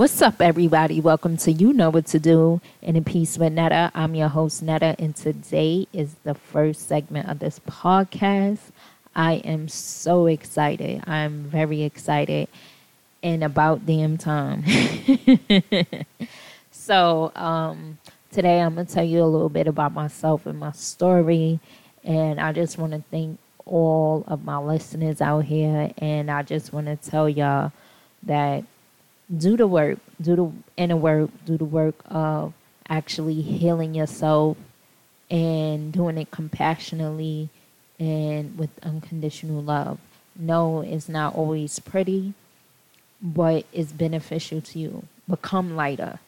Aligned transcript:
What's 0.00 0.22
up, 0.22 0.40
everybody? 0.40 0.98
Welcome 0.98 1.36
to 1.36 1.52
You 1.52 1.74
Know 1.74 1.90
What 1.90 2.06
to 2.06 2.18
Do 2.18 2.62
and 2.82 2.96
in 2.96 3.02
a 3.02 3.04
Piece 3.04 3.36
with 3.36 3.52
Netta. 3.52 3.92
I'm 3.94 4.14
your 4.14 4.28
host, 4.28 4.62
Netta, 4.62 4.96
and 4.98 5.14
today 5.14 5.88
is 5.92 6.14
the 6.24 6.32
first 6.32 6.88
segment 6.88 7.28
of 7.28 7.38
this 7.38 7.58
podcast. 7.68 8.70
I 9.14 9.34
am 9.44 9.68
so 9.68 10.24
excited. 10.24 11.04
I'm 11.06 11.42
very 11.42 11.82
excited 11.82 12.48
and 13.22 13.44
about 13.44 13.84
damn 13.84 14.16
time. 14.16 14.64
so, 16.70 17.30
um, 17.36 17.98
today 18.32 18.62
I'm 18.62 18.76
going 18.76 18.86
to 18.86 18.94
tell 18.94 19.04
you 19.04 19.22
a 19.22 19.26
little 19.28 19.50
bit 19.50 19.66
about 19.66 19.92
myself 19.92 20.46
and 20.46 20.58
my 20.58 20.72
story. 20.72 21.60
And 22.04 22.40
I 22.40 22.52
just 22.52 22.78
want 22.78 22.94
to 22.94 23.04
thank 23.10 23.38
all 23.66 24.24
of 24.28 24.46
my 24.46 24.56
listeners 24.56 25.20
out 25.20 25.44
here. 25.44 25.92
And 25.98 26.30
I 26.30 26.42
just 26.42 26.72
want 26.72 26.86
to 26.86 26.96
tell 26.96 27.28
y'all 27.28 27.72
that 28.22 28.64
do 29.36 29.56
the 29.56 29.66
work, 29.66 29.98
do 30.20 30.36
the 30.36 30.52
inner 30.76 30.96
work, 30.96 31.30
do 31.44 31.56
the 31.56 31.64
work 31.64 31.94
of 32.06 32.52
actually 32.88 33.40
healing 33.40 33.94
yourself 33.94 34.56
and 35.30 35.92
doing 35.92 36.18
it 36.18 36.30
compassionately 36.30 37.48
and 37.98 38.58
with 38.58 38.70
unconditional 38.82 39.62
love. 39.62 39.98
No, 40.34 40.80
it's 40.80 41.08
not 41.08 41.34
always 41.34 41.78
pretty, 41.78 42.34
but 43.22 43.64
it's 43.72 43.92
beneficial 43.92 44.60
to 44.60 44.78
you. 44.78 45.04
Become 45.28 45.76
lighter. 45.76 46.18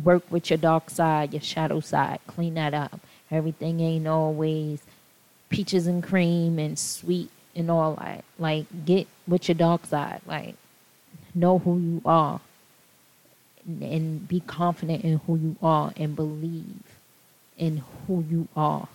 Work 0.00 0.30
with 0.30 0.50
your 0.50 0.58
dark 0.58 0.90
side, 0.90 1.32
your 1.32 1.42
shadow 1.42 1.80
side. 1.80 2.20
Clean 2.26 2.54
that 2.54 2.74
up. 2.74 3.00
Everything 3.30 3.80
ain't 3.80 4.06
always 4.06 4.82
peaches 5.48 5.86
and 5.86 6.02
cream 6.02 6.58
and 6.58 6.78
sweet 6.78 7.30
and 7.56 7.70
all 7.70 7.94
that. 7.94 8.24
Like, 8.38 8.66
get 8.84 9.08
with 9.26 9.48
your 9.48 9.54
dark 9.54 9.86
side. 9.86 10.20
Like, 10.26 10.56
know 11.34 11.58
who 11.58 11.78
you 11.78 12.02
are 12.04 12.40
and 13.66 14.26
be 14.28 14.40
confident 14.40 15.04
in 15.04 15.18
who 15.26 15.36
you 15.36 15.56
are 15.62 15.92
and 15.96 16.14
believe 16.14 16.82
in 17.56 17.82
who 18.06 18.24
you 18.28 18.48
are, 18.56 18.88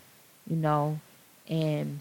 you 0.47 0.55
know, 0.55 0.99
and 1.47 1.99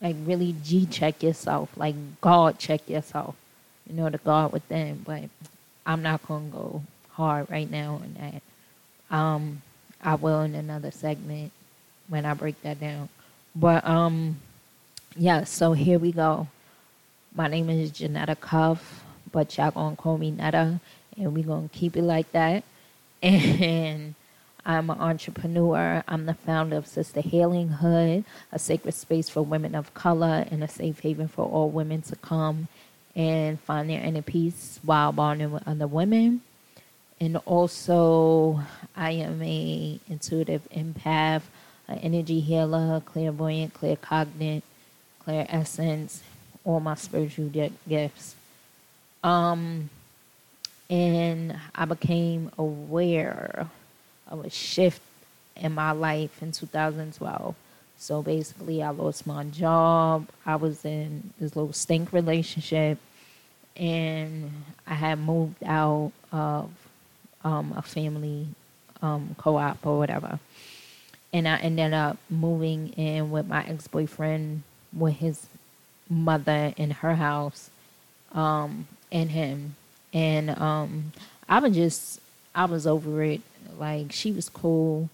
like 0.00 0.16
really 0.24 0.54
G 0.62 0.86
check 0.86 1.22
yourself, 1.22 1.70
like 1.76 1.94
God 2.20 2.58
check 2.58 2.88
yourself, 2.88 3.34
you 3.88 3.96
know, 3.96 4.08
the 4.10 4.18
God 4.18 4.52
within. 4.52 5.02
But 5.04 5.24
I'm 5.86 6.02
not 6.02 6.26
gonna 6.26 6.48
go 6.48 6.82
hard 7.12 7.50
right 7.50 7.70
now 7.70 7.94
on 7.94 8.16
that. 8.20 9.16
Um, 9.16 9.62
I 10.02 10.14
will 10.14 10.42
in 10.42 10.54
another 10.54 10.90
segment 10.90 11.50
when 12.08 12.24
I 12.24 12.34
break 12.34 12.60
that 12.62 12.78
down. 12.80 13.08
But 13.56 13.84
um, 13.86 14.38
yeah. 15.16 15.44
So 15.44 15.72
here 15.72 15.98
we 15.98 16.12
go. 16.12 16.48
My 17.34 17.48
name 17.48 17.70
is 17.70 17.90
Janetta 17.90 18.36
Cuff, 18.36 19.02
but 19.38 19.56
y'all 19.56 19.70
gonna 19.70 19.94
call 19.94 20.18
me 20.18 20.32
Netta, 20.32 20.80
and 21.16 21.32
we 21.32 21.44
gonna 21.44 21.68
keep 21.68 21.96
it 21.96 22.02
like 22.02 22.32
that. 22.32 22.64
And 23.22 24.16
I'm 24.66 24.90
an 24.90 24.98
entrepreneur. 24.98 26.02
I'm 26.08 26.26
the 26.26 26.34
founder 26.34 26.74
of 26.76 26.88
Sister 26.88 27.20
Healing 27.20 27.68
Hood, 27.68 28.24
a 28.50 28.58
sacred 28.58 28.94
space 28.94 29.28
for 29.28 29.42
women 29.42 29.76
of 29.76 29.94
color 29.94 30.44
and 30.50 30.64
a 30.64 30.66
safe 30.66 30.98
haven 30.98 31.28
for 31.28 31.44
all 31.44 31.70
women 31.70 32.02
to 32.02 32.16
come 32.16 32.66
and 33.14 33.60
find 33.60 33.88
their 33.88 34.02
inner 34.02 34.22
peace 34.22 34.80
while 34.82 35.12
bonding 35.12 35.52
with 35.52 35.68
other 35.68 35.86
women. 35.86 36.40
And 37.20 37.36
also, 37.46 38.60
I 38.96 39.12
am 39.12 39.40
a 39.40 40.00
intuitive 40.08 40.68
empath, 40.74 41.42
an 41.86 41.98
energy 41.98 42.40
healer, 42.40 43.00
clairvoyant, 43.06 43.72
claircognate, 43.72 44.62
clairsentience, 45.24 46.22
all 46.64 46.80
my 46.80 46.96
spiritual 46.96 47.52
gifts. 47.88 48.34
Um, 49.22 49.90
and 50.90 51.58
I 51.74 51.84
became 51.84 52.50
aware 52.56 53.66
of 54.28 54.44
a 54.44 54.50
shift 54.50 55.02
in 55.56 55.72
my 55.72 55.92
life 55.92 56.42
in 56.42 56.52
2012. 56.52 57.54
So 57.98 58.22
basically, 58.22 58.82
I 58.82 58.90
lost 58.90 59.26
my 59.26 59.44
job. 59.44 60.28
I 60.46 60.56
was 60.56 60.84
in 60.84 61.32
this 61.40 61.56
little 61.56 61.72
stink 61.72 62.12
relationship, 62.12 62.98
and 63.76 64.64
I 64.86 64.94
had 64.94 65.18
moved 65.18 65.62
out 65.64 66.12
of 66.32 66.70
um, 67.42 67.74
a 67.76 67.82
family 67.82 68.46
um, 69.02 69.34
co-op 69.36 69.84
or 69.84 69.98
whatever. 69.98 70.38
And 71.32 71.46
I 71.46 71.56
ended 71.58 71.92
up 71.92 72.16
moving 72.30 72.90
in 72.90 73.30
with 73.30 73.46
my 73.46 73.64
ex-boyfriend, 73.66 74.62
with 74.96 75.14
his 75.14 75.46
mother 76.08 76.72
in 76.76 76.90
her 76.90 77.16
house, 77.16 77.68
um, 78.32 78.86
and 79.10 79.30
him. 79.30 79.76
And 80.12 80.50
um, 80.50 81.12
I 81.48 81.58
was 81.60 81.74
just, 81.74 82.20
I 82.54 82.64
was 82.64 82.86
over 82.86 83.22
it. 83.22 83.40
Like 83.78 84.12
she 84.12 84.32
was 84.32 84.48
cool. 84.48 85.08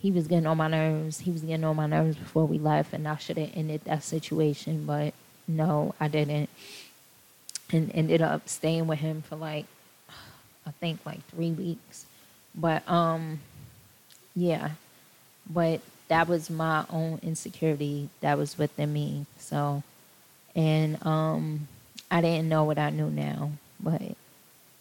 He 0.00 0.10
was 0.10 0.26
getting 0.26 0.46
on 0.46 0.56
my 0.56 0.68
nerves. 0.68 1.20
He 1.20 1.30
was 1.30 1.42
getting 1.42 1.64
on 1.64 1.76
my 1.76 1.86
nerves 1.86 2.16
before 2.16 2.46
we 2.46 2.58
left, 2.58 2.92
and 2.92 3.06
I 3.06 3.16
should 3.16 3.38
have 3.38 3.50
ended 3.54 3.82
that 3.84 4.02
situation, 4.02 4.84
but 4.84 5.14
no, 5.46 5.94
I 6.00 6.08
didn't. 6.08 6.50
And 7.70 7.90
ended 7.94 8.20
up 8.20 8.48
staying 8.48 8.86
with 8.88 8.98
him 8.98 9.22
for 9.22 9.36
like, 9.36 9.66
I 10.66 10.70
think 10.72 11.00
like 11.06 11.24
three 11.28 11.52
weeks. 11.52 12.06
But 12.54 12.88
um, 12.90 13.40
yeah, 14.34 14.70
but 15.48 15.80
that 16.08 16.28
was 16.28 16.50
my 16.50 16.84
own 16.90 17.20
insecurity 17.22 18.08
that 18.20 18.36
was 18.36 18.58
within 18.58 18.92
me. 18.92 19.26
So, 19.38 19.82
and 20.54 21.04
um, 21.06 21.68
I 22.12 22.20
didn't 22.20 22.50
know 22.50 22.64
what 22.64 22.78
I 22.78 22.90
knew 22.90 23.08
now, 23.08 23.52
but 23.80 24.02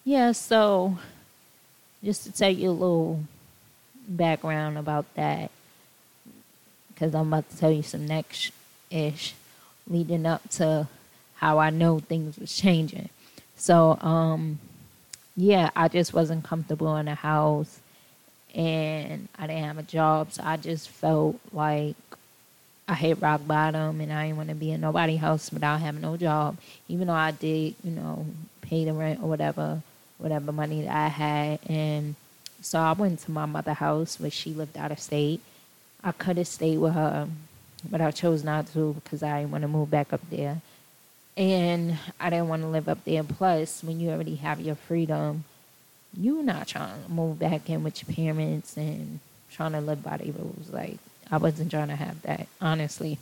yeah. 0.03 0.33
So 0.33 0.97
just 2.03 2.25
to 2.25 2.31
tell 2.31 2.51
you 2.51 2.69
a 2.69 2.71
little 2.71 3.23
background 4.05 4.77
about 4.77 5.05
that, 5.15 5.49
because 6.89 7.15
I'm 7.15 7.29
about 7.31 7.49
to 7.49 7.57
tell 7.57 7.71
you 7.71 7.83
some 7.83 8.05
next 8.05 8.51
ish 8.89 9.33
leading 9.87 10.25
up 10.25 10.49
to 10.49 10.89
how 11.35 11.57
I 11.57 11.69
know 11.69 11.99
things 11.99 12.37
was 12.37 12.53
changing. 12.55 13.07
So, 13.55 13.97
um, 14.01 14.59
yeah, 15.37 15.69
I 15.73 15.87
just 15.87 16.13
wasn't 16.13 16.43
comfortable 16.43 16.97
in 16.97 17.05
the 17.05 17.15
house 17.15 17.79
and 18.53 19.29
I 19.39 19.47
didn't 19.47 19.63
have 19.63 19.77
a 19.77 19.83
job. 19.83 20.33
So 20.33 20.43
I 20.45 20.57
just 20.57 20.89
felt 20.89 21.39
like 21.53 21.95
I 22.91 22.95
hit 22.95 23.21
rock 23.21 23.47
bottom 23.47 24.01
and 24.01 24.11
I 24.11 24.25
didn't 24.25 24.35
want 24.35 24.49
to 24.49 24.55
be 24.55 24.71
in 24.71 24.81
nobody's 24.81 25.21
house 25.21 25.49
without 25.49 25.79
having 25.79 26.01
no 26.01 26.17
job. 26.17 26.57
Even 26.89 27.07
though 27.07 27.13
I 27.13 27.31
did, 27.31 27.75
you 27.85 27.91
know, 27.91 28.25
pay 28.61 28.83
the 28.83 28.91
rent 28.91 29.21
or 29.23 29.29
whatever 29.29 29.81
whatever 30.17 30.51
money 30.51 30.81
that 30.81 30.93
I 30.93 31.07
had. 31.07 31.59
And 31.67 32.15
so 32.61 32.79
I 32.79 32.91
went 32.91 33.19
to 33.21 33.31
my 33.31 33.45
mother's 33.45 33.77
house 33.77 34.19
where 34.19 34.29
she 34.29 34.53
lived 34.53 34.77
out 34.77 34.91
of 34.91 34.99
state. 34.99 35.39
I 36.03 36.11
could 36.11 36.37
have 36.37 36.47
stayed 36.47 36.79
with 36.79 36.93
her, 36.93 37.29
but 37.89 38.01
I 38.01 38.11
chose 38.11 38.43
not 38.43 38.67
to 38.73 38.93
because 38.93 39.23
I 39.23 39.39
didn't 39.39 39.51
want 39.51 39.61
to 39.61 39.69
move 39.69 39.89
back 39.89 40.11
up 40.11 40.21
there. 40.29 40.61
And 41.37 41.97
I 42.19 42.29
didn't 42.29 42.49
want 42.49 42.61
to 42.63 42.67
live 42.67 42.89
up 42.89 43.05
there. 43.05 43.23
Plus, 43.23 43.85
when 43.85 44.01
you 44.01 44.09
already 44.09 44.35
have 44.35 44.59
your 44.59 44.75
freedom, 44.75 45.45
you're 46.15 46.43
not 46.43 46.67
trying 46.67 47.03
to 47.05 47.09
move 47.09 47.39
back 47.39 47.69
in 47.69 47.83
with 47.83 48.03
your 48.03 48.13
parents 48.13 48.75
and 48.75 49.21
trying 49.49 49.71
to 49.71 49.79
live 49.79 50.03
by 50.03 50.17
the 50.17 50.31
rules. 50.31 50.69
Like, 50.69 50.97
I 51.31 51.37
wasn't 51.37 51.71
trying 51.71 51.87
to 51.87 51.95
have 51.95 52.21
that, 52.23 52.47
honestly. 52.59 53.17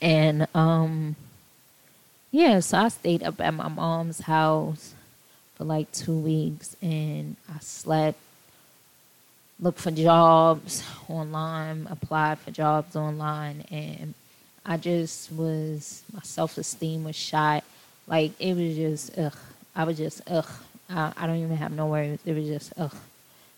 And, 0.00 0.46
um, 0.54 1.16
yeah, 2.30 2.60
so 2.60 2.78
I 2.78 2.88
stayed 2.88 3.22
up 3.22 3.40
at 3.40 3.52
my 3.52 3.68
mom's 3.68 4.20
house 4.20 4.94
for 5.56 5.64
like 5.64 5.90
two 5.90 6.16
weeks 6.16 6.76
and 6.80 7.34
I 7.52 7.58
slept, 7.58 8.18
looked 9.58 9.80
for 9.80 9.90
jobs 9.90 10.84
online, 11.08 11.88
applied 11.90 12.38
for 12.38 12.52
jobs 12.52 12.94
online, 12.94 13.64
and 13.72 14.14
I 14.64 14.76
just 14.76 15.32
was, 15.32 16.02
my 16.12 16.20
self 16.22 16.56
esteem 16.58 17.02
was 17.02 17.16
shot. 17.16 17.64
Like, 18.06 18.32
it 18.38 18.54
was 18.54 18.76
just, 18.76 19.18
ugh. 19.18 19.36
I 19.74 19.84
was 19.84 19.96
just, 19.96 20.20
ugh. 20.30 20.48
I, 20.88 21.12
I 21.16 21.26
don't 21.26 21.42
even 21.42 21.56
have 21.56 21.72
no 21.72 21.86
words. 21.86 22.22
It 22.24 22.34
was 22.34 22.46
just, 22.46 22.72
ugh. 22.76 22.94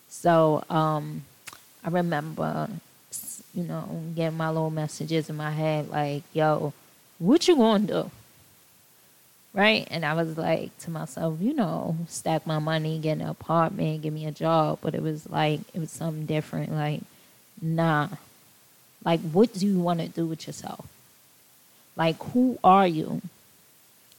So, 0.08 0.64
um, 0.70 1.22
I 1.84 1.90
remember, 1.90 2.68
you 3.54 3.64
know, 3.64 4.02
getting 4.14 4.36
my 4.36 4.48
little 4.48 4.70
messages 4.70 5.28
in 5.28 5.36
my 5.36 5.50
head 5.50 5.88
like, 5.88 6.22
yo, 6.32 6.72
what 7.18 7.46
you 7.48 7.56
gonna 7.56 7.86
do? 7.86 8.10
right? 9.52 9.86
And 9.90 10.04
I 10.04 10.14
was 10.14 10.36
like 10.38 10.76
to 10.80 10.90
myself, 10.90 11.38
you 11.40 11.54
know, 11.54 11.96
stack 12.08 12.46
my 12.46 12.58
money, 12.58 12.98
get 12.98 13.18
an 13.18 13.26
apartment, 13.26 14.02
give 14.02 14.12
me 14.12 14.26
a 14.26 14.30
job. 14.30 14.78
But 14.82 14.94
it 14.94 15.02
was 15.02 15.28
like, 15.28 15.60
it 15.74 15.80
was 15.80 15.90
something 15.90 16.26
different. 16.26 16.72
Like, 16.72 17.02
nah. 17.60 18.08
Like, 19.04 19.20
what 19.20 19.52
do 19.54 19.66
you 19.66 19.78
want 19.80 20.00
to 20.00 20.08
do 20.08 20.26
with 20.26 20.46
yourself? 20.46 20.86
Like, 21.96 22.22
who 22.32 22.58
are 22.62 22.86
you? 22.86 23.22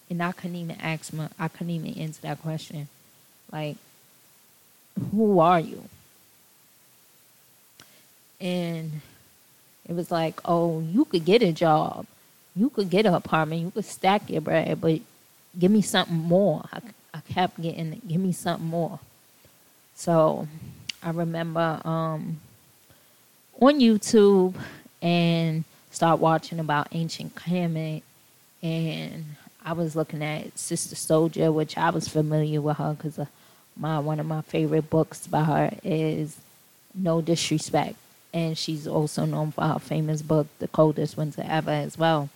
And 0.10 0.22
I 0.22 0.34
couldn't 0.34 0.58
even 0.58 0.78
ask 0.82 1.14
my, 1.14 1.30
I 1.40 1.48
couldn't 1.48 1.70
even 1.70 1.98
answer 1.98 2.22
that 2.24 2.42
question. 2.42 2.90
Like, 3.52 3.78
who 5.12 5.40
are 5.40 5.60
you? 5.60 5.84
And 8.42 9.02
it 9.88 9.94
was 9.94 10.12
like, 10.12 10.42
oh, 10.44 10.82
you 10.82 11.06
could 11.06 11.24
get 11.24 11.42
a 11.44 11.52
job. 11.54 12.06
You 12.56 12.70
could 12.70 12.90
get 12.90 13.06
an 13.06 13.14
apartment. 13.14 13.62
You 13.62 13.72
could 13.72 13.86
stack 13.86 14.30
your 14.30 14.42
bread, 14.42 14.82
but 14.82 15.00
give 15.58 15.72
me 15.72 15.82
something 15.82 16.18
more. 16.18 16.64
I, 16.74 16.82
I 17.14 17.20
kept 17.22 17.62
getting, 17.62 18.02
give 18.08 18.20
me 18.20 18.32
something 18.34 18.68
more. 18.68 19.00
So 19.96 20.48
I 21.04 21.12
remember 21.12 21.82
um, 21.86 22.40
on 23.60 23.80
YouTube 23.80 24.56
and 25.02 25.64
start 25.92 26.20
watching 26.20 26.60
about 26.60 26.88
ancient 26.92 27.36
Kemet, 27.36 28.02
and 28.64 29.26
I 29.64 29.74
was 29.74 29.96
looking 29.96 30.24
at 30.24 30.58
Sister 30.58 30.96
Souljah, 30.96 31.54
which 31.54 31.78
I 31.78 31.90
was 31.90 32.08
familiar 32.08 32.62
with 32.62 32.78
her 32.78 32.94
because 32.94 33.20
uh, 33.20 33.26
my 33.78 34.00
one 34.00 34.20
of 34.20 34.26
my 34.26 34.42
favorite 34.42 34.90
books 34.90 35.28
by 35.28 35.44
her 35.44 35.72
is 35.84 36.38
No 36.96 37.22
Disrespect, 37.22 37.96
and 38.34 38.58
she's 38.58 38.88
also 38.88 39.26
known 39.26 39.52
for 39.52 39.64
her 39.64 39.80
famous 39.80 40.22
book, 40.22 40.48
The 40.60 40.68
Coldest 40.68 41.18
Winter 41.18 41.44
Ever, 41.46 41.72
as 41.72 41.98
well. 41.98 42.30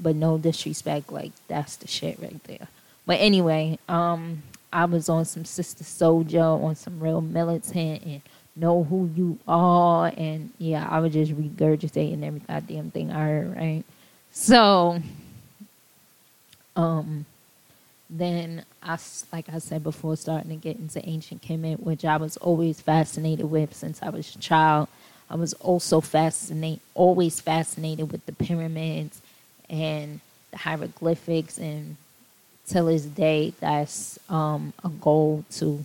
But 0.00 0.14
no 0.14 0.38
disrespect, 0.38 1.10
like 1.10 1.32
that's 1.48 1.76
the 1.76 1.88
shit 1.88 2.18
right 2.20 2.42
there. 2.44 2.68
But 3.06 3.20
anyway, 3.20 3.78
um, 3.88 4.42
I 4.72 4.84
was 4.84 5.08
on 5.08 5.24
some 5.24 5.44
Sister 5.44 5.82
Souljah, 5.82 6.62
on 6.62 6.76
some 6.76 7.00
real 7.00 7.20
militant, 7.20 8.02
and 8.04 8.20
know 8.54 8.84
who 8.84 9.10
you 9.14 9.38
are, 9.48 10.12
and 10.16 10.50
yeah, 10.58 10.86
I 10.88 11.00
was 11.00 11.12
just 11.12 11.32
regurgitating 11.32 12.22
every 12.22 12.40
goddamn 12.40 12.90
thing 12.90 13.10
I 13.10 13.24
heard, 13.24 13.56
right? 13.56 13.84
So, 14.30 15.00
um, 16.76 17.24
then 18.10 18.64
I, 18.82 18.98
like 19.32 19.48
I 19.52 19.58
said 19.58 19.82
before, 19.82 20.16
starting 20.16 20.50
to 20.50 20.56
get 20.56 20.76
into 20.76 21.06
ancient 21.08 21.42
Kemet, 21.42 21.80
which 21.80 22.04
I 22.04 22.16
was 22.16 22.36
always 22.38 22.80
fascinated 22.80 23.50
with 23.50 23.74
since 23.74 24.02
I 24.02 24.10
was 24.10 24.34
a 24.34 24.38
child. 24.38 24.88
I 25.30 25.36
was 25.36 25.52
also 25.54 26.00
fascinated, 26.00 26.80
always 26.94 27.40
fascinated 27.40 28.10
with 28.10 28.24
the 28.26 28.32
pyramids 28.32 29.20
and 29.68 30.20
the 30.50 30.58
hieroglyphics, 30.58 31.58
and 31.58 31.96
till 32.66 32.86
this 32.86 33.04
day, 33.04 33.52
that's 33.60 34.18
um, 34.28 34.72
a 34.82 34.88
goal 34.88 35.44
to. 35.52 35.84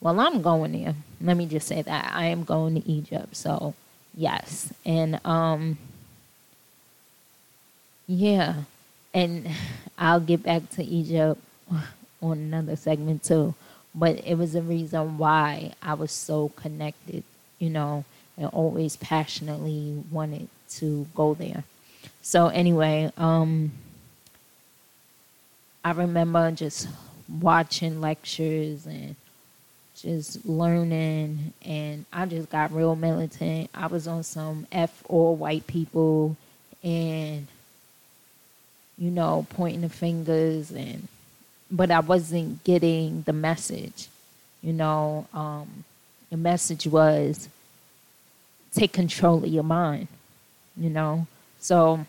Well, 0.00 0.18
I'm 0.18 0.42
going 0.42 0.72
there. 0.72 0.94
Let 1.20 1.36
me 1.36 1.46
just 1.46 1.68
say 1.68 1.82
that 1.82 2.12
I 2.12 2.26
am 2.26 2.42
going 2.42 2.80
to 2.80 2.88
Egypt. 2.88 3.36
So, 3.36 3.74
yes, 4.16 4.72
and 4.84 5.24
um, 5.24 5.78
yeah, 8.08 8.54
and 9.14 9.48
I'll 9.96 10.20
get 10.20 10.42
back 10.42 10.68
to 10.70 10.84
Egypt 10.84 11.40
on 12.20 12.38
another 12.38 12.76
segment 12.76 13.22
too. 13.22 13.54
But 13.94 14.26
it 14.26 14.36
was 14.36 14.54
a 14.54 14.62
reason 14.62 15.18
why 15.18 15.74
I 15.82 15.94
was 15.94 16.10
so 16.12 16.48
connected, 16.50 17.22
you 17.58 17.70
know, 17.70 18.04
and 18.36 18.46
always 18.46 18.96
passionately 18.96 20.02
wanted 20.10 20.48
to 20.70 21.06
go 21.14 21.34
there. 21.34 21.64
So 22.22 22.48
anyway, 22.48 23.12
um, 23.16 23.72
I 25.84 25.92
remember 25.92 26.50
just 26.52 26.88
watching 27.40 28.00
lectures 28.00 28.86
and 28.86 29.16
just 29.96 30.44
learning, 30.46 31.52
and 31.64 32.04
I 32.12 32.26
just 32.26 32.50
got 32.50 32.72
real 32.72 32.96
militant. 32.96 33.70
I 33.74 33.86
was 33.86 34.06
on 34.06 34.22
some 34.22 34.66
F 34.72 35.02
all 35.08 35.36
white 35.36 35.66
people, 35.66 36.36
and 36.82 37.46
you 38.98 39.10
know, 39.10 39.46
pointing 39.50 39.80
the 39.82 39.88
fingers 39.88 40.70
and 40.70 41.08
but 41.70 41.90
I 41.90 42.00
wasn't 42.00 42.62
getting 42.64 43.22
the 43.22 43.32
message. 43.32 44.08
You 44.62 44.74
know, 44.74 45.26
um, 45.32 45.84
the 46.30 46.36
message 46.36 46.86
was 46.86 47.48
take 48.72 48.92
control 48.92 49.44
of 49.44 49.50
your 49.50 49.62
mind. 49.62 50.08
You 50.76 50.90
know, 50.90 51.26
so 51.60 52.04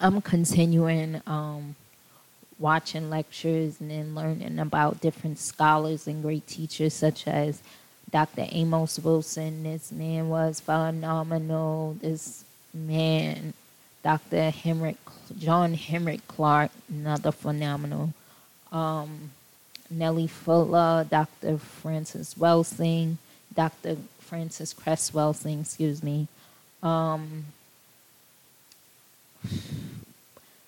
I'm 0.00 0.20
continuing 0.20 1.22
um, 1.26 1.76
watching 2.58 3.10
lectures 3.10 3.80
and 3.80 3.90
then 3.90 4.14
learning 4.14 4.58
about 4.58 5.00
different 5.00 5.38
scholars 5.38 6.06
and 6.06 6.22
great 6.22 6.46
teachers 6.46 6.94
such 6.94 7.28
as 7.28 7.62
Dr. 8.10 8.46
Amos 8.50 8.98
Wilson. 8.98 9.62
This 9.62 9.92
man 9.92 10.28
was 10.28 10.60
phenomenal. 10.60 11.96
This 12.00 12.44
man 12.72 13.54
Dr. 14.04 14.50
Henrik, 14.50 14.98
John 15.38 15.72
Henrik 15.72 16.28
Clarke, 16.28 16.70
another 16.90 17.32
phenomenal. 17.32 18.12
Um, 18.70 19.30
Neely 19.90 20.26
Fuller, 20.26 21.06
Dr. 21.08 21.56
Frances 21.56 22.34
Welsing, 22.38 23.16
Dr. 23.54 23.96
Frances 24.34 24.72
Cress 24.72 25.12
Welsing, 25.12 25.60
excuse 25.60 26.02
me. 26.02 26.26
Um, 26.82 27.44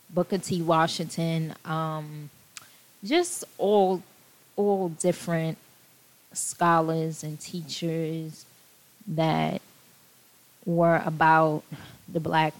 Booker 0.08 0.38
T. 0.38 0.62
Washington, 0.62 1.52
um, 1.64 2.30
just 3.02 3.42
all 3.58 4.04
all 4.54 4.90
different 4.90 5.58
scholars 6.32 7.24
and 7.24 7.40
teachers 7.40 8.46
that 9.08 9.60
were 10.64 11.02
about 11.04 11.64
the 12.06 12.20
black 12.20 12.54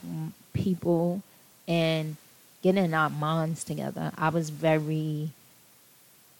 people 0.54 1.22
and 1.68 2.16
getting 2.62 2.92
our 2.92 3.10
minds 3.10 3.62
together. 3.62 4.10
I 4.18 4.30
was 4.30 4.50
very, 4.50 5.30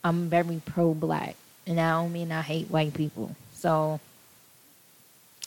I'm 0.03 0.29
very 0.29 0.61
pro 0.67 0.93
black. 0.93 1.37
And 1.69 1.81
I 1.81 1.93
don't 1.93 2.13
mean 2.13 2.33
I 2.33 2.43
hate 2.43 2.69
white 2.69 2.95
people. 2.95 3.37
So, 3.55 4.01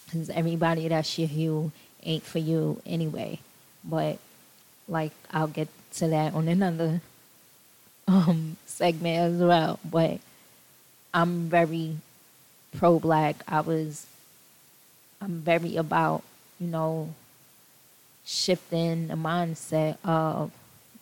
because 0.09 0.29
everybody 0.29 0.87
that's 0.87 1.17
your 1.17 1.27
hue 1.27 1.71
ain't 2.03 2.23
for 2.23 2.39
you 2.39 2.81
anyway. 2.85 3.39
But, 3.83 4.17
like, 4.87 5.11
I'll 5.31 5.47
get 5.47 5.67
to 5.95 6.07
that 6.07 6.33
on 6.33 6.47
another 6.47 7.01
um, 8.07 8.57
segment 8.65 9.17
as 9.17 9.41
well. 9.41 9.79
But 9.83 10.19
I'm 11.13 11.49
very 11.49 11.97
pro 12.77 12.99
black. 12.99 13.43
I 13.47 13.61
was, 13.61 14.07
I'm 15.21 15.41
very 15.41 15.75
about, 15.75 16.23
you 16.59 16.67
know, 16.67 17.13
shifting 18.25 19.07
the 19.07 19.15
mindset 19.15 19.97
of 20.03 20.51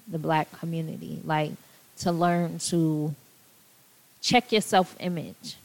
the 0.08 0.18
black 0.18 0.52
community, 0.60 1.20
like 1.26 1.52
to 1.98 2.12
learn 2.12 2.60
to 2.60 3.14
check 4.22 4.52
your 4.52 4.62
self 4.62 4.96
image 5.00 5.58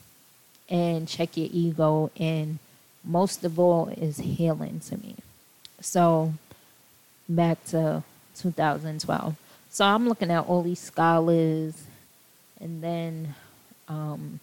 and 0.69 1.07
check 1.07 1.37
your 1.37 1.47
ego, 1.51 2.11
and 2.17 2.59
most 3.03 3.43
of 3.43 3.59
all 3.59 3.89
is 3.89 4.17
healing 4.17 4.79
to 4.87 4.97
me. 4.97 5.15
So, 5.81 6.33
back 7.27 7.63
to 7.65 8.03
2012. 8.37 9.35
So, 9.69 9.85
I'm 9.85 10.07
looking 10.07 10.31
at 10.31 10.45
all 10.45 10.63
these 10.63 10.79
scholars, 10.79 11.83
and 12.59 12.83
then, 12.83 13.35
um, 13.87 14.39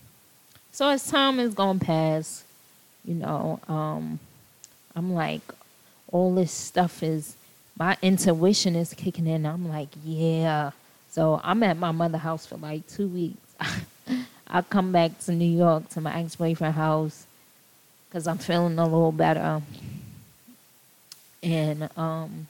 so 0.72 0.88
as 0.88 1.06
time 1.06 1.40
is 1.40 1.54
going 1.54 1.78
past, 1.78 2.44
you 3.04 3.14
know, 3.14 3.60
um, 3.68 4.18
I'm 4.94 5.14
like, 5.14 5.42
all 6.12 6.34
this 6.34 6.52
stuff 6.52 7.02
is 7.02 7.36
my 7.78 7.96
intuition 8.02 8.76
is 8.76 8.92
kicking 8.94 9.26
in. 9.26 9.46
I'm 9.46 9.68
like, 9.68 9.88
yeah. 10.04 10.70
So 11.08 11.40
I'm 11.42 11.62
at 11.62 11.76
my 11.76 11.92
mother 11.92 12.18
house 12.18 12.46
for 12.46 12.56
like 12.56 12.86
two 12.86 13.08
weeks. 13.08 13.54
I 14.46 14.62
come 14.62 14.92
back 14.92 15.18
to 15.20 15.32
New 15.32 15.50
York 15.50 15.88
to 15.90 16.00
my 16.00 16.20
ex 16.20 16.36
boyfriend 16.36 16.74
house 16.74 17.26
because 18.10 18.26
I'm 18.26 18.38
feeling 18.38 18.78
a 18.78 18.84
little 18.84 19.12
better. 19.12 19.62
And 21.42 21.88
um, 21.96 22.48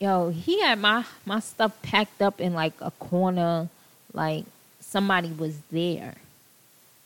yo, 0.00 0.30
he 0.30 0.60
had 0.60 0.80
my 0.80 1.04
my 1.24 1.38
stuff 1.38 1.80
packed 1.82 2.20
up 2.20 2.40
in 2.40 2.52
like 2.52 2.74
a 2.80 2.90
corner, 2.92 3.68
like 4.12 4.44
somebody 4.80 5.28
was 5.28 5.56
there, 5.70 6.16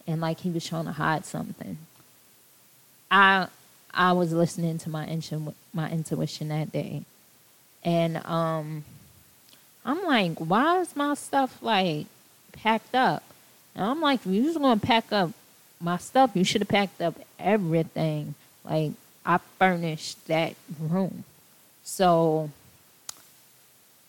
and 0.06 0.20
like 0.20 0.40
he 0.40 0.50
was 0.50 0.66
trying 0.66 0.86
to 0.86 0.92
hide 0.92 1.26
something. 1.26 1.76
I 3.10 3.48
I 3.92 4.12
was 4.12 4.32
listening 4.32 4.78
to 4.78 4.90
my 4.90 5.06
intuition, 5.06 5.54
my 5.74 5.90
intuition 5.90 6.48
that 6.48 6.72
day, 6.72 7.02
and 7.84 8.16
um, 8.24 8.84
I'm 9.84 10.02
like, 10.04 10.38
why 10.38 10.80
is 10.80 10.96
my 10.96 11.14
stuff 11.14 11.62
like 11.62 12.06
packed 12.52 12.94
up? 12.94 13.22
And 13.74 13.84
I'm 13.84 14.00
like, 14.00 14.24
you 14.24 14.42
just 14.42 14.58
gonna 14.58 14.80
pack 14.80 15.12
up 15.12 15.30
my 15.80 15.98
stuff, 15.98 16.30
you 16.34 16.44
should 16.44 16.62
have 16.62 16.68
packed 16.68 17.00
up 17.00 17.14
everything. 17.38 18.34
Like 18.64 18.92
I 19.24 19.38
furnished 19.58 20.26
that 20.26 20.54
room, 20.80 21.24
so 21.84 22.50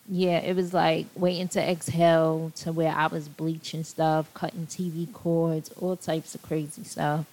yeah, 0.09 0.39
it 0.39 0.55
was 0.55 0.73
like 0.73 1.07
waiting 1.15 1.49
to 1.49 1.61
exhale 1.61 2.51
to 2.57 2.71
where 2.71 2.93
I 2.93 3.07
was 3.07 3.27
bleaching 3.27 3.83
stuff, 3.83 4.33
cutting 4.33 4.67
TV 4.67 5.11
cords, 5.11 5.69
all 5.79 5.97
types 5.97 6.33
of 6.33 6.41
crazy 6.41 6.83
stuff 6.83 7.25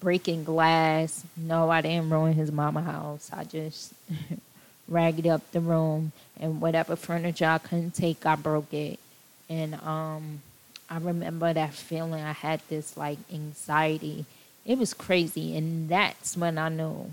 breaking 0.00 0.44
glass. 0.44 1.24
No, 1.36 1.70
I 1.70 1.80
didn't 1.80 2.10
ruin 2.10 2.34
his 2.34 2.52
mama 2.52 2.82
house. 2.82 3.30
I 3.32 3.44
just 3.44 3.92
ragged 4.88 5.26
up 5.26 5.50
the 5.52 5.60
room 5.60 6.12
and 6.38 6.60
whatever 6.60 6.96
furniture 6.96 7.46
I 7.46 7.58
couldn't 7.58 7.94
take, 7.94 8.24
I 8.24 8.36
broke 8.36 8.72
it. 8.72 8.98
And 9.48 9.74
um, 9.76 10.42
I 10.90 10.98
remember 10.98 11.52
that 11.52 11.74
feeling. 11.74 12.22
I 12.22 12.32
had 12.32 12.60
this 12.68 12.96
like 12.96 13.18
anxiety. 13.32 14.24
It 14.64 14.78
was 14.78 14.94
crazy, 14.94 15.56
and 15.56 15.88
that's 15.88 16.36
when 16.36 16.58
I 16.58 16.68
knew, 16.68 17.10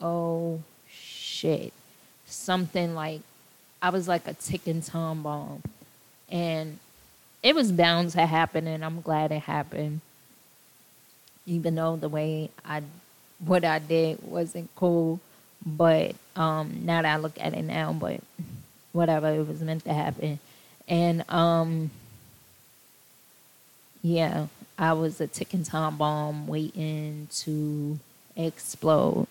oh 0.00 0.60
shit, 0.90 1.72
something 2.26 2.94
like 2.94 3.20
I 3.80 3.90
was 3.90 4.08
like 4.08 4.26
a 4.26 4.34
ticking 4.34 4.82
time 4.82 5.22
bomb. 5.22 5.62
And 6.30 6.78
it 7.42 7.54
was 7.54 7.72
bound 7.72 8.10
to 8.10 8.26
happen, 8.26 8.66
and 8.66 8.84
I'm 8.84 9.00
glad 9.02 9.32
it 9.32 9.42
happened. 9.42 10.00
Even 11.44 11.74
though 11.74 11.96
the 11.96 12.08
way 12.08 12.50
I, 12.64 12.82
what 13.44 13.64
I 13.64 13.78
did 13.78 14.22
wasn't 14.22 14.70
cool, 14.76 15.20
but 15.64 16.14
um, 16.36 16.80
now 16.84 17.02
that 17.02 17.14
I 17.14 17.18
look 17.18 17.38
at 17.38 17.52
it 17.52 17.62
now, 17.62 17.92
but 17.92 18.20
whatever, 18.92 19.28
it 19.28 19.46
was 19.46 19.60
meant 19.60 19.84
to 19.84 19.92
happen. 19.92 20.38
And 20.88 21.28
um, 21.28 21.90
yeah, 24.02 24.46
I 24.78 24.92
was 24.94 25.20
a 25.20 25.26
ticking 25.26 25.64
time 25.64 25.96
bomb 25.96 26.46
waiting 26.46 27.28
to 27.36 27.98
explode. 28.36 29.28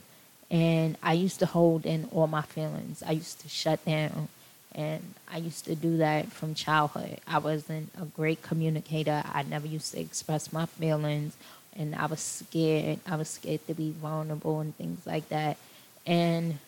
And 0.50 0.98
I 1.02 1.14
used 1.14 1.40
to 1.40 1.46
hold 1.46 1.86
in 1.86 2.08
all 2.12 2.28
my 2.28 2.42
feelings. 2.42 3.04
I 3.06 3.12
used 3.12 3.42
to 3.42 3.50
shut 3.50 3.84
down. 3.86 4.30
And 4.74 5.16
I 5.30 5.38
used 5.38 5.66
to 5.66 5.76
do 5.76 5.98
that 5.98 6.32
from 6.32 6.56
childhood. 6.56 7.20
I 7.28 7.40
wasn't 7.40 7.90
a 8.02 8.06
great 8.06 8.42
communicator. 8.42 9.24
I 9.26 9.44
never 9.44 9.68
used 9.68 9.92
to 9.94 10.00
express 10.00 10.54
my 10.54 10.66
feelings. 10.66 11.36
And 11.76 11.94
I 11.96 12.06
was 12.06 12.22
scared. 12.22 13.00
I 13.06 13.18
was 13.18 13.30
scared 13.30 13.66
to 13.68 13.74
be 13.74 13.92
vulnerable 13.92 14.62
and 14.62 14.76
things 14.78 15.06
like 15.06 15.28
that. 15.30 15.58
And 16.06 16.60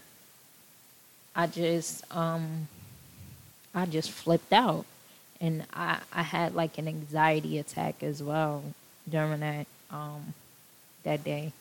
I 1.36 1.48
just, 1.48 2.04
um, 2.16 2.68
I 3.74 3.86
just 3.86 4.12
flipped 4.12 4.52
out. 4.52 4.86
And 5.44 5.66
I, 5.74 6.00
I 6.14 6.24
had 6.24 6.56
like 6.56 6.78
an 6.78 6.88
anxiety 6.88 7.60
attack 7.60 8.02
as 8.02 8.24
well 8.24 8.64
during 9.10 9.42
that, 9.42 9.68
um, 9.92 10.34
that 11.04 11.26
day. 11.26 11.52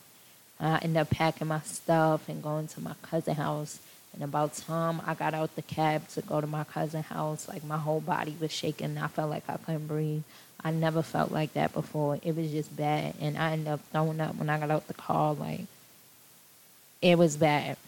I 0.60 0.78
ended 0.78 0.98
up 0.98 1.10
packing 1.10 1.48
my 1.48 1.60
stuff 1.62 2.28
and 2.28 2.40
going 2.40 2.68
to 2.68 2.80
my 2.80 2.94
cousin's 3.02 3.38
house. 3.38 3.80
And 4.14 4.22
about 4.22 4.54
time 4.54 5.02
I 5.04 5.14
got 5.14 5.34
out 5.34 5.56
the 5.56 5.62
cab 5.62 6.06
to 6.10 6.22
go 6.22 6.40
to 6.40 6.46
my 6.46 6.62
cousin's 6.62 7.06
house, 7.06 7.48
like 7.48 7.64
my 7.64 7.76
whole 7.78 8.00
body 8.00 8.36
was 8.40 8.52
shaking. 8.52 8.96
I 8.98 9.08
felt 9.08 9.30
like 9.30 9.42
I 9.48 9.56
couldn't 9.56 9.88
breathe. 9.88 10.22
I 10.62 10.70
never 10.70 11.02
felt 11.02 11.32
like 11.32 11.54
that 11.54 11.72
before. 11.72 12.20
It 12.22 12.36
was 12.36 12.52
just 12.52 12.76
bad. 12.76 13.14
And 13.20 13.36
I 13.36 13.50
ended 13.50 13.66
up 13.66 13.80
throwing 13.90 14.20
up 14.20 14.36
when 14.36 14.48
I 14.48 14.60
got 14.60 14.70
out 14.70 14.86
the 14.86 14.94
car. 14.94 15.34
Like, 15.34 15.62
it 17.00 17.18
was 17.18 17.36
bad. 17.36 17.78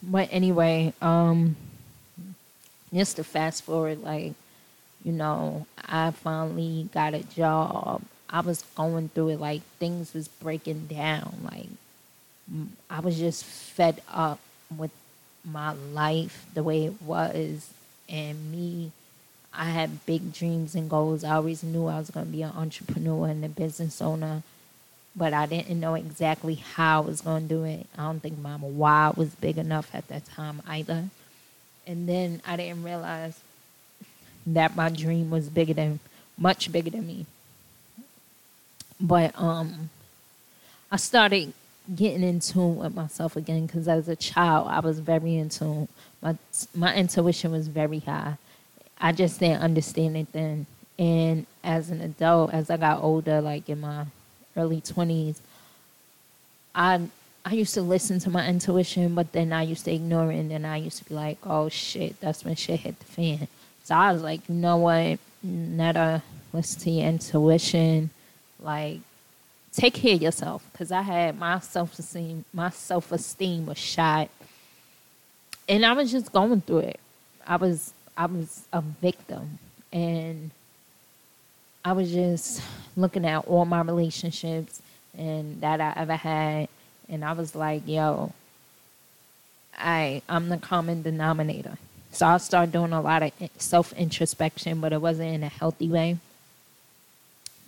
But 0.00 0.28
anyway, 0.30 0.92
um, 1.02 1.56
just 2.94 3.16
to 3.16 3.24
fast 3.24 3.64
forward, 3.64 4.04
like, 4.04 4.34
you 5.06 5.12
know, 5.12 5.66
I 5.86 6.10
finally 6.10 6.88
got 6.92 7.14
a 7.14 7.22
job. 7.22 8.02
I 8.28 8.40
was 8.40 8.64
going 8.74 9.08
through 9.10 9.28
it, 9.28 9.40
like, 9.40 9.62
things 9.78 10.12
was 10.12 10.26
breaking 10.26 10.88
down. 10.88 11.36
Like, 11.44 11.68
I 12.90 12.98
was 12.98 13.16
just 13.16 13.44
fed 13.44 14.02
up 14.12 14.40
with 14.76 14.90
my 15.44 15.72
life 15.72 16.44
the 16.54 16.64
way 16.64 16.86
it 16.86 17.00
was 17.00 17.70
and 18.08 18.50
me 18.50 18.90
I 19.58 19.66
had 19.66 20.04
big 20.04 20.32
dreams 20.34 20.74
and 20.74 20.90
goals. 20.90 21.24
I 21.24 21.36
always 21.36 21.62
knew 21.62 21.86
I 21.86 21.98
was 21.98 22.10
going 22.10 22.26
to 22.26 22.32
be 22.32 22.42
an 22.42 22.52
entrepreneur 22.54 23.28
and 23.28 23.44
a 23.44 23.48
business 23.48 24.02
owner, 24.02 24.42
but 25.14 25.32
I 25.32 25.46
didn't 25.46 25.80
know 25.80 25.94
exactly 25.94 26.56
how 26.56 27.02
I 27.02 27.06
was 27.06 27.22
going 27.22 27.48
to 27.48 27.54
do 27.54 27.64
it. 27.64 27.86
I 27.96 28.02
don't 28.02 28.20
think 28.20 28.38
my 28.38 28.56
why 28.56 29.12
was 29.16 29.30
big 29.30 29.56
enough 29.56 29.94
at 29.94 30.08
that 30.08 30.26
time 30.26 30.62
either. 30.68 31.04
And 31.86 32.08
then 32.08 32.42
I 32.46 32.56
didn't 32.56 32.82
realize 32.82 33.38
that 34.46 34.76
my 34.76 34.88
dream 34.88 35.30
was 35.30 35.48
bigger 35.48 35.74
than 35.74 35.98
much 36.38 36.70
bigger 36.70 36.90
than 36.90 37.06
me. 37.06 37.26
But 39.00 39.38
um 39.38 39.90
I 40.90 40.96
started 40.96 41.52
getting 41.94 42.22
in 42.22 42.40
tune 42.40 42.76
with 42.76 42.94
myself 42.94 43.36
again 43.36 43.66
because 43.66 43.88
as 43.88 44.08
a 44.08 44.16
child 44.16 44.68
I 44.68 44.80
was 44.80 44.98
very 45.00 45.36
in 45.36 45.48
tune. 45.48 45.88
My 46.22 46.36
my 46.74 46.94
intuition 46.94 47.52
was 47.52 47.68
very 47.68 48.00
high. 48.00 48.38
I 48.98 49.12
just 49.12 49.40
didn't 49.40 49.62
understand 49.62 50.16
it 50.16 50.32
then. 50.32 50.66
And 50.98 51.46
as 51.62 51.90
an 51.90 52.00
adult, 52.00 52.54
as 52.54 52.70
I 52.70 52.78
got 52.78 53.02
older, 53.02 53.40
like 53.40 53.68
in 53.68 53.80
my 53.80 54.06
early 54.56 54.80
twenties, 54.80 55.40
I 56.74 57.08
I 57.44 57.52
used 57.52 57.74
to 57.74 57.82
listen 57.82 58.18
to 58.20 58.30
my 58.30 58.48
intuition, 58.48 59.14
but 59.14 59.32
then 59.32 59.52
I 59.52 59.62
used 59.62 59.84
to 59.84 59.92
ignore 59.92 60.32
it, 60.32 60.38
and 60.38 60.50
then 60.50 60.64
I 60.64 60.78
used 60.78 60.98
to 60.98 61.04
be 61.04 61.14
like, 61.14 61.38
"Oh 61.44 61.68
shit, 61.68 62.18
that's 62.20 62.44
when 62.44 62.56
shit 62.56 62.80
hit 62.80 62.98
the 62.98 63.04
fan." 63.04 63.48
So 63.86 63.94
I 63.94 64.12
was 64.12 64.20
like, 64.20 64.48
"You 64.48 64.56
know 64.56 64.78
what? 64.78 65.20
Netta, 65.44 66.20
listen 66.52 66.80
to 66.80 66.90
your 66.90 67.06
intuition. 67.06 68.10
Like, 68.58 68.98
take 69.72 69.94
care 69.94 70.16
of 70.16 70.22
yourself 70.22 70.66
because 70.72 70.90
I 70.90 71.02
had 71.02 71.38
my 71.38 71.60
self 71.60 71.96
esteem, 71.96 72.44
my 72.52 72.70
self 72.70 73.12
esteem 73.12 73.64
was 73.64 73.78
shot, 73.78 74.28
and 75.68 75.86
I 75.86 75.92
was 75.92 76.10
just 76.10 76.32
going 76.32 76.62
through 76.62 76.78
it. 76.78 77.00
I 77.46 77.54
was 77.54 77.92
I 78.16 78.26
was 78.26 78.66
a 78.72 78.80
victim, 78.80 79.60
and 79.92 80.50
I 81.84 81.92
was 81.92 82.10
just 82.10 82.62
looking 82.96 83.24
at 83.24 83.46
all 83.46 83.66
my 83.66 83.82
relationships 83.82 84.82
and 85.16 85.60
that 85.60 85.80
I 85.80 85.92
ever 85.94 86.16
had, 86.16 86.68
and 87.08 87.24
I 87.24 87.34
was 87.34 87.54
like, 87.54 87.86
yo, 87.86 88.32
I 89.78 90.22
I'm 90.28 90.48
the 90.48 90.58
common 90.58 91.02
denominator. 91.02 91.78
So 92.16 92.24
I 92.24 92.38
started 92.38 92.72
doing 92.72 92.94
a 92.94 93.02
lot 93.02 93.22
of 93.22 93.30
self 93.58 93.92
introspection, 93.92 94.80
but 94.80 94.94
it 94.94 95.02
wasn't 95.02 95.34
in 95.34 95.42
a 95.42 95.50
healthy 95.50 95.86
way. 95.86 96.16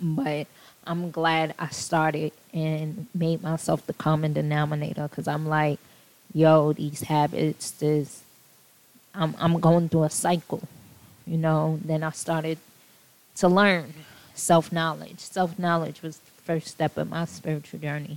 But 0.01 0.47
I'm 0.87 1.11
glad 1.11 1.55
I 1.59 1.69
started 1.69 2.33
and 2.55 3.09
made 3.15 3.43
myself 3.43 3.87
the 3.87 3.93
common 3.93 4.33
denominator 4.33 5.07
because 5.07 5.29
I'm 5.29 5.47
like, 5.47 5.79
yo, 6.33 6.73
these 6.73 7.03
habits, 7.03 7.73
this, 7.73 8.23
I'm, 9.15 9.35
I'm 9.39 9.61
going 9.61 9.91
through 9.91 10.05
a 10.05 10.11
cycle, 10.11 10.63
you 11.27 11.37
know. 11.37 11.79
Then 11.85 12.03
I 12.03 12.13
started 12.13 12.57
to 13.37 13.49
learn 13.49 13.93
self 14.33 14.73
knowledge. 14.73 15.19
Self 15.19 15.59
knowledge 15.59 16.01
was 16.01 16.17
the 16.17 16.43
first 16.45 16.69
step 16.69 16.97
of 16.97 17.11
my 17.11 17.27
spiritual 17.27 17.81
journey. 17.81 18.17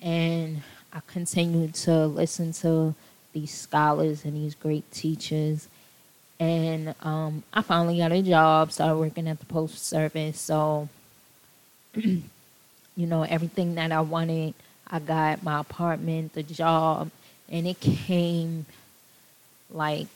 And 0.00 0.62
I 0.90 1.00
continued 1.06 1.74
to 1.74 2.06
listen 2.06 2.54
to 2.54 2.94
these 3.34 3.52
scholars 3.52 4.24
and 4.24 4.34
these 4.34 4.54
great 4.54 4.90
teachers. 4.90 5.68
And 6.40 6.94
um, 7.02 7.42
I 7.52 7.60
finally 7.60 7.98
got 7.98 8.12
a 8.12 8.22
job, 8.22 8.72
started 8.72 8.96
working 8.96 9.28
at 9.28 9.38
the 9.38 9.46
Postal 9.46 9.78
Service. 9.78 10.40
So 10.40 10.88
you 12.96 13.06
know, 13.06 13.22
everything 13.22 13.74
that 13.74 13.92
I 13.92 14.00
wanted. 14.00 14.54
I 14.86 14.98
got 14.98 15.42
my 15.42 15.60
apartment, 15.60 16.34
the 16.34 16.42
job, 16.42 17.10
and 17.48 17.66
it 17.66 17.80
came 17.80 18.66
like 19.70 20.06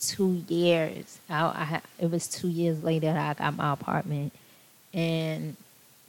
two 0.00 0.42
years. 0.48 1.18
I, 1.28 1.42
I 1.42 1.80
it 1.98 2.10
was 2.10 2.28
two 2.28 2.48
years 2.48 2.82
later 2.84 3.12
that 3.12 3.40
I 3.40 3.42
got 3.42 3.56
my 3.56 3.72
apartment, 3.72 4.32
and 4.92 5.56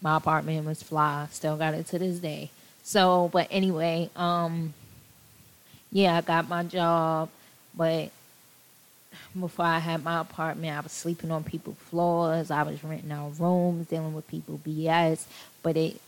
my 0.02 0.18
apartment 0.18 0.66
was 0.66 0.84
fly. 0.84 1.28
Still 1.32 1.58
got 1.58 1.74
it 1.74 1.88
to 1.88 2.00
this 2.00 2.20
day. 2.20 2.52
So, 2.84 3.30
but 3.32 3.48
anyway, 3.50 4.10
um, 4.16 4.74
yeah, 5.94 6.18
I 6.18 6.22
got 6.22 6.50
my 6.50 6.64
job, 6.64 7.30
but 7.76 8.10
before 9.40 9.66
I 9.66 9.78
had 9.78 10.04
my 10.04 10.22
apartment, 10.22 10.76
I 10.76 10.82
was 10.82 10.92
sleeping 10.92 11.30
on 11.30 11.44
people's 11.44 11.78
floors. 11.78 12.50
I 12.50 12.64
was 12.64 12.84
renting 12.84 13.12
out 13.12 13.40
rooms, 13.40 13.88
dealing 13.88 14.16
with 14.16 14.28
people 14.28 14.60
BS. 14.66 15.26
But 15.62 15.78
it 15.78 16.02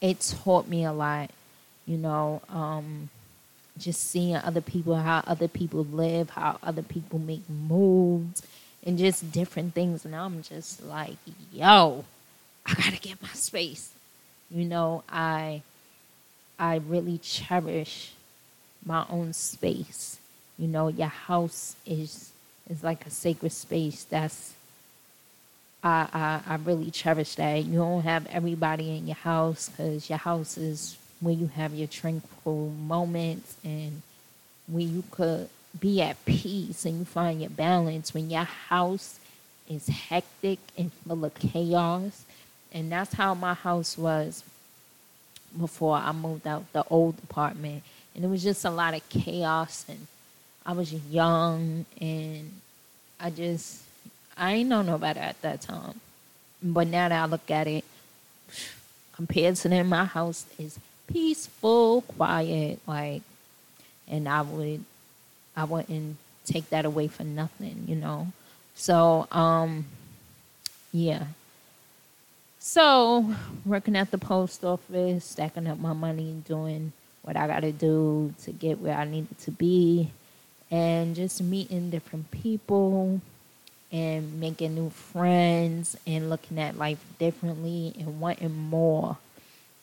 it 0.00 0.20
taught 0.20 0.68
me 0.68 0.84
a 0.84 0.92
lot, 0.92 1.30
you 1.84 1.98
know. 1.98 2.42
Um, 2.48 3.10
just 3.76 4.08
seeing 4.10 4.36
other 4.36 4.60
people, 4.60 4.94
how 4.94 5.24
other 5.26 5.48
people 5.48 5.84
live, 5.84 6.30
how 6.30 6.58
other 6.62 6.82
people 6.82 7.18
make 7.18 7.48
moves, 7.50 8.42
and 8.84 8.98
just 8.98 9.32
different 9.32 9.74
things. 9.74 10.04
And 10.04 10.14
I'm 10.14 10.42
just 10.42 10.80
like, 10.84 11.16
yo, 11.52 12.04
I 12.66 12.74
gotta 12.74 12.98
get 13.00 13.20
my 13.20 13.30
space. 13.30 13.90
You 14.48 14.64
know, 14.64 15.02
I 15.08 15.62
I 16.56 16.76
really 16.76 17.18
cherish 17.18 18.12
my 18.84 19.04
own 19.08 19.32
space. 19.32 20.18
You 20.58 20.68
know, 20.68 20.88
your 20.88 21.08
house 21.08 21.76
is 21.86 22.32
is 22.68 22.82
like 22.82 23.06
a 23.06 23.10
sacred 23.10 23.52
space. 23.52 24.04
That's 24.04 24.54
I, 25.82 26.08
I 26.12 26.54
I 26.54 26.56
really 26.56 26.90
cherish 26.90 27.34
that. 27.36 27.64
You 27.64 27.78
don't 27.78 28.02
have 28.02 28.26
everybody 28.26 28.96
in 28.96 29.06
your 29.06 29.16
house 29.16 29.68
because 29.68 30.08
your 30.08 30.18
house 30.18 30.56
is 30.56 30.96
where 31.20 31.34
you 31.34 31.46
have 31.48 31.74
your 31.74 31.86
tranquil 31.88 32.70
moments 32.70 33.56
and 33.64 34.02
where 34.66 34.82
you 34.82 35.04
could 35.10 35.48
be 35.78 36.02
at 36.02 36.22
peace 36.24 36.84
and 36.84 37.00
you 37.00 37.04
find 37.04 37.40
your 37.40 37.50
balance. 37.50 38.12
When 38.12 38.30
your 38.30 38.44
house 38.44 39.18
is 39.68 39.86
hectic 39.88 40.58
and 40.76 40.92
full 40.92 41.24
of 41.24 41.34
chaos, 41.34 42.24
and 42.72 42.90
that's 42.90 43.14
how 43.14 43.34
my 43.34 43.54
house 43.54 43.96
was 43.96 44.44
before 45.58 45.96
I 45.96 46.12
moved 46.12 46.46
out 46.46 46.72
the 46.72 46.84
old 46.88 47.16
apartment, 47.22 47.82
and 48.14 48.24
it 48.24 48.28
was 48.28 48.42
just 48.42 48.64
a 48.64 48.70
lot 48.70 48.94
of 48.94 49.08
chaos 49.08 49.84
and 49.88 50.06
I 50.64 50.72
was 50.72 50.92
young 50.92 51.84
and 52.00 52.60
I 53.18 53.30
just 53.30 53.82
I 54.36 54.54
ain't 54.54 54.68
know 54.68 54.82
nobody 54.82 55.20
at 55.20 55.40
that 55.42 55.60
time. 55.60 56.00
But 56.62 56.86
now 56.86 57.08
that 57.08 57.22
I 57.22 57.26
look 57.26 57.50
at 57.50 57.66
it, 57.66 57.84
compared 59.12 59.56
to 59.56 59.68
them, 59.68 59.88
my 59.88 60.04
house 60.04 60.46
is 60.58 60.78
peaceful, 61.06 62.02
quiet, 62.02 62.80
like 62.86 63.22
and 64.08 64.28
I 64.28 64.42
would 64.42 64.84
I 65.56 65.64
wouldn't 65.64 66.16
take 66.44 66.70
that 66.70 66.84
away 66.84 67.08
for 67.08 67.24
nothing, 67.24 67.84
you 67.86 67.96
know. 67.96 68.32
So, 68.74 69.26
um, 69.30 69.84
yeah. 70.92 71.24
So, 72.58 73.34
working 73.64 73.96
at 73.96 74.10
the 74.10 74.18
post 74.18 74.64
office, 74.64 75.24
stacking 75.24 75.66
up 75.66 75.78
my 75.78 75.92
money, 75.92 76.30
and 76.30 76.44
doing 76.44 76.92
what 77.22 77.36
I 77.36 77.46
got 77.46 77.60
to 77.60 77.72
do 77.72 78.34
to 78.44 78.52
get 78.52 78.80
where 78.80 78.96
I 78.96 79.04
needed 79.04 79.38
to 79.40 79.50
be, 79.50 80.10
and 80.70 81.14
just 81.14 81.42
meeting 81.42 81.90
different 81.90 82.30
people 82.30 83.20
and 83.92 84.40
making 84.40 84.74
new 84.74 84.88
friends 84.88 85.96
and 86.06 86.30
looking 86.30 86.58
at 86.58 86.78
life 86.78 87.04
differently 87.18 87.92
and 87.98 88.20
wanting 88.20 88.56
more 88.56 89.18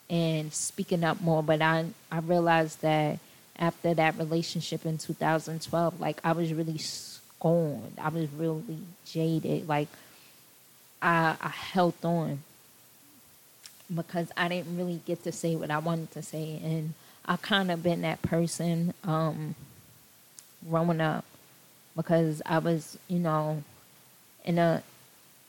and 0.10 0.52
speaking 0.52 1.04
up 1.04 1.22
more. 1.22 1.44
But 1.44 1.62
I, 1.62 1.86
I 2.12 2.20
realized 2.20 2.82
that 2.82 3.20
after 3.58 3.94
that 3.94 4.18
relationship 4.18 4.86
in 4.86 4.98
2012, 4.98 6.02
like 6.02 6.20
I 6.24 6.32
was 6.32 6.54
really 6.54 6.80
scorned. 6.80 7.94
I 8.02 8.10
was 8.10 8.28
really 8.32 8.80
jaded. 9.06 9.68
Like 9.68 9.90
I, 11.02 11.36
I 11.40 11.50
held 11.50 11.94
on 12.04 12.40
because 13.94 14.32
I 14.36 14.48
didn't 14.48 14.76
really 14.76 15.02
get 15.06 15.24
to 15.24 15.32
say 15.32 15.56
what 15.56 15.70
I 15.70 15.78
wanted 15.78 16.12
to 16.12 16.24
say. 16.24 16.60
And 16.64 16.96
I 17.26 17.38
kind 17.38 17.72
of 17.72 17.84
been 17.84 18.02
that 18.02 18.22
person 18.22 18.94
um, 19.04 19.56
growing 20.68 21.02
up 21.02 21.26
because 21.96 22.42
I 22.46 22.60
was, 22.60 22.98
you 23.08 23.20
know, 23.20 23.64
in 24.46 24.58
a 24.58 24.84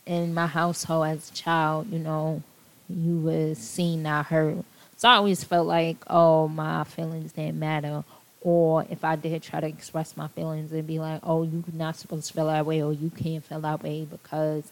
in 0.06 0.34
my 0.34 0.46
household 0.46 1.06
as 1.06 1.30
a 1.30 1.34
child, 1.34 1.90
you 1.90 1.98
know, 1.98 2.42
you 2.88 3.16
was 3.18 3.58
seen, 3.58 4.02
not 4.02 4.26
heard. 4.26 4.64
So 4.96 5.08
I 5.08 5.14
always 5.14 5.44
felt 5.44 5.66
like, 5.66 5.96
oh, 6.08 6.48
my 6.48 6.84
feelings 6.84 7.32
didn't 7.32 7.58
matter. 7.58 8.04
Or 8.42 8.86
if 8.90 9.04
I 9.04 9.16
did 9.16 9.42
try 9.42 9.60
to 9.60 9.66
express 9.66 10.16
my 10.16 10.28
feelings, 10.28 10.72
it'd 10.72 10.86
be 10.86 10.98
like, 10.98 11.20
oh, 11.22 11.42
you're 11.42 11.62
not 11.72 11.96
supposed 11.96 12.28
to 12.28 12.34
feel 12.34 12.46
that 12.46 12.66
way, 12.66 12.82
or 12.82 12.92
you 12.92 13.10
can't 13.10 13.44
feel 13.44 13.60
that 13.60 13.82
way 13.82 14.04
because, 14.04 14.64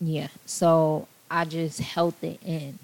yeah. 0.00 0.28
So 0.46 1.08
I 1.30 1.44
just 1.44 1.80
held 1.80 2.14
it 2.22 2.40
in. 2.44 2.78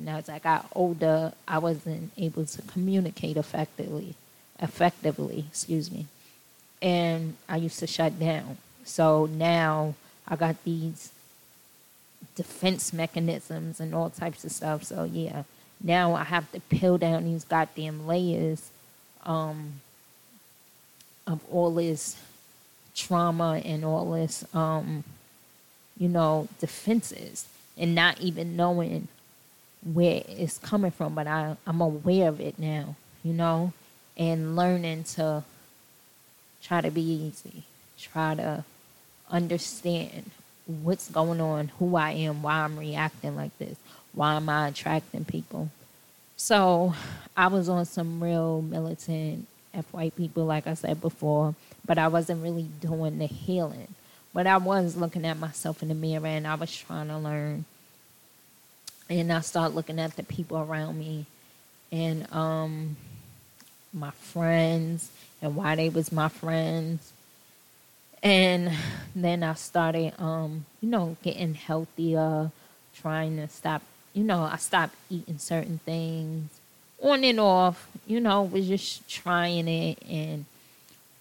And 0.00 0.08
as 0.08 0.30
I 0.30 0.38
got 0.38 0.66
older, 0.74 1.34
I 1.46 1.58
wasn't 1.58 2.10
able 2.16 2.46
to 2.46 2.62
communicate 2.62 3.36
effectively, 3.36 4.14
effectively, 4.58 5.44
excuse 5.50 5.92
me. 5.92 6.06
And 6.80 7.36
I 7.46 7.58
used 7.58 7.78
to 7.80 7.86
shut 7.86 8.18
down. 8.18 8.56
So 8.82 9.26
now 9.26 9.94
I 10.26 10.36
got 10.36 10.64
these 10.64 11.12
defense 12.34 12.94
mechanisms 12.94 13.78
and 13.78 13.94
all 13.94 14.08
types 14.08 14.42
of 14.42 14.52
stuff. 14.52 14.84
So 14.84 15.04
yeah, 15.04 15.42
now 15.82 16.14
I 16.14 16.24
have 16.24 16.50
to 16.52 16.60
peel 16.60 16.96
down 16.96 17.24
these 17.24 17.44
goddamn 17.44 18.06
layers 18.06 18.70
um, 19.26 19.82
of 21.26 21.40
all 21.52 21.74
this 21.74 22.16
trauma 22.94 23.60
and 23.62 23.84
all 23.84 24.12
this, 24.12 24.46
um, 24.54 25.04
you 25.98 26.08
know, 26.08 26.48
defenses, 26.58 27.46
and 27.76 27.94
not 27.94 28.18
even 28.18 28.56
knowing 28.56 29.08
where 29.82 30.22
it's 30.28 30.58
coming 30.58 30.90
from. 30.90 31.14
But 31.14 31.26
I, 31.26 31.56
I'm 31.66 31.80
aware 31.80 32.28
of 32.28 32.40
it 32.40 32.58
now, 32.58 32.96
you 33.22 33.32
know, 33.32 33.72
and 34.16 34.56
learning 34.56 35.04
to 35.04 35.44
try 36.62 36.80
to 36.80 36.90
be 36.90 37.02
easy, 37.02 37.62
try 37.98 38.34
to 38.34 38.64
understand 39.30 40.30
what's 40.66 41.10
going 41.10 41.40
on, 41.40 41.68
who 41.78 41.96
I 41.96 42.12
am, 42.12 42.42
why 42.42 42.60
I'm 42.60 42.78
reacting 42.78 43.36
like 43.36 43.56
this, 43.58 43.76
why 44.12 44.34
am 44.34 44.48
I 44.48 44.68
attracting 44.68 45.24
people. 45.24 45.70
So 46.36 46.94
I 47.36 47.48
was 47.48 47.68
on 47.68 47.84
some 47.84 48.22
real 48.22 48.62
militant 48.62 49.46
F 49.74 49.92
white 49.92 50.16
people, 50.16 50.46
like 50.46 50.66
I 50.66 50.74
said 50.74 51.00
before, 51.00 51.54
but 51.84 51.98
I 51.98 52.08
wasn't 52.08 52.42
really 52.42 52.68
doing 52.80 53.18
the 53.18 53.26
healing. 53.26 53.88
But 54.32 54.46
I 54.46 54.56
was 54.56 54.96
looking 54.96 55.26
at 55.26 55.38
myself 55.38 55.82
in 55.82 55.88
the 55.88 55.94
mirror 55.94 56.26
and 56.26 56.46
I 56.46 56.54
was 56.54 56.74
trying 56.74 57.08
to 57.08 57.18
learn. 57.18 57.64
And 59.10 59.32
I 59.32 59.40
started 59.40 59.74
looking 59.74 59.98
at 59.98 60.14
the 60.16 60.22
people 60.22 60.56
around 60.58 60.96
me 60.98 61.26
and 61.90 62.32
um, 62.32 62.96
my 63.92 64.12
friends 64.12 65.10
and 65.42 65.56
why 65.56 65.74
they 65.74 65.88
was 65.88 66.12
my 66.12 66.28
friends. 66.28 67.12
And 68.22 68.70
then 69.16 69.42
I 69.42 69.54
started, 69.54 70.14
um, 70.18 70.64
you 70.80 70.90
know, 70.90 71.16
getting 71.22 71.54
healthier, 71.54 72.52
trying 72.94 73.36
to 73.38 73.48
stop, 73.48 73.82
you 74.12 74.22
know, 74.22 74.44
I 74.44 74.56
stopped 74.56 74.94
eating 75.10 75.38
certain 75.38 75.80
things 75.84 76.60
on 77.02 77.24
and 77.24 77.40
off, 77.40 77.88
you 78.06 78.20
know, 78.20 78.42
was 78.42 78.68
just 78.68 79.08
trying 79.08 79.66
it 79.66 79.98
and 80.08 80.44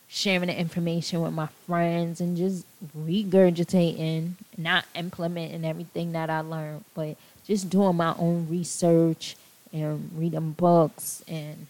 sharing 0.10 0.48
the 0.48 0.60
information 0.60 1.22
with 1.22 1.34
my 1.34 1.48
friends 1.66 2.20
and 2.20 2.36
just 2.36 2.66
regurgitating, 2.98 4.34
not 4.58 4.86
implementing 4.96 5.64
everything 5.64 6.12
that 6.12 6.30
I 6.30 6.42
learned, 6.42 6.84
but 6.94 7.16
just 7.50 7.68
doing 7.68 7.98
my 7.98 8.14
own 8.20 8.48
research 8.48 9.36
and 9.74 10.12
reading 10.16 10.52
books 10.52 11.24
and 11.28 11.66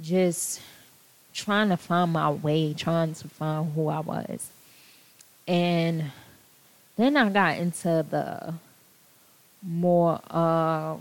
just 0.00 0.62
trying 1.34 1.70
to 1.70 1.76
find 1.76 2.12
my 2.12 2.30
way, 2.30 2.72
trying 2.72 3.12
to 3.14 3.26
find 3.28 3.72
who 3.72 3.88
I 3.88 3.98
was. 3.98 4.48
And 5.48 6.04
then 6.96 7.16
I 7.16 7.28
got 7.30 7.58
into 7.58 8.06
the 8.08 8.54
more 9.60 10.20
of 10.30 11.00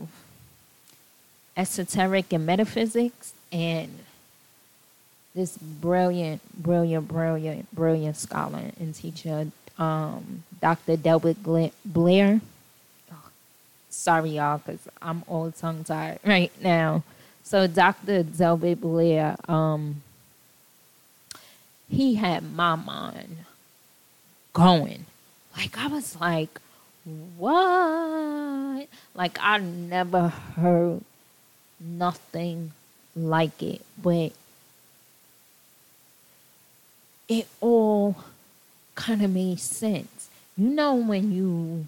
esoteric 1.55 2.33
and 2.33 2.45
metaphysics 2.45 3.33
and 3.51 3.99
this 5.35 5.57
brilliant, 5.57 6.41
brilliant, 6.59 7.07
brilliant, 7.07 7.71
brilliant 7.75 8.17
scholar 8.17 8.71
and 8.79 8.95
teacher, 8.95 9.51
um, 9.77 10.43
Dr. 10.59 10.97
Delbert 10.97 11.37
Blair. 11.85 12.41
Sorry, 13.97 14.29
y'all, 14.29 14.59
because 14.59 14.87
I'm 15.01 15.23
all 15.27 15.51
tongue 15.51 15.83
tied 15.83 16.19
right 16.25 16.51
now. 16.61 17.03
So, 17.43 17.65
Dr. 17.65 18.21
Delbert 18.21 18.79
Blair, 18.79 19.35
um, 19.49 20.03
he 21.89 22.13
had 22.13 22.43
my 22.53 22.75
mind 22.75 23.37
going. 24.53 25.07
Like 25.55 25.75
I 25.79 25.87
was 25.87 26.15
like, 26.21 26.59
what? 27.37 28.87
Like 29.15 29.37
I 29.41 29.57
never 29.57 30.27
heard 30.27 31.01
nothing 31.79 32.73
like 33.15 33.63
it, 33.63 33.81
but 33.99 34.31
it 37.27 37.47
all 37.61 38.15
kind 38.93 39.23
of 39.23 39.33
made 39.33 39.59
sense. 39.59 40.29
You 40.55 40.69
know 40.69 40.93
when 40.93 41.31
you 41.31 41.87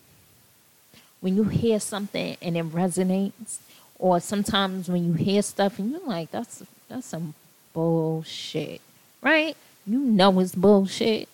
when 1.22 1.36
you 1.36 1.44
hear 1.44 1.80
something 1.80 2.38
and 2.42 2.58
it 2.58 2.66
resonates, 2.72 3.58
or 3.98 4.20
sometimes 4.20 4.90
when 4.90 5.06
you 5.06 5.14
hear 5.14 5.42
stuff 5.42 5.80
and 5.80 5.92
you're 5.92 6.06
like, 6.06 6.32
that's 6.32 6.64
that's 6.88 7.08
some 7.08 7.34
bullshit, 7.74 8.82
right? 9.22 9.56
You 9.86 10.00
know 10.00 10.40
it's 10.40 10.56
bullshit, 10.56 11.28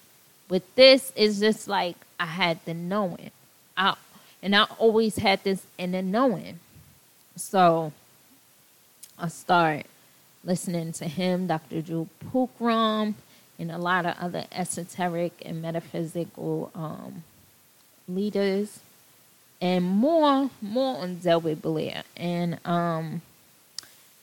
But 0.47 0.63
this, 0.75 1.11
is 1.15 1.39
just 1.39 1.67
like 1.67 1.95
I 2.19 2.25
had 2.25 2.59
the 2.65 2.73
knowing. 2.73 3.31
I 3.77 3.95
and 4.41 4.55
I 4.55 4.63
always 4.77 5.17
had 5.17 5.43
this 5.43 5.65
in 5.77 5.91
the 5.91 6.01
knowing. 6.01 6.59
So 7.35 7.91
I 9.17 9.27
start 9.27 9.85
listening 10.43 10.93
to 10.93 11.05
him, 11.05 11.47
Dr. 11.47 11.81
Jewel 11.81 12.09
Pookrum, 12.31 13.15
and 13.57 13.71
a 13.71 13.77
lot 13.77 14.05
of 14.05 14.15
other 14.19 14.45
esoteric 14.51 15.33
and 15.45 15.61
metaphysical 15.61 16.71
um, 16.75 17.23
leaders, 18.07 18.79
and 19.61 19.85
more 19.85 20.49
more 20.61 20.97
on 20.97 21.15
Delbert 21.15 21.61
Blair. 21.61 22.03
And 22.15 22.59
um, 22.65 23.21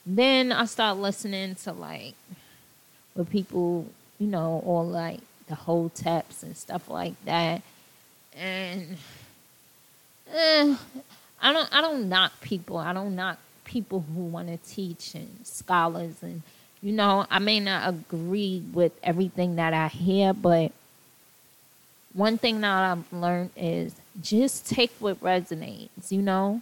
then 0.04 0.52
I 0.52 0.64
start 0.66 0.98
listening 0.98 1.54
to 1.56 1.72
like 1.72 2.14
what 3.14 3.30
people, 3.30 3.86
you 4.18 4.26
know, 4.26 4.62
all 4.64 4.86
like 4.86 5.20
the 5.48 5.54
hoteps 5.54 6.42
and 6.42 6.56
stuff 6.56 6.88
like 6.88 7.14
that. 7.24 7.62
And 8.36 8.96
eh, 10.32 10.76
I 11.40 11.52
don't 11.52 11.74
I 11.74 11.80
don't 11.80 12.08
knock 12.08 12.40
people. 12.40 12.78
I 12.78 12.92
don't 12.92 13.14
knock 13.14 13.38
people 13.64 14.04
who 14.14 14.22
want 14.22 14.48
to 14.48 14.56
teach 14.70 15.14
and 15.14 15.28
scholars 15.44 16.22
and 16.22 16.42
you 16.82 16.90
know, 16.90 17.24
I 17.30 17.38
may 17.38 17.60
not 17.60 17.88
agree 17.88 18.60
with 18.72 18.90
everything 19.04 19.54
that 19.54 19.72
I 19.72 19.86
hear, 19.86 20.34
but 20.34 20.72
one 22.14 22.38
thing 22.38 22.60
that 22.60 22.92
I've 22.92 23.12
learned 23.12 23.50
is 23.56 23.94
just 24.20 24.68
take 24.68 24.92
what 24.98 25.20
resonates, 25.20 26.10
you 26.10 26.22
know? 26.22 26.60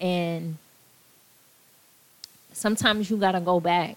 And 0.00 0.58
sometimes 2.52 3.10
you 3.10 3.16
got 3.16 3.32
to 3.32 3.40
go 3.40 3.60
back. 3.60 3.96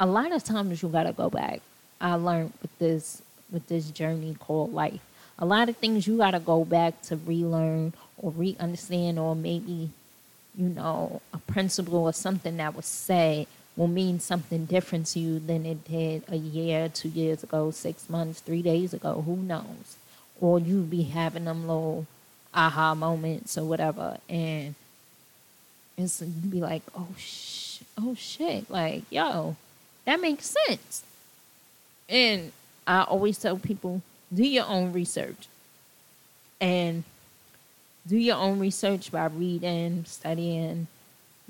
A 0.00 0.06
lot 0.06 0.32
of 0.32 0.44
times 0.44 0.82
you 0.82 0.88
got 0.88 1.04
to 1.04 1.12
go 1.12 1.28
back. 1.28 1.60
I 2.00 2.14
learned 2.14 2.52
with 2.62 2.76
this 2.78 3.22
with 3.50 3.66
this 3.68 3.90
journey 3.90 4.36
called 4.38 4.72
life. 4.72 5.00
A 5.38 5.46
lot 5.46 5.68
of 5.68 5.76
things 5.76 6.06
you 6.06 6.18
got 6.18 6.32
to 6.32 6.40
go 6.40 6.64
back 6.64 7.00
to 7.02 7.16
relearn 7.16 7.94
or 8.18 8.30
re 8.32 8.56
understand, 8.60 9.18
or 9.18 9.34
maybe, 9.34 9.90
you 10.56 10.68
know, 10.68 11.20
a 11.32 11.38
principle 11.38 12.04
or 12.04 12.12
something 12.12 12.56
that 12.58 12.74
was 12.74 12.86
said 12.86 13.46
will 13.76 13.88
mean 13.88 14.18
something 14.18 14.64
different 14.64 15.06
to 15.06 15.20
you 15.20 15.38
than 15.38 15.64
it 15.64 15.84
did 15.84 16.24
a 16.28 16.36
year, 16.36 16.88
two 16.88 17.08
years 17.08 17.42
ago, 17.42 17.70
six 17.70 18.10
months, 18.10 18.40
three 18.40 18.62
days 18.62 18.92
ago. 18.92 19.22
Who 19.24 19.36
knows? 19.36 19.96
Or 20.40 20.58
you 20.58 20.82
be 20.82 21.02
having 21.02 21.44
them 21.44 21.66
little 21.66 22.06
aha 22.54 22.94
moments 22.94 23.58
or 23.58 23.64
whatever, 23.64 24.18
and 24.28 24.74
it's 25.96 26.20
you 26.20 26.50
be 26.50 26.60
like, 26.60 26.82
oh 26.96 27.08
sh, 27.16 27.80
oh 27.98 28.14
shit, 28.14 28.70
like 28.70 29.02
yo, 29.10 29.56
that 30.04 30.20
makes 30.20 30.54
sense. 30.66 31.02
And 32.08 32.52
I 32.86 33.02
always 33.02 33.38
tell 33.38 33.58
people, 33.58 34.02
do 34.32 34.44
your 34.44 34.66
own 34.66 34.92
research, 34.92 35.48
and 36.60 37.04
do 38.06 38.16
your 38.16 38.36
own 38.36 38.58
research 38.58 39.10
by 39.10 39.26
reading, 39.26 40.04
studying 40.06 40.86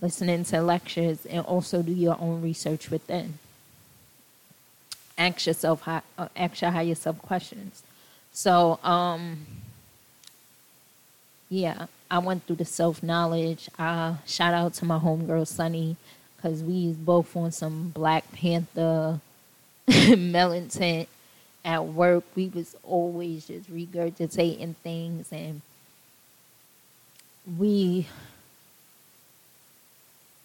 listening 0.01 0.45
to 0.45 0.63
lectures, 0.63 1.27
and 1.27 1.45
also 1.45 1.83
do 1.83 1.93
your 1.93 2.17
own 2.21 2.43
research 2.43 2.91
within. 2.91 3.39
Ask 5.17 5.47
yourself, 5.47 5.87
uh, 5.89 6.01
ask 6.37 6.61
your 6.61 6.71
higher 6.71 6.95
self 6.95 7.21
questions. 7.21 7.83
So, 8.39 8.79
um, 8.85 9.45
yeah, 11.51 11.87
I 12.09 12.21
went 12.21 12.47
through 12.47 12.55
the 12.55 12.65
self 12.65 13.03
knowledge. 13.03 13.69
Uh, 13.77 14.15
shout 14.27 14.55
out 14.55 14.75
to 14.75 14.85
my 14.85 14.97
homegirl 14.97 15.49
Sunny, 15.49 15.97
cause 16.41 16.63
we 16.63 16.93
both 16.93 17.35
on 17.37 17.51
some 17.51 17.89
Black 17.89 18.31
Panther 18.31 19.19
militant 19.89 21.09
at 21.65 21.85
work. 21.85 22.23
We 22.37 22.47
was 22.47 22.77
always 22.85 23.49
just 23.49 23.73
regurgitating 23.73 24.77
things, 24.85 25.33
and 25.33 25.61
we 27.59 28.07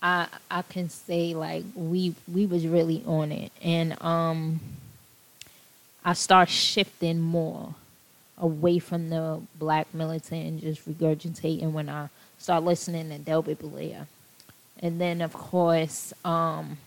I 0.01 0.29
I 0.49 0.63
can 0.63 0.89
say 0.89 1.35
like 1.35 1.63
we 1.75 2.15
we 2.27 2.47
was 2.47 2.65
really 2.65 3.03
on 3.05 3.31
it, 3.31 3.51
and 3.61 4.01
um, 4.01 4.61
I 6.03 6.13
start 6.13 6.49
shifting 6.49 7.19
more 7.19 7.75
away 8.37 8.79
from 8.79 9.09
the 9.09 9.41
black 9.55 9.93
militant 9.93 10.45
and 10.45 10.61
just 10.61 10.87
regurgitating 10.87 11.71
when 11.71 11.89
I 11.89 12.09
start 12.37 12.63
listening 12.63 13.09
to 13.09 13.17
Delbert 13.19 13.59
Blair, 13.59 14.07
and 14.79 14.99
then 14.99 15.21
of 15.21 15.33
course, 15.33 16.13
um, 16.25 16.77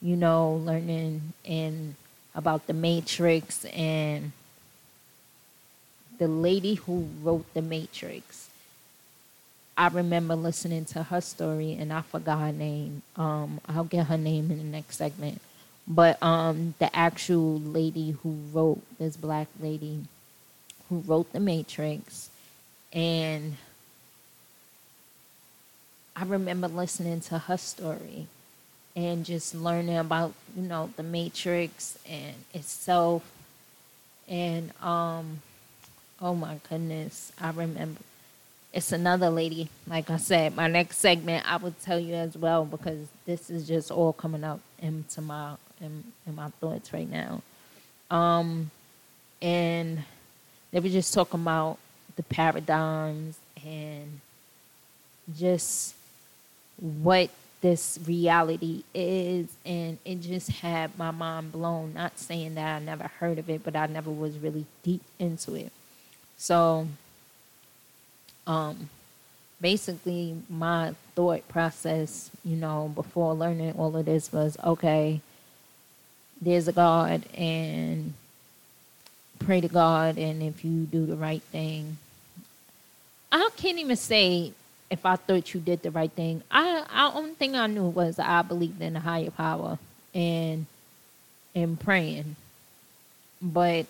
you 0.00 0.16
know, 0.16 0.54
learning 0.64 1.32
and 1.44 1.94
about 2.34 2.66
the 2.66 2.72
Matrix 2.72 3.64
and 3.66 4.32
the 6.18 6.28
lady 6.28 6.74
who 6.74 7.08
wrote 7.22 7.52
the 7.54 7.62
Matrix 7.62 8.48
I 9.76 9.88
remember 9.88 10.36
listening 10.36 10.84
to 10.86 11.02
her 11.02 11.20
story 11.20 11.72
and 11.72 11.92
I 11.92 12.02
forgot 12.02 12.40
her 12.40 12.52
name. 12.52 13.02
Um, 13.16 13.60
I'll 13.66 13.84
get 13.84 14.06
her 14.06 14.18
name 14.18 14.50
in 14.50 14.58
the 14.58 14.64
next 14.64 14.96
segment. 14.96 15.40
But 15.86 16.22
um, 16.22 16.74
the 16.78 16.94
actual 16.94 17.58
lady 17.58 18.12
who 18.22 18.36
wrote 18.52 18.82
this 18.98 19.16
black 19.16 19.48
lady 19.60 20.04
who 20.88 20.98
wrote 21.00 21.32
The 21.32 21.40
Matrix, 21.40 22.30
and 22.92 23.56
I 26.14 26.24
remember 26.24 26.68
listening 26.68 27.20
to 27.22 27.38
her 27.38 27.56
story 27.56 28.26
and 28.94 29.24
just 29.24 29.54
learning 29.54 29.96
about 29.96 30.34
you 30.56 30.62
know 30.62 30.90
the 30.96 31.02
Matrix 31.02 31.98
and 32.08 32.36
itself, 32.54 33.24
and 34.28 34.70
um, 34.82 35.42
oh 36.20 36.34
my 36.34 36.60
goodness, 36.68 37.32
I 37.40 37.50
remember 37.50 38.00
it's 38.72 38.92
another 38.92 39.30
lady. 39.30 39.68
Like 39.86 40.10
I 40.10 40.16
said, 40.16 40.56
my 40.56 40.66
next 40.66 40.98
segment 40.98 41.50
I 41.50 41.56
will 41.56 41.74
tell 41.82 41.98
you 41.98 42.14
as 42.14 42.36
well 42.36 42.64
because 42.64 43.06
this 43.26 43.50
is 43.50 43.66
just 43.66 43.90
all 43.90 44.12
coming 44.12 44.44
up 44.44 44.60
into 44.78 45.20
my 45.20 45.54
in, 45.82 46.04
in 46.26 46.34
my 46.34 46.48
thoughts 46.60 46.92
right 46.92 47.10
now. 47.10 47.42
Um, 48.10 48.70
and 49.40 50.04
they 50.70 50.80
were 50.80 50.88
just 50.88 51.12
talking 51.12 51.40
about 51.40 51.78
the 52.16 52.22
paradigms 52.22 53.38
and 53.64 54.20
just 55.36 55.94
what 56.78 57.30
this 57.60 57.98
reality 58.06 58.84
is. 58.94 59.48
And 59.64 59.98
it 60.04 60.20
just 60.20 60.50
had 60.50 60.96
my 60.98 61.10
mind 61.10 61.52
blown. 61.52 61.94
Not 61.94 62.18
saying 62.18 62.54
that 62.56 62.76
i 62.76 62.84
never 62.84 63.04
heard 63.04 63.38
of 63.38 63.48
it 63.48 63.62
but 63.64 63.76
i 63.76 63.86
never 63.86 64.10
was 64.10 64.38
really 64.38 64.66
deep 64.82 65.02
into 65.18 65.54
it. 65.54 65.72
So 66.36 66.88
um, 68.46 68.90
basically 69.60 70.36
my 70.50 70.94
thought 71.14 71.46
process, 71.48 72.30
you 72.44 72.56
know, 72.56 72.90
before 72.94 73.34
learning 73.34 73.74
all 73.78 73.96
of 73.96 74.04
this 74.04 74.32
was 74.32 74.56
okay, 74.64 75.20
there's 76.42 76.66
a 76.66 76.72
God 76.72 77.22
and 77.34 78.14
pray 79.38 79.60
to 79.60 79.68
God 79.68 80.18
and 80.18 80.42
if 80.42 80.64
you 80.64 80.84
do 80.84 81.06
the 81.06 81.16
right 81.16 81.42
thing. 81.42 81.96
I 83.30 83.48
can't 83.56 83.78
even 83.78 83.96
say 83.96 84.52
if 84.90 85.06
I 85.06 85.16
thought 85.16 85.54
you 85.54 85.60
did 85.60 85.82
the 85.82 85.90
right 85.90 86.10
thing. 86.10 86.42
I 86.50 86.84
I 86.90 87.12
only 87.14 87.32
thing 87.32 87.56
I 87.56 87.66
knew 87.66 87.86
was 87.86 88.18
I 88.18 88.42
believed 88.42 88.82
in 88.82 88.96
a 88.96 89.00
higher 89.00 89.30
power 89.30 89.78
and 90.14 90.66
and 91.54 91.78
praying. 91.78 92.36
But 93.40 93.86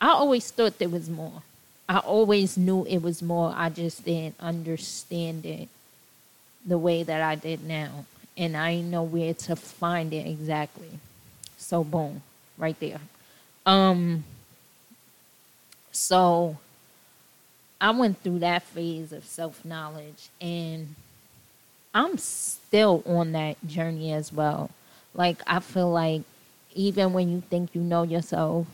I 0.00 0.08
always 0.08 0.50
thought 0.50 0.78
there 0.78 0.88
was 0.88 1.08
more. 1.08 1.42
I 1.88 1.98
always 1.98 2.56
knew 2.56 2.84
it 2.86 2.98
was 2.98 3.22
more. 3.22 3.52
I 3.56 3.68
just 3.68 4.04
didn't 4.04 4.34
understand 4.40 5.46
it 5.46 5.68
the 6.66 6.78
way 6.78 7.02
that 7.02 7.22
I 7.22 7.34
did 7.34 7.64
now. 7.64 8.04
And 8.36 8.56
I 8.56 8.80
know 8.80 9.02
where 9.02 9.34
to 9.34 9.56
find 9.56 10.12
it 10.12 10.26
exactly. 10.26 10.98
So 11.72 11.82
boom, 11.82 12.20
right 12.58 12.78
there. 12.80 13.00
Um 13.64 14.24
so 15.90 16.58
I 17.80 17.92
went 17.92 18.22
through 18.22 18.40
that 18.40 18.62
phase 18.62 19.10
of 19.10 19.24
self 19.24 19.64
knowledge 19.64 20.28
and 20.38 20.96
I'm 21.94 22.18
still 22.18 23.02
on 23.06 23.32
that 23.32 23.56
journey 23.66 24.12
as 24.12 24.30
well. 24.30 24.68
Like 25.14 25.38
I 25.46 25.60
feel 25.60 25.90
like 25.90 26.24
even 26.74 27.14
when 27.14 27.32
you 27.32 27.40
think 27.40 27.74
you 27.74 27.80
know 27.80 28.02
yourself, 28.02 28.66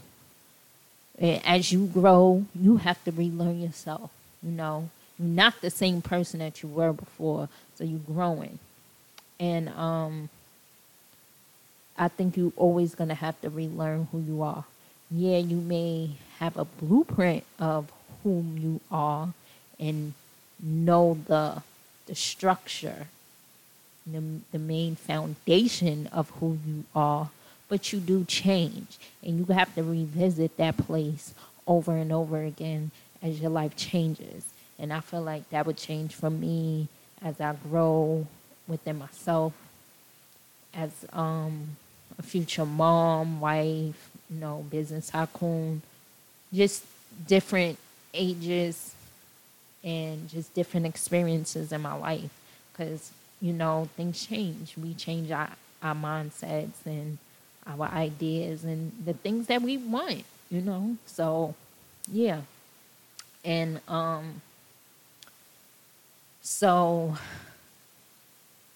as 1.21 1.71
you 1.71 1.87
grow, 1.87 2.47
you 2.53 2.79
have 2.79 3.05
to 3.05 3.13
relearn 3.13 3.61
yourself. 3.61 4.11
You 4.43 4.51
know, 4.51 4.91
you're 5.17 5.29
not 5.29 5.61
the 5.61 5.71
same 5.71 6.03
person 6.03 6.41
that 6.41 6.65
you 6.65 6.69
were 6.69 6.93
before, 6.93 7.49
so 7.77 7.85
you're 7.85 8.01
growing. 8.01 8.59
And 9.39 9.69
um, 9.69 10.31
I 11.99 12.09
think 12.09 12.37
you're 12.37 12.53
always 12.57 12.95
going 12.95 13.09
to 13.09 13.15
have 13.15 13.41
to 13.41 13.51
relearn 13.51 14.09
who 14.13 14.21
you 14.21 14.43
are. 14.43 14.65
Yeah, 15.11 15.39
you 15.39 15.57
may 15.57 16.11
have 16.39 16.57
a 16.57 16.65
blueprint 16.65 17.45
of 17.59 17.91
whom 18.23 18.59
you 18.59 18.81
are 18.91 19.29
and 19.79 20.15
know 20.61 21.19
the 21.27 21.63
the 22.07 22.15
structure, 22.15 23.07
the, 24.07 24.23
the 24.51 24.59
main 24.59 24.97
foundation 24.97 26.07
of 26.07 26.31
who 26.41 26.59
you 26.67 26.85
are 26.95 27.29
but 27.69 27.93
you 27.93 28.01
do 28.01 28.25
change 28.25 28.99
and 29.23 29.39
you 29.39 29.55
have 29.55 29.75
to 29.75 29.83
revisit 29.83 30.57
that 30.57 30.77
place 30.77 31.35
over 31.67 31.97
and 31.97 32.13
over 32.13 32.43
again 32.43 32.91
as 33.23 33.41
your 33.41 33.51
life 33.51 33.77
changes. 33.77 34.45
And 34.79 34.93
I 34.93 35.01
feel 35.01 35.23
like 35.23 35.49
that 35.51 35.67
would 35.67 35.77
change 35.77 36.15
for 36.15 36.31
me 36.31 36.89
as 37.23 37.41
I 37.41 37.55
grow 37.69 38.27
within 38.67 38.99
myself, 38.99 39.53
as 40.73 40.91
um, 41.13 41.77
a 42.19 42.23
future 42.23 42.67
mom, 42.67 43.41
wife, 43.41 44.11
you 44.31 44.41
know, 44.41 44.65
business 44.71 45.09
tycoon, 45.09 45.83
just 46.53 46.85
different 47.27 47.79
ages 48.15 48.95
and 49.85 50.29
just 50.29 50.53
different 50.55 50.87
experiences 50.87 51.73
in 51.73 51.81
my 51.81 51.95
life. 51.95 52.31
Because, 52.73 53.13
you 53.41 53.53
know, 53.53 53.89
things 53.97 54.27
change. 54.27 54.75
We 54.77 54.95
change 54.95 55.31
our, 55.31 55.51
our 55.83 55.95
mindsets 55.95 56.85
and 56.85 57.19
our 57.67 57.87
ideas 57.89 58.65
and 58.65 58.93
the 59.05 59.13
things 59.13 59.47
that 59.47 59.63
we 59.63 59.77
want, 59.77 60.25
you 60.51 60.61
know? 60.61 60.97
So, 61.07 61.55
yeah. 62.11 62.41
And 63.45 63.81
um 63.89 64.43
so 66.41 67.17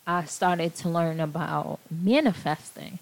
I 0.06 0.24
started 0.24 0.74
to 0.76 0.88
learn 0.88 1.20
about 1.20 1.78
manifesting 1.90 2.98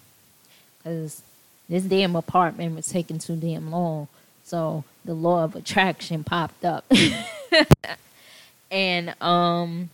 cuz 0.83 1.21
this 1.69 1.83
damn 1.83 2.15
apartment 2.15 2.75
was 2.75 2.87
taking 2.87 3.19
too 3.19 3.35
damn 3.35 3.71
long. 3.71 4.07
So 4.43 4.83
the 5.05 5.13
law 5.13 5.43
of 5.43 5.55
attraction 5.55 6.23
popped 6.23 6.65
up. 6.65 6.85
and 8.71 9.21
um 9.21 9.89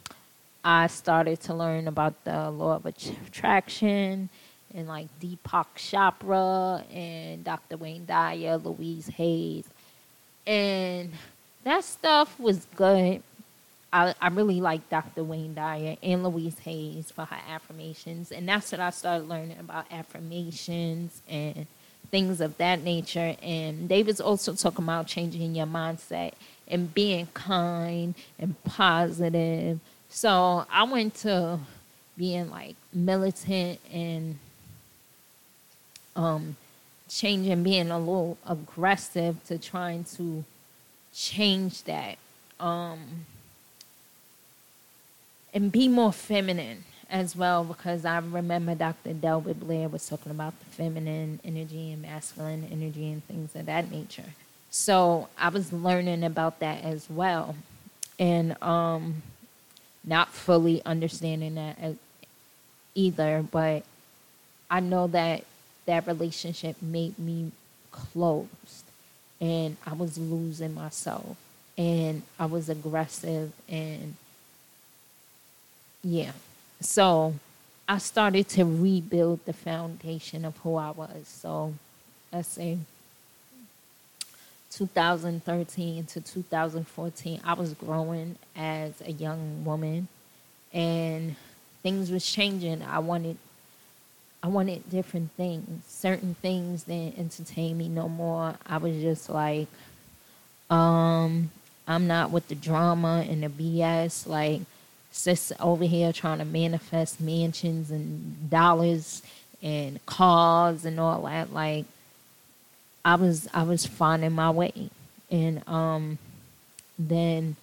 I 0.63 0.88
started 0.88 1.39
to 1.41 1.54
learn 1.54 1.88
about 1.88 2.23
the 2.26 2.52
law 2.52 2.76
of 2.76 2.86
attraction 2.86 4.30
and 4.73 4.88
like 4.88 5.08
Deepak 5.21 5.67
Chopra 5.78 6.84
and 6.93 7.43
Dr. 7.43 7.78
Wayne 7.78 8.06
Dyer, 8.06 8.58
Louise 8.58 9.08
Hayes. 9.08 9.65
And 10.45 11.12
that 11.63 11.84
stuff 11.84 12.39
was 12.39 12.65
good. 12.76 13.23
I, 13.91 14.13
I 14.21 14.28
really 14.30 14.60
like 14.60 14.89
Dr. 14.89 15.23
Wayne 15.23 15.54
Dyer 15.54 15.95
and 16.04 16.23
Louise 16.23 16.60
Hayes 16.60 17.12
for 17.12 17.26
her 17.26 17.39
affirmations. 17.50 18.32
And 18.32 18.47
that's 18.47 18.71
what 18.71 18.82
I 18.82 18.89
started 18.89 19.30
learning 19.30 19.58
about 19.60 19.86
affirmations 19.91 21.21
and 21.30 21.67
things 22.12 22.41
of 22.41 22.58
that 22.58 22.84
nature. 22.84 23.36
And 23.41 23.88
David's 23.88 24.19
also 24.19 24.54
talking 24.54 24.84
about 24.84 25.08
changing 25.08 25.56
your 25.56 25.67
mindset 25.67 26.34
and 26.67 26.93
being 26.93 27.28
kind 27.34 28.13
and 28.38 28.62
positive. 28.63 29.80
So 30.10 30.65
I 30.69 30.84
went 30.84 31.15
to 31.15 31.60
being 32.17 32.50
like 32.50 32.76
militant 32.91 33.80
and 33.91 34.38
um, 36.15 36.58
changing, 37.08 37.63
being 37.63 37.89
a 37.89 38.00
little 38.00 38.38
aggressive 38.45 39.41
to 39.45 39.58
trying 39.58 40.04
to 40.15 40.43
change 41.13 41.84
that. 41.84 42.17
Um, 42.60 43.26
and 45.58 45.72
be 45.72 45.88
more 45.88 46.13
feminine 46.13 46.84
as 47.10 47.36
well 47.36 47.63
because 47.63 48.06
I 48.06 48.20
remember 48.20 48.76
Dr. 48.76 49.13
Delbert 49.13 49.60
Blair 49.60 49.89
was 49.89 50.08
talking 50.08 50.32
about 50.32 50.54
the 50.60 50.65
feminine 50.65 51.39
energy 51.43 51.91
and 51.91 52.04
masculine 52.04 52.70
energy 52.72 53.12
and 53.12 53.26
things 53.26 53.56
of 53.56 53.65
that 53.65 53.89
nature. 53.89 54.36
So 54.70 55.30
I 55.36 55.50
was 55.50 55.74
learning 55.74 56.24
about 56.24 56.60
that 56.60 56.84
as 56.84 57.10
well. 57.10 57.56
And 58.20 58.62
um, 58.62 59.24
not 60.04 60.30
fully 60.30 60.86
understanding 60.86 61.56
that 61.56 61.96
either, 62.93 63.43
but 63.50 63.84
I 64.70 64.80
know 64.80 65.08
that 65.08 65.43
that 65.88 66.06
relationship 66.06 66.80
made 66.84 67.17
me 67.17 67.52
closed 67.89 68.84
and 69.41 69.76
I 69.88 69.93
was 69.93 70.20
losing 70.20 70.76
myself 70.76 71.36
and 71.80 72.22
I 72.38 72.46
was 72.46 72.70
aggressive 72.70 73.54
and 73.67 74.13
yeah. 76.08 76.32
So 76.80 77.34
I 77.88 77.98
started 77.98 78.48
to 78.50 78.63
rebuild 78.63 79.46
the 79.46 79.52
foundation 79.54 80.46
of 80.46 80.56
who 80.60 80.76
I 80.76 80.91
was. 80.91 81.28
So 81.28 81.74
let's 82.32 82.48
say 82.48 82.78
2013 84.72 86.06
to 86.06 86.22
2014, 86.22 87.41
I 87.43 87.54
was 87.54 87.74
growing 87.74 88.38
as 88.56 89.02
a 89.02 89.12
young 89.12 89.65
woman 89.65 90.08
and 90.72 91.36
things 91.84 92.10
was 92.10 92.26
changing. 92.26 92.82
I 92.84 93.00
wanted 93.00 93.38
I 94.41 94.48
wanted 94.48 94.89
different 94.89 95.32
things. 95.32 95.84
Certain 95.88 96.36
things 96.36 96.84
didn't 96.84 97.17
entertain 97.17 97.78
me 97.78 97.89
no 97.89 98.08
more. 98.08 98.56
I 98.65 98.78
was 98.78 99.02
just 99.02 99.30
like, 99.30 99.67
um, 100.70 101.50
I'm 101.88 102.08
not 102.08 102.30
with 102.30 102.48
the 102.48 102.56
drama 102.56 103.26
and 103.28 103.43
the 103.43 103.50
BS. 103.50 104.28
Like 104.28 104.62
sis 105.17 105.51
over 105.60 105.84
here 105.86 106.13
trying 106.13 106.38
to 106.38 106.45
manifest 106.45 107.19
mansions 107.19 107.89
and 107.91 108.49
dollars 108.49 109.23
and 109.62 110.03
cars 110.06 110.86
and 110.86 110.99
all 110.99 111.23
that. 111.23 111.51
Like 111.51 111.86
I 113.03 113.15
was 113.15 113.47
I 113.53 113.63
was 113.63 113.86
finding 113.86 114.34
my 114.34 114.51
way. 114.51 114.89
And 115.30 115.67
um 115.67 116.19
then 116.99 117.56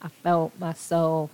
I 0.00 0.08
felt 0.08 0.58
myself 0.58 1.30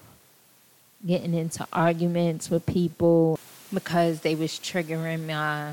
getting 1.07 1.35
into 1.35 1.67
arguments 1.73 2.51
with 2.51 2.65
people 2.67 3.39
because 3.73 4.21
they 4.21 4.35
was 4.35 4.53
triggering 4.53 5.27
my 5.27 5.73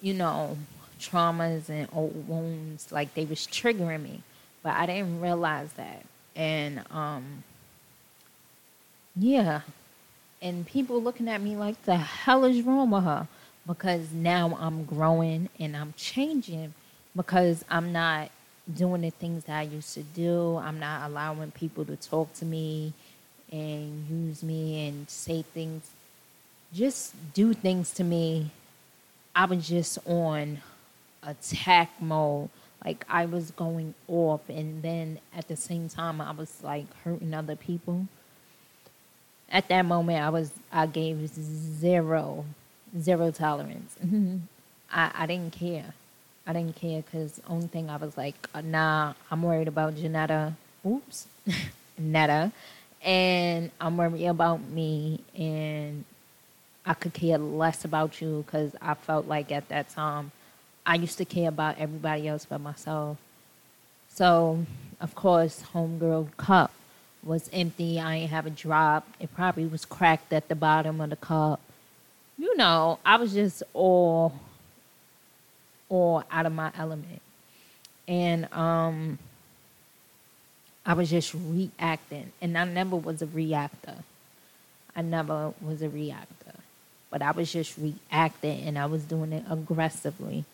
you 0.00 0.14
know 0.14 0.56
traumas 0.98 1.68
and 1.68 1.88
old 1.92 2.28
wounds 2.28 2.90
like 2.92 3.12
they 3.14 3.24
was 3.24 3.40
triggering 3.46 4.02
me 4.02 4.22
but 4.62 4.74
i 4.74 4.86
didn't 4.86 5.20
realize 5.20 5.72
that 5.74 6.04
and 6.36 6.82
um 6.90 7.42
yeah. 9.16 9.62
And 10.42 10.66
people 10.66 11.02
looking 11.02 11.28
at 11.28 11.40
me 11.40 11.56
like, 11.56 11.82
the 11.82 11.96
hell 11.96 12.44
is 12.44 12.62
wrong 12.62 12.90
with 12.90 13.04
her? 13.04 13.28
Because 13.66 14.12
now 14.12 14.56
I'm 14.58 14.84
growing 14.84 15.48
and 15.58 15.76
I'm 15.76 15.92
changing 15.96 16.74
because 17.14 17.64
I'm 17.68 17.92
not 17.92 18.30
doing 18.72 19.02
the 19.02 19.10
things 19.10 19.44
that 19.44 19.58
I 19.58 19.62
used 19.62 19.94
to 19.94 20.02
do. 20.02 20.56
I'm 20.56 20.78
not 20.78 21.10
allowing 21.10 21.50
people 21.50 21.84
to 21.84 21.96
talk 21.96 22.32
to 22.34 22.44
me 22.44 22.92
and 23.52 24.06
use 24.08 24.42
me 24.42 24.88
and 24.88 25.08
say 25.10 25.42
things, 25.42 25.90
just 26.72 27.14
do 27.34 27.52
things 27.52 27.92
to 27.94 28.04
me. 28.04 28.50
I 29.34 29.44
was 29.44 29.68
just 29.68 29.98
on 30.06 30.62
attack 31.22 31.90
mode. 32.00 32.48
Like 32.84 33.04
I 33.10 33.26
was 33.26 33.50
going 33.50 33.94
off, 34.08 34.48
and 34.48 34.82
then 34.82 35.18
at 35.36 35.48
the 35.48 35.56
same 35.56 35.90
time, 35.90 36.18
I 36.20 36.30
was 36.30 36.62
like 36.62 36.86
hurting 37.04 37.34
other 37.34 37.54
people 37.54 38.08
at 39.50 39.68
that 39.68 39.82
moment, 39.82 40.22
I 40.22 40.30
was 40.30 40.50
I 40.72 40.86
gave 40.86 41.26
zero, 41.28 42.44
zero 42.98 43.30
tolerance. 43.30 43.96
I 44.92 45.10
I 45.14 45.26
didn't 45.26 45.52
care. 45.52 45.94
I 46.46 46.52
didn't 46.52 46.76
care 46.76 47.02
because 47.02 47.40
only 47.48 47.68
thing 47.68 47.90
I 47.90 47.96
was 47.96 48.16
like, 48.16 48.34
uh, 48.54 48.60
nah, 48.60 49.14
I'm 49.30 49.42
worried 49.42 49.68
about 49.68 49.96
Janetta. 49.96 50.54
Oops, 50.86 51.26
Netta, 51.98 52.52
and 53.02 53.70
I'm 53.80 53.96
worried 53.96 54.26
about 54.26 54.62
me, 54.62 55.20
and 55.36 56.04
I 56.86 56.94
could 56.94 57.12
care 57.12 57.38
less 57.38 57.84
about 57.84 58.20
you 58.20 58.44
because 58.46 58.74
I 58.80 58.94
felt 58.94 59.26
like 59.26 59.52
at 59.52 59.68
that 59.68 59.90
time 59.90 60.32
I 60.86 60.94
used 60.94 61.18
to 61.18 61.24
care 61.24 61.48
about 61.48 61.78
everybody 61.78 62.26
else 62.28 62.46
but 62.46 62.60
myself. 62.60 63.18
So, 64.08 64.64
of 65.00 65.14
course, 65.14 65.62
homegirl 65.72 66.36
cup 66.36 66.72
was 67.22 67.50
empty. 67.52 68.00
I 68.00 68.16
ain't 68.16 68.30
have 68.30 68.46
a 68.46 68.50
drop. 68.50 69.06
It 69.18 69.34
probably 69.34 69.66
was 69.66 69.84
cracked 69.84 70.32
at 70.32 70.48
the 70.48 70.54
bottom 70.54 71.00
of 71.00 71.10
the 71.10 71.16
cup. 71.16 71.60
You 72.38 72.56
know, 72.56 72.98
I 73.04 73.16
was 73.16 73.34
just 73.34 73.62
all 73.74 74.32
all 75.88 76.24
out 76.30 76.46
of 76.46 76.52
my 76.52 76.72
element. 76.76 77.20
And 78.08 78.52
um 78.52 79.18
I 80.86 80.94
was 80.94 81.10
just 81.10 81.34
reacting. 81.34 82.32
And 82.40 82.56
I 82.56 82.64
never 82.64 82.96
was 82.96 83.20
a 83.20 83.26
reactor. 83.26 83.96
I 84.96 85.02
never 85.02 85.52
was 85.60 85.82
a 85.82 85.88
reactor. 85.88 86.54
But 87.10 87.22
I 87.22 87.32
was 87.32 87.52
just 87.52 87.76
reacting 87.76 88.66
and 88.66 88.78
I 88.78 88.86
was 88.86 89.04
doing 89.04 89.32
it 89.32 89.44
aggressively. 89.50 90.44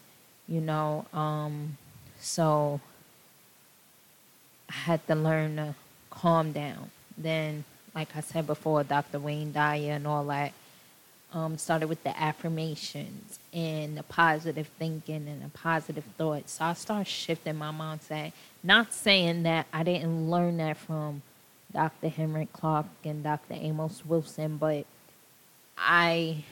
You 0.48 0.61
know, 0.61 1.07
um 1.12 1.79
so 2.18 2.81
I 4.68 4.72
had 4.72 5.07
to 5.07 5.14
learn 5.14 5.57
to 5.57 5.74
calm 6.16 6.52
down. 6.52 6.90
Then, 7.16 7.64
like 7.94 8.09
I 8.16 8.20
said 8.20 8.46
before, 8.46 8.85
Dr. 8.85 9.18
Wayne 9.18 9.52
Dyer 9.52 9.92
and 9.92 10.07
all 10.07 10.24
that 10.26 10.52
um, 11.33 11.59
started 11.59 11.88
with 11.88 12.02
the 12.02 12.18
affirmations 12.18 13.38
and 13.52 13.96
the 13.96 14.02
positive 14.02 14.68
thinking 14.79 15.29
and 15.29 15.42
the 15.42 15.48
positive 15.48 16.05
thoughts. 16.16 16.52
So 16.52 16.64
I 16.64 16.72
started 16.74 17.07
shifting 17.07 17.57
my 17.57 17.70
mindset. 17.70 18.33
Not 18.62 18.92
saying 18.92 19.42
that 19.44 19.66
I 19.72 19.83
didn't 19.83 20.31
learn 20.31 20.57
that 20.59 20.76
from 20.76 21.22
Dr. 21.72 22.09
Henry 22.09 22.48
Clark 22.52 22.87
and 23.05 23.22
Dr. 23.22 23.55
Amos 23.55 24.05
Wilson, 24.07 24.57
but 24.57 24.87
I 25.76 26.44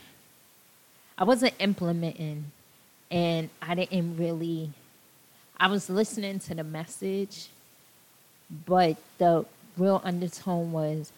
I 1.16 1.24
wasn't 1.24 1.54
implementing 1.60 2.50
and 3.10 3.48
I 3.62 3.74
didn't 3.74 4.16
really 4.16 4.70
I 5.56 5.68
was 5.68 5.88
listening 5.88 6.40
to 6.40 6.54
the 6.54 6.64
message 6.64 7.48
but 8.66 8.96
the 9.18 9.46
real 9.76 10.00
undertone 10.04 10.72
was 10.72 11.12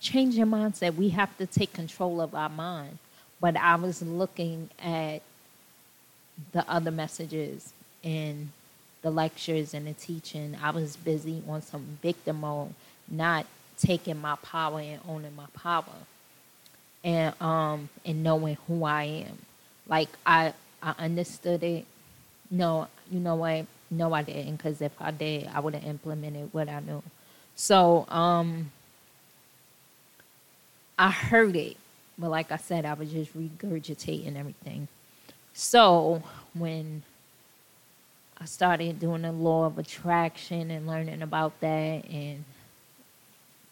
change 0.00 0.34
your 0.36 0.46
mindset. 0.46 0.94
We 0.94 1.10
have 1.10 1.36
to 1.38 1.46
take 1.46 1.72
control 1.72 2.20
of 2.20 2.34
our 2.34 2.48
mind. 2.48 2.98
But 3.40 3.56
I 3.56 3.74
was 3.76 4.02
looking 4.02 4.70
at 4.82 5.22
the 6.52 6.68
other 6.70 6.90
messages 6.90 7.72
and 8.04 8.50
the 9.02 9.10
lectures 9.10 9.74
and 9.74 9.86
the 9.86 9.92
teaching. 9.92 10.56
I 10.62 10.70
was 10.70 10.96
busy 10.96 11.42
on 11.48 11.62
some 11.62 11.98
victim 12.02 12.40
mode, 12.40 12.74
not 13.08 13.46
taking 13.78 14.20
my 14.20 14.36
power 14.36 14.80
and 14.80 15.00
owning 15.08 15.36
my 15.36 15.46
power 15.54 15.84
and 17.04 17.34
um 17.40 17.88
and 18.04 18.22
knowing 18.22 18.56
who 18.66 18.84
I 18.84 19.04
am. 19.04 19.38
Like 19.86 20.08
I 20.26 20.52
I 20.82 20.94
understood 20.98 21.62
it. 21.62 21.86
No, 22.50 22.88
you 23.10 23.20
know 23.20 23.36
what? 23.36 23.66
No, 23.90 24.12
I 24.12 24.22
didn't. 24.22 24.56
Because 24.56 24.80
if 24.80 24.92
I 25.00 25.10
did, 25.10 25.48
I 25.52 25.60
would 25.60 25.74
have 25.74 25.84
implemented 25.84 26.48
what 26.52 26.68
I 26.68 26.80
knew. 26.80 27.02
So 27.56 28.06
um, 28.08 28.70
I 30.98 31.10
heard 31.10 31.56
it, 31.56 31.76
but 32.18 32.30
like 32.30 32.52
I 32.52 32.56
said, 32.56 32.84
I 32.84 32.94
was 32.94 33.10
just 33.10 33.36
regurgitating 33.36 34.36
everything. 34.36 34.88
So 35.54 36.22
when 36.54 37.02
I 38.38 38.44
started 38.44 39.00
doing 39.00 39.22
the 39.22 39.32
law 39.32 39.64
of 39.64 39.78
attraction 39.78 40.70
and 40.70 40.86
learning 40.86 41.22
about 41.22 41.58
that 41.60 42.04
and 42.08 42.44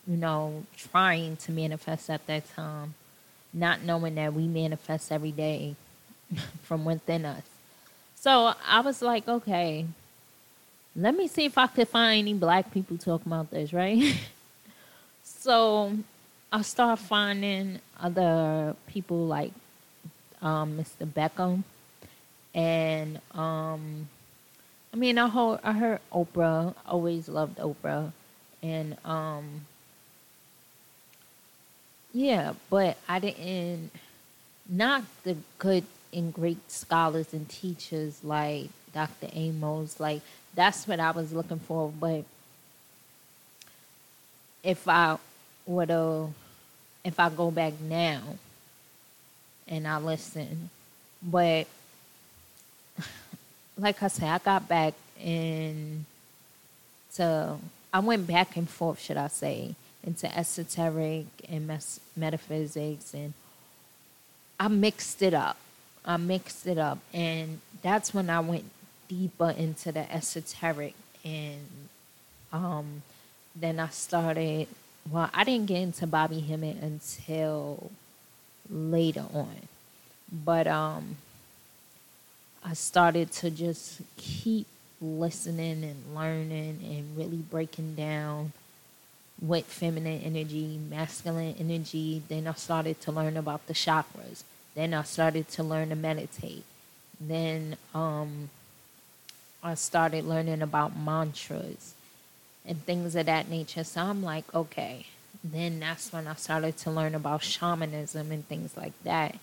you 0.06 0.16
know, 0.16 0.64
trying 0.76 1.36
to 1.36 1.52
manifest 1.52 2.10
at 2.10 2.26
that 2.26 2.48
time, 2.54 2.94
not 3.52 3.82
knowing 3.82 4.16
that 4.16 4.34
we 4.34 4.46
manifest 4.46 5.10
every 5.10 5.32
day 5.32 5.76
from 6.62 6.84
within 6.84 7.24
us. 7.24 7.42
So 8.14 8.54
I 8.66 8.80
was 8.80 9.02
like, 9.02 9.28
okay, 9.28 9.86
let 10.96 11.16
me 11.16 11.26
see 11.26 11.44
if 11.44 11.58
I 11.58 11.66
could 11.66 11.88
find 11.88 12.20
any 12.20 12.34
black 12.34 12.72
people 12.72 12.96
talking 12.96 13.32
about 13.32 13.50
this, 13.50 13.72
right? 13.72 14.16
so 15.24 15.96
I 16.52 16.62
start 16.62 17.00
finding 17.00 17.80
other 18.00 18.76
people 18.86 19.26
like 19.26 19.52
um, 20.40 20.78
Mr. 20.78 21.06
Beckham, 21.06 21.64
and 22.54 23.20
um, 23.32 24.08
I 24.92 24.96
mean, 24.96 25.18
I 25.18 25.28
heard, 25.28 25.60
I 25.64 25.72
heard 25.72 26.00
Oprah. 26.12 26.74
Always 26.86 27.28
loved 27.28 27.58
Oprah, 27.58 28.12
and 28.62 28.96
um, 29.04 29.66
yeah, 32.12 32.52
but 32.70 32.96
I 33.08 33.18
didn't. 33.18 33.90
Not 34.66 35.04
the 35.24 35.36
good 35.58 35.84
and 36.12 36.32
great 36.32 36.70
scholars 36.70 37.34
and 37.34 37.46
teachers 37.48 38.22
like 38.22 38.70
Dr. 38.94 39.28
Amos. 39.32 39.98
Like 39.98 40.22
that's 40.54 40.86
what 40.86 41.00
I 41.00 41.10
was 41.10 41.32
looking 41.32 41.58
for. 41.58 41.92
But 41.98 42.24
if 44.62 44.86
I 44.88 45.18
would 45.66 45.90
have, 45.90 46.30
if 47.04 47.18
I 47.20 47.30
go 47.30 47.50
back 47.50 47.74
now 47.80 48.22
and 49.68 49.86
I 49.86 49.98
listen, 49.98 50.70
but 51.22 51.66
like 53.78 54.02
I 54.02 54.08
said, 54.08 54.28
I 54.28 54.38
got 54.38 54.68
back 54.68 54.94
and 55.22 56.04
I 57.94 58.00
went 58.00 58.26
back 58.26 58.56
and 58.56 58.68
forth, 58.68 59.00
should 59.00 59.16
I 59.16 59.28
say, 59.28 59.74
into 60.02 60.36
esoteric 60.36 61.26
and 61.48 61.68
mes- 61.68 62.00
metaphysics, 62.16 63.14
and 63.14 63.32
I 64.58 64.66
mixed 64.68 65.22
it 65.22 65.32
up. 65.32 65.56
I 66.04 66.16
mixed 66.16 66.66
it 66.66 66.76
up, 66.76 66.98
and 67.12 67.60
that's 67.82 68.12
when 68.12 68.28
I 68.28 68.40
went 68.40 68.64
deeper 69.14 69.50
into 69.50 69.92
the 69.92 70.10
esoteric, 70.12 70.94
and 71.24 71.88
um, 72.52 73.02
then 73.54 73.78
I 73.80 73.88
started. 73.88 74.68
Well, 75.10 75.30
I 75.34 75.44
didn't 75.44 75.66
get 75.66 75.82
into 75.82 76.06
Bobby 76.06 76.40
Hemmitt 76.40 76.78
until 76.78 77.90
later 78.70 79.24
on, 79.32 79.68
but 80.32 80.66
um, 80.66 81.16
I 82.64 82.72
started 82.72 83.30
to 83.32 83.50
just 83.50 84.00
keep 84.16 84.66
listening 85.00 85.84
and 85.84 86.14
learning 86.14 86.80
and 86.82 87.16
really 87.16 87.36
breaking 87.36 87.94
down 87.94 88.52
what 89.40 89.64
feminine 89.64 90.22
energy, 90.22 90.78
masculine 90.88 91.54
energy. 91.58 92.22
Then 92.28 92.46
I 92.46 92.54
started 92.54 93.00
to 93.02 93.12
learn 93.12 93.36
about 93.36 93.66
the 93.66 93.74
chakras. 93.74 94.42
Then 94.74 94.94
I 94.94 95.02
started 95.02 95.48
to 95.50 95.62
learn 95.62 95.90
to 95.90 95.96
meditate. 95.96 96.64
Then 97.20 97.76
um, 97.94 98.48
I 99.64 99.74
started 99.74 100.26
learning 100.26 100.60
about 100.60 100.94
mantras 100.94 101.94
and 102.66 102.84
things 102.84 103.16
of 103.16 103.24
that 103.26 103.48
nature. 103.48 103.82
So 103.82 104.02
I'm 104.02 104.22
like, 104.22 104.44
okay. 104.54 105.06
Then 105.42 105.80
that's 105.80 106.12
when 106.12 106.26
I 106.26 106.34
started 106.34 106.76
to 106.78 106.90
learn 106.90 107.14
about 107.14 107.42
shamanism 107.42 108.30
and 108.30 108.46
things 108.46 108.76
like 108.76 108.92
that. 109.04 109.36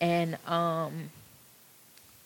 And 0.00 0.38
um, 0.46 1.10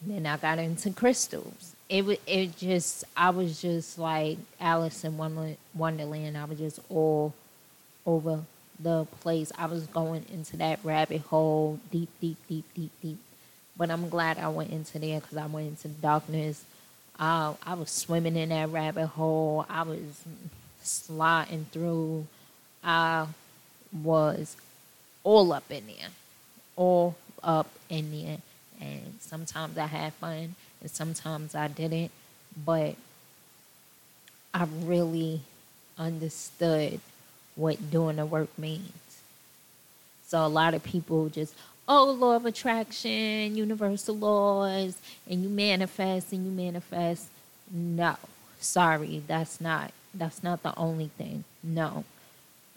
then 0.00 0.24
I 0.24 0.36
got 0.36 0.58
into 0.58 0.90
crystals. 0.90 1.74
It 1.88 2.04
was 2.04 2.18
it 2.26 2.56
just 2.56 3.04
I 3.16 3.30
was 3.30 3.60
just 3.60 3.98
like 3.98 4.38
Alice 4.60 5.04
in 5.04 5.16
Wonderland. 5.74 6.38
I 6.38 6.44
was 6.44 6.58
just 6.58 6.80
all 6.88 7.34
over 8.06 8.40
the 8.78 9.06
place. 9.20 9.52
I 9.56 9.66
was 9.66 9.86
going 9.86 10.26
into 10.32 10.56
that 10.58 10.80
rabbit 10.82 11.22
hole 11.22 11.78
deep, 11.90 12.08
deep, 12.20 12.38
deep, 12.48 12.64
deep, 12.74 12.92
deep. 13.00 13.18
But 13.76 13.90
I'm 13.90 14.08
glad 14.08 14.38
I 14.38 14.48
went 14.48 14.70
into 14.70 14.98
there 14.98 15.20
because 15.20 15.36
I 15.36 15.46
went 15.46 15.68
into 15.68 15.88
darkness. 15.88 16.64
I 17.18 17.54
I 17.64 17.74
was 17.74 17.90
swimming 17.90 18.36
in 18.36 18.50
that 18.50 18.70
rabbit 18.70 19.06
hole. 19.06 19.66
I 19.68 19.82
was 19.82 20.22
sliding 20.82 21.66
through. 21.72 22.26
I 22.84 23.26
was 24.02 24.56
all 25.24 25.52
up 25.52 25.70
in 25.70 25.86
there, 25.86 26.08
all 26.76 27.16
up 27.42 27.68
in 27.88 28.10
there 28.10 28.38
and 28.82 29.14
sometimes 29.20 29.78
I 29.78 29.86
had 29.86 30.12
fun 30.14 30.54
and 30.80 30.90
sometimes 30.90 31.54
I 31.54 31.68
didn't, 31.68 32.10
but 32.64 32.96
I 34.52 34.66
really 34.82 35.40
understood 35.96 37.00
what 37.54 37.90
doing 37.90 38.16
the 38.16 38.26
work 38.26 38.56
means. 38.58 38.92
So 40.26 40.44
a 40.44 40.48
lot 40.48 40.74
of 40.74 40.82
people 40.82 41.28
just, 41.28 41.54
oh, 41.88 42.10
law 42.10 42.36
of 42.36 42.46
attraction, 42.46 43.56
universal 43.56 44.16
laws, 44.16 44.96
and 45.28 45.42
you 45.42 45.48
manifest 45.48 46.32
and 46.32 46.44
you 46.44 46.52
manifest. 46.52 47.28
No, 47.70 48.16
sorry, 48.60 49.22
that's 49.26 49.60
not 49.60 49.92
that's 50.14 50.42
not 50.42 50.62
the 50.62 50.76
only 50.76 51.08
thing. 51.08 51.44
No. 51.62 52.04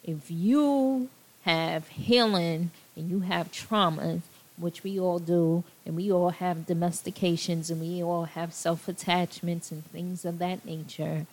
If 0.03 0.29
you 0.29 1.09
have 1.43 1.87
healing 1.89 2.71
and 2.95 3.09
you 3.09 3.21
have 3.21 3.51
traumas 3.51 4.21
which 4.57 4.83
we 4.83 4.99
all 4.99 5.19
do, 5.19 5.63
and 5.85 5.95
we 5.95 6.11
all 6.11 6.29
have 6.29 6.65
domestications 6.65 7.69
and 7.69 7.81
we 7.81 8.01
all 8.01 8.23
have 8.25 8.53
self 8.53 8.87
attachments 8.87 9.71
and 9.71 9.85
things 9.87 10.23
of 10.23 10.39
that 10.39 10.65
nature, 10.65 11.25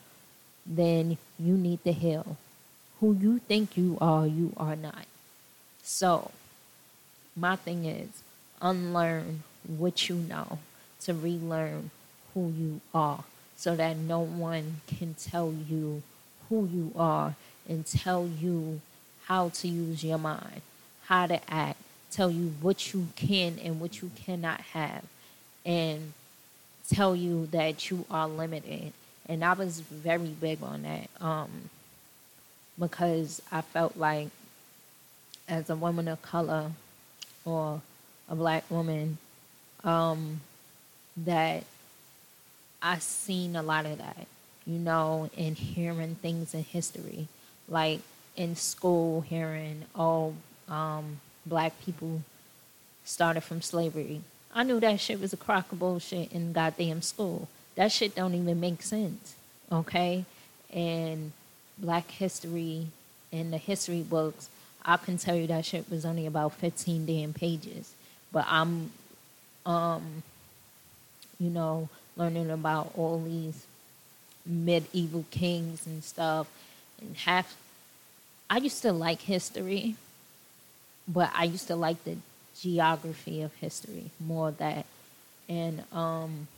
then 0.66 1.18
you 1.38 1.56
need 1.56 1.82
to 1.84 1.92
heal. 1.92 2.36
Who 3.00 3.14
you 3.14 3.38
think 3.38 3.76
you 3.76 3.96
are, 4.00 4.26
you 4.26 4.52
are 4.56 4.76
not. 4.76 5.06
So, 5.82 6.30
my 7.36 7.56
thing 7.56 7.84
is 7.84 8.22
unlearn 8.60 9.42
what 9.66 10.08
you 10.08 10.16
know 10.16 10.58
to 11.00 11.14
relearn 11.14 11.90
who 12.34 12.52
you 12.56 12.80
are 12.94 13.24
so 13.56 13.76
that 13.76 13.96
no 13.96 14.20
one 14.20 14.80
can 14.86 15.14
tell 15.14 15.52
you 15.68 16.02
who 16.48 16.66
you 16.66 16.92
are 16.96 17.34
and 17.68 17.86
tell 17.86 18.26
you 18.26 18.80
how 19.26 19.48
to 19.50 19.68
use 19.68 20.04
your 20.04 20.18
mind, 20.18 20.62
how 21.04 21.26
to 21.26 21.40
act, 21.52 21.78
tell 22.10 22.30
you 22.30 22.52
what 22.60 22.92
you 22.92 23.08
can 23.16 23.58
and 23.62 23.80
what 23.80 24.02
you 24.02 24.10
cannot 24.16 24.60
have, 24.60 25.04
and 25.64 26.12
tell 26.90 27.14
you 27.14 27.46
that 27.46 27.90
you 27.90 28.04
are 28.10 28.28
limited. 28.28 28.92
And 29.28 29.44
I 29.44 29.52
was 29.52 29.80
very 29.80 30.28
big 30.28 30.62
on 30.62 30.82
that 30.82 31.08
um, 31.20 31.70
because 32.78 33.40
I 33.50 33.60
felt 33.60 33.96
like, 33.96 34.28
as 35.48 35.68
a 35.70 35.76
woman 35.76 36.08
of 36.08 36.22
color 36.22 36.70
or 37.44 37.80
a 38.28 38.34
black 38.34 38.70
woman, 38.70 39.18
um, 39.84 40.40
that 41.16 41.64
I 42.80 42.98
seen 42.98 43.56
a 43.56 43.62
lot 43.62 43.86
of 43.86 43.98
that, 43.98 44.26
you 44.66 44.78
know, 44.78 45.30
and 45.36 45.56
hearing 45.56 46.16
things 46.16 46.54
in 46.54 46.64
history, 46.64 47.28
like 47.68 48.00
in 48.36 48.56
school, 48.56 49.20
hearing, 49.20 49.84
oh, 49.94 50.34
um, 50.68 51.20
black 51.46 51.72
people 51.84 52.22
started 53.04 53.42
from 53.42 53.62
slavery. 53.62 54.22
I 54.54 54.64
knew 54.64 54.80
that 54.80 55.00
shit 55.00 55.20
was 55.20 55.32
a 55.32 55.36
crock 55.36 55.72
of 55.72 55.78
bullshit 55.78 56.32
in 56.32 56.52
goddamn 56.52 57.02
school. 57.02 57.48
That 57.74 57.90
shit 57.90 58.14
don't 58.14 58.34
even 58.34 58.60
make 58.60 58.82
sense. 58.82 59.34
Okay? 59.70 60.24
And 60.72 61.32
black 61.78 62.10
history 62.10 62.88
in 63.30 63.50
the 63.50 63.58
history 63.58 64.02
books, 64.02 64.48
I 64.84 64.96
can 64.96 65.18
tell 65.18 65.36
you 65.36 65.46
that 65.48 65.64
shit 65.64 65.90
was 65.90 66.04
only 66.04 66.26
about 66.26 66.54
15 66.54 67.06
damn 67.06 67.32
pages. 67.32 67.94
But 68.32 68.46
I'm, 68.48 68.90
um, 69.66 70.22
you 71.38 71.50
know, 71.50 71.88
learning 72.16 72.50
about 72.50 72.92
all 72.96 73.22
these 73.22 73.66
medieval 74.44 75.24
kings 75.30 75.86
and 75.86 76.02
stuff. 76.02 76.48
And 77.00 77.16
half, 77.16 77.56
I 78.50 78.58
used 78.58 78.82
to 78.82 78.92
like 78.92 79.20
history 79.20 79.96
but 81.08 81.30
I 81.34 81.44
used 81.44 81.66
to 81.68 81.76
like 81.76 82.02
the 82.04 82.16
geography 82.58 83.42
of 83.42 83.54
history 83.56 84.10
more 84.20 84.48
of 84.48 84.58
that, 84.58 84.86
and 85.48 85.84
um, 85.92 86.48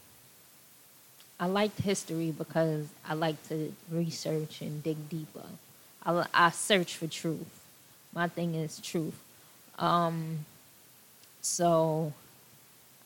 I 1.40 1.46
liked 1.46 1.80
history 1.80 2.30
because 2.30 2.86
I 3.06 3.14
like 3.14 3.42
to 3.48 3.74
research 3.90 4.60
and 4.60 4.82
dig 4.82 5.08
deeper. 5.08 5.46
I, 6.04 6.26
I 6.34 6.50
search 6.50 6.96
for 6.96 7.06
truth. 7.06 7.60
My 8.14 8.28
thing 8.28 8.54
is 8.54 8.78
truth. 8.80 9.18
Um, 9.78 10.46
so 11.42 12.12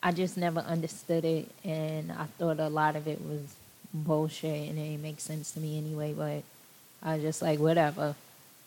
I 0.03 0.12
just 0.12 0.37
never 0.37 0.61
understood 0.61 1.24
it, 1.24 1.51
and 1.64 2.12
I 2.12 2.24
thought 2.39 2.61
a 2.61 2.68
lot 2.68 2.95
of 2.95 3.09
it 3.09 3.20
was 3.20 3.55
bullshit, 3.93 4.68
and 4.68 4.78
it 4.78 4.82
didn't 4.82 5.03
make 5.03 5.20
sense 5.20 5.53
to 5.53 5.61
me 5.61 5.78
anyway. 5.78 6.12
But 6.12 6.43
I 7.03 7.14
was 7.14 7.22
just 7.22 7.43
like, 7.43 7.59
whatever. 7.59 8.14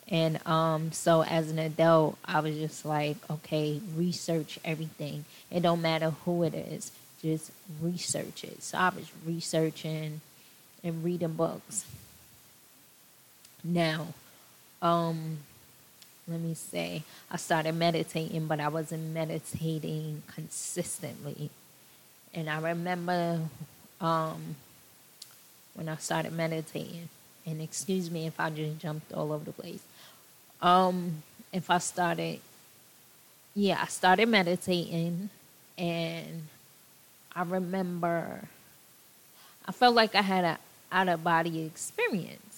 And 0.08 0.46
um, 0.46 0.92
so 0.92 1.24
as 1.24 1.50
an 1.52 1.60
adult, 1.60 2.18
I 2.26 2.42
was 2.42 2.56
just 2.56 2.86
like, 2.86 3.18
okay, 3.30 3.80
research 3.96 4.60
everything. 4.66 5.26
It 5.50 5.62
don't 5.62 5.82
matter 5.82 6.10
who 6.26 6.44
it 6.44 6.54
is, 6.54 6.92
just 7.22 7.52
research 7.82 8.44
it. 8.44 8.62
So 8.62 8.78
I 8.78 8.90
was 8.90 9.10
researching 9.26 10.20
and 10.84 11.04
reading 11.04 11.34
books. 11.34 11.86
Now, 13.64 14.08
um, 14.82 15.38
let 16.32 16.42
me 16.42 16.54
say, 16.54 17.04
I 17.30 17.38
started 17.38 17.74
meditating, 17.74 18.48
but 18.48 18.60
I 18.60 18.68
wasn't 18.70 19.14
meditating 19.14 20.24
consistently. 20.34 21.50
And 22.34 22.50
I 22.50 22.60
remember 22.60 23.42
um, 24.00 24.56
when 25.74 25.90
I 25.90 25.96
started 25.98 26.34
meditating, 26.34 27.10
and 27.46 27.62
excuse 27.62 28.10
me 28.10 28.28
if 28.28 28.40
I 28.40 28.50
just 28.50 28.80
jumped 28.80 29.12
all 29.14 29.32
over 29.34 29.46
the 29.46 29.52
place. 29.52 29.84
Um, 30.62 31.24
if 31.52 31.70
I 31.70 31.80
started, 31.80 32.40
yeah, 33.56 33.80
I 33.82 33.88
started 33.88 34.28
meditating, 34.30 35.30
and 35.78 36.48
I 37.36 37.44
remember 37.44 38.48
I 39.66 39.72
felt 39.72 39.96
like 39.96 40.16
I 40.16 40.22
had 40.22 40.44
an 40.44 40.58
out 40.92 41.08
of 41.08 41.24
body 41.24 41.64
experience. 41.64 42.51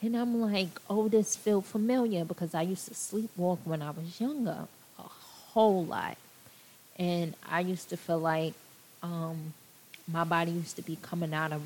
And 0.00 0.16
I'm 0.16 0.40
like, 0.40 0.80
oh, 0.88 1.08
this 1.08 1.34
feel 1.34 1.60
familiar 1.60 2.24
because 2.24 2.54
I 2.54 2.62
used 2.62 2.86
to 2.86 2.94
sleepwalk 2.94 3.58
when 3.64 3.82
I 3.82 3.90
was 3.90 4.20
younger 4.20 4.68
a 4.98 5.02
whole 5.02 5.84
lot. 5.84 6.16
And 6.96 7.34
I 7.48 7.60
used 7.60 7.88
to 7.90 7.96
feel 7.96 8.18
like 8.18 8.54
um, 9.02 9.54
my 10.06 10.24
body 10.24 10.52
used 10.52 10.76
to 10.76 10.82
be 10.82 10.96
coming 11.02 11.34
out 11.34 11.52
of 11.52 11.62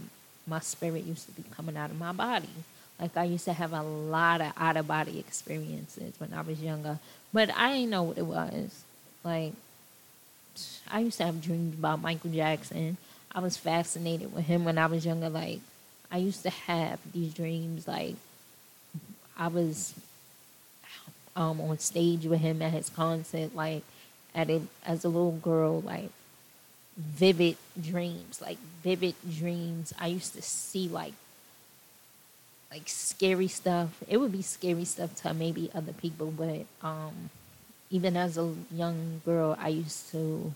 my 0.46 0.58
spirit 0.58 1.04
used 1.04 1.26
to 1.26 1.32
be 1.32 1.44
coming 1.54 1.76
out 1.76 1.90
of 1.90 1.98
my 1.98 2.12
body. 2.12 2.48
Like 3.00 3.16
I 3.16 3.24
used 3.24 3.44
to 3.46 3.52
have 3.52 3.72
a 3.72 3.82
lot 3.82 4.40
of 4.40 4.52
out 4.56 4.76
of 4.76 4.86
body 4.86 5.18
experiences 5.18 6.14
when 6.18 6.32
I 6.32 6.42
was 6.42 6.60
younger, 6.60 6.98
but 7.32 7.50
I 7.56 7.74
didn't 7.74 7.90
know 7.90 8.02
what 8.02 8.18
it 8.18 8.26
was. 8.26 8.82
Like 9.24 9.52
I 10.90 11.00
used 11.00 11.18
to 11.18 11.24
have 11.24 11.42
dreams 11.42 11.74
about 11.74 12.00
Michael 12.02 12.30
Jackson. 12.30 12.96
I 13.34 13.40
was 13.40 13.56
fascinated 13.56 14.32
with 14.34 14.44
him 14.44 14.64
when 14.64 14.78
I 14.78 14.86
was 14.86 15.06
younger. 15.06 15.28
Like 15.28 15.60
I 16.12 16.18
used 16.18 16.42
to 16.42 16.50
have 16.50 17.00
these 17.12 17.32
dreams. 17.32 17.88
Like 17.88 18.16
I 19.36 19.48
was 19.48 19.94
um, 21.34 21.60
on 21.60 21.78
stage 21.78 22.26
with 22.26 22.40
him 22.40 22.60
at 22.60 22.72
his 22.72 22.90
concert. 22.90 23.56
Like 23.56 23.82
at 24.34 24.50
it 24.50 24.62
as 24.84 25.04
a 25.04 25.08
little 25.08 25.32
girl. 25.32 25.80
Like 25.80 26.10
vivid 26.96 27.56
dreams, 27.80 28.42
like 28.42 28.58
vivid 28.82 29.14
dreams. 29.28 29.94
I 29.98 30.08
used 30.08 30.34
to 30.34 30.42
see 30.42 30.88
like 30.88 31.14
like 32.70 32.88
scary 32.88 33.48
stuff. 33.48 34.02
It 34.06 34.18
would 34.18 34.32
be 34.32 34.42
scary 34.42 34.84
stuff 34.84 35.14
to 35.22 35.34
maybe 35.34 35.70
other 35.74 35.92
people, 35.92 36.30
but 36.30 36.66
um 36.86 37.30
even 37.90 38.16
as 38.16 38.38
a 38.38 38.54
young 38.70 39.20
girl, 39.24 39.56
I 39.60 39.68
used 39.68 40.10
to 40.12 40.52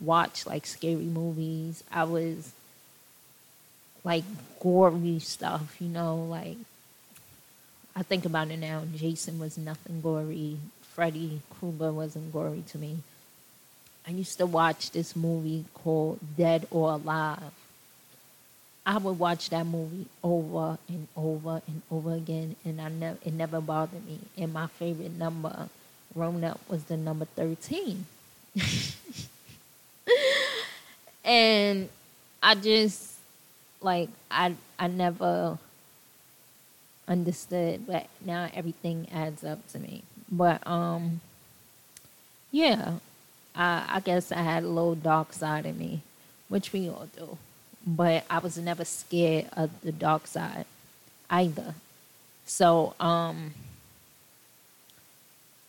watch 0.00 0.46
like 0.46 0.66
scary 0.66 0.96
movies. 0.96 1.84
I 1.92 2.04
was 2.04 2.52
like 4.04 4.24
gory 4.60 5.18
stuff, 5.18 5.76
you 5.80 5.88
know, 5.88 6.16
like 6.24 6.56
I 7.94 8.02
think 8.02 8.24
about 8.24 8.50
it 8.50 8.58
now. 8.58 8.84
Jason 8.94 9.38
was 9.38 9.58
nothing 9.58 10.00
gory. 10.00 10.56
Freddy 10.82 11.40
Krueger 11.58 11.92
wasn't 11.92 12.32
gory 12.32 12.62
to 12.68 12.78
me. 12.78 12.98
I 14.06 14.12
used 14.12 14.38
to 14.38 14.46
watch 14.46 14.90
this 14.90 15.14
movie 15.14 15.64
called 15.74 16.18
Dead 16.36 16.66
or 16.70 16.92
Alive. 16.92 17.52
I 18.86 18.96
would 18.96 19.18
watch 19.18 19.50
that 19.50 19.66
movie 19.66 20.06
over 20.24 20.78
and 20.88 21.06
over 21.16 21.62
and 21.66 21.82
over 21.90 22.14
again, 22.14 22.56
and 22.64 22.80
I 22.80 22.88
never 22.88 23.18
it 23.24 23.32
never 23.32 23.60
bothered 23.60 24.04
me. 24.06 24.18
And 24.38 24.52
my 24.52 24.66
favorite 24.66 25.16
number 25.16 25.68
growing 26.14 26.42
up 26.44 26.60
was 26.68 26.84
the 26.84 26.96
number 26.96 27.26
thirteen. 27.26 28.06
and 31.24 31.88
I 32.42 32.54
just 32.54 33.09
like 33.82 34.08
I 34.30 34.54
I 34.78 34.86
never 34.88 35.58
understood, 37.08 37.86
but 37.86 38.06
now 38.24 38.48
everything 38.54 39.08
adds 39.12 39.44
up 39.44 39.66
to 39.72 39.78
me. 39.78 40.02
But 40.30 40.66
um 40.66 41.20
yeah, 42.50 42.94
I, 43.54 43.84
I 43.88 44.00
guess 44.00 44.32
I 44.32 44.42
had 44.42 44.64
a 44.64 44.68
little 44.68 44.94
dark 44.94 45.32
side 45.32 45.66
in 45.66 45.78
me, 45.78 46.02
which 46.48 46.72
we 46.72 46.88
all 46.88 47.08
do. 47.16 47.38
But 47.86 48.24
I 48.28 48.38
was 48.38 48.58
never 48.58 48.84
scared 48.84 49.46
of 49.56 49.70
the 49.82 49.92
dark 49.92 50.26
side 50.26 50.66
either. 51.30 51.74
So, 52.44 52.94
um, 52.98 53.54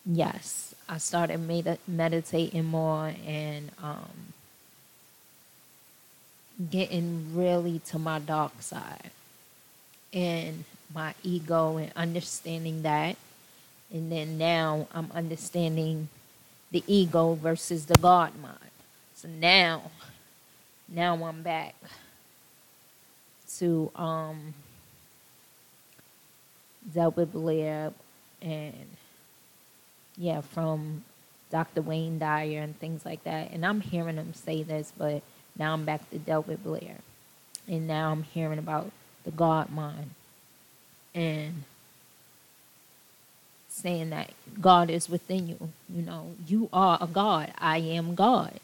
yes, 0.05 0.73
I 0.89 0.97
started 0.97 1.39
med- 1.39 1.79
meditating 1.87 2.65
more 2.65 3.13
and 3.25 3.71
um, 3.81 4.33
getting 6.69 7.35
really 7.35 7.79
to 7.87 7.97
my 7.97 8.19
dark 8.19 8.61
side 8.61 9.11
and 10.13 10.63
my 10.93 11.13
ego 11.23 11.77
and 11.77 11.91
understanding 11.95 12.83
that. 12.83 13.15
And 13.91 14.11
then 14.11 14.37
now 14.37 14.87
I'm 14.93 15.11
understanding 15.13 16.09
the 16.71 16.83
ego 16.87 17.33
versus 17.33 17.85
the 17.85 17.95
God 17.95 18.33
mind. 18.41 18.57
So 19.15 19.27
now, 19.27 19.91
now 20.87 21.15
I'm 21.23 21.41
back 21.41 21.75
to 23.57 23.91
um, 23.95 24.53
Delbert 26.93 27.31
Blair 27.33 27.93
and 28.41 28.87
yeah, 30.17 30.41
from 30.41 31.03
Dr. 31.51 31.81
Wayne 31.81 32.17
Dyer 32.17 32.61
and 32.61 32.77
things 32.79 33.05
like 33.05 33.23
that. 33.23 33.51
And 33.51 33.65
I'm 33.65 33.81
hearing 33.81 34.15
them 34.15 34.33
say 34.33 34.63
this, 34.63 34.93
but 34.97 35.21
now 35.57 35.73
I'm 35.73 35.85
back 35.85 36.09
to 36.09 36.19
Delbert 36.19 36.63
Blair. 36.63 36.97
And 37.67 37.87
now 37.87 38.11
I'm 38.11 38.23
hearing 38.23 38.59
about 38.59 38.91
the 39.23 39.31
God 39.31 39.69
mind. 39.69 40.11
And 41.13 41.63
saying 43.67 44.11
that 44.11 44.31
God 44.59 44.89
is 44.89 45.09
within 45.09 45.47
you. 45.47 45.69
You 45.89 46.01
know, 46.03 46.35
you 46.47 46.69
are 46.71 46.97
a 47.01 47.07
God. 47.07 47.53
I 47.57 47.77
am 47.77 48.15
God. 48.15 48.59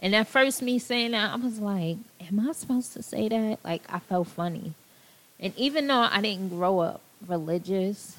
And 0.00 0.14
at 0.14 0.28
first, 0.28 0.62
me 0.62 0.78
saying 0.78 1.12
that, 1.12 1.32
I 1.32 1.36
was 1.36 1.58
like, 1.58 1.96
am 2.20 2.48
I 2.48 2.52
supposed 2.52 2.92
to 2.94 3.02
say 3.02 3.28
that? 3.28 3.58
Like, 3.64 3.82
I 3.88 3.98
felt 3.98 4.28
funny. 4.28 4.74
And 5.40 5.52
even 5.56 5.86
though 5.86 6.08
I 6.10 6.20
didn't 6.20 6.50
grow 6.50 6.80
up 6.80 7.00
religious, 7.26 8.16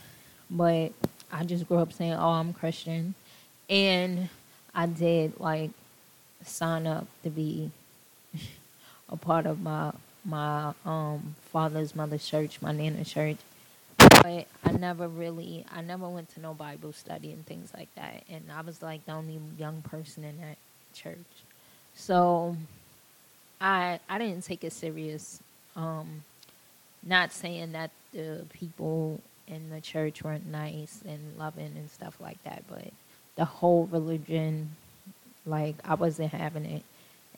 but 0.50 0.92
I 1.32 1.44
just 1.46 1.68
grew 1.68 1.78
up 1.78 1.94
saying, 1.94 2.14
oh, 2.14 2.32
I'm 2.32 2.54
Christian. 2.54 3.16
And 3.70 4.30
I 4.74 4.88
did, 4.88 5.40
like, 5.40 5.72
sign 6.44 6.86
up 6.86 7.08
to 7.24 7.30
be 7.30 7.72
a 9.10 9.18
part 9.18 9.46
of 9.46 9.62
my 9.62 9.92
my 10.26 10.74
um 10.86 11.36
father's 11.52 11.96
mother's 11.96 12.28
church, 12.28 12.62
my 12.62 12.72
nana's 12.72 13.10
church 13.10 13.38
but 14.22 14.48
I 14.64 14.72
never 14.72 15.08
really, 15.08 15.66
I 15.72 15.82
never 15.82 16.08
went 16.08 16.34
to 16.36 16.40
no 16.40 16.54
Bible 16.54 16.94
study 16.94 17.32
and 17.32 17.46
things 17.46 17.72
like 17.76 17.94
that. 17.96 18.24
And 18.30 18.46
I 18.54 18.62
was 18.62 18.82
like 18.82 19.06
the 19.06 19.14
only 19.14 19.40
young 19.58 19.82
person 19.82 20.24
in 20.24 20.38
that 20.42 20.58
church. 20.94 21.18
So 21.96 22.56
I 23.60 24.00
I 24.10 24.18
didn't 24.18 24.44
take 24.44 24.64
it 24.64 24.74
serious. 24.74 25.42
Um, 25.76 26.24
not 27.04 27.32
saying 27.32 27.74
that 27.74 27.92
the 28.14 28.46
people 28.54 29.22
in 29.48 29.70
the 29.70 29.82
church 29.82 30.24
weren't 30.24 30.48
nice 30.48 31.02
and 31.08 31.20
loving 31.38 31.74
and 31.76 31.90
stuff 31.90 32.16
like 32.20 32.42
that, 32.44 32.64
but 32.70 32.92
the 33.36 33.46
whole 33.46 33.88
religion, 33.92 34.76
like 35.46 35.76
I 35.86 35.96
wasn't 35.96 36.34
having 36.34 36.66
it, 36.66 36.84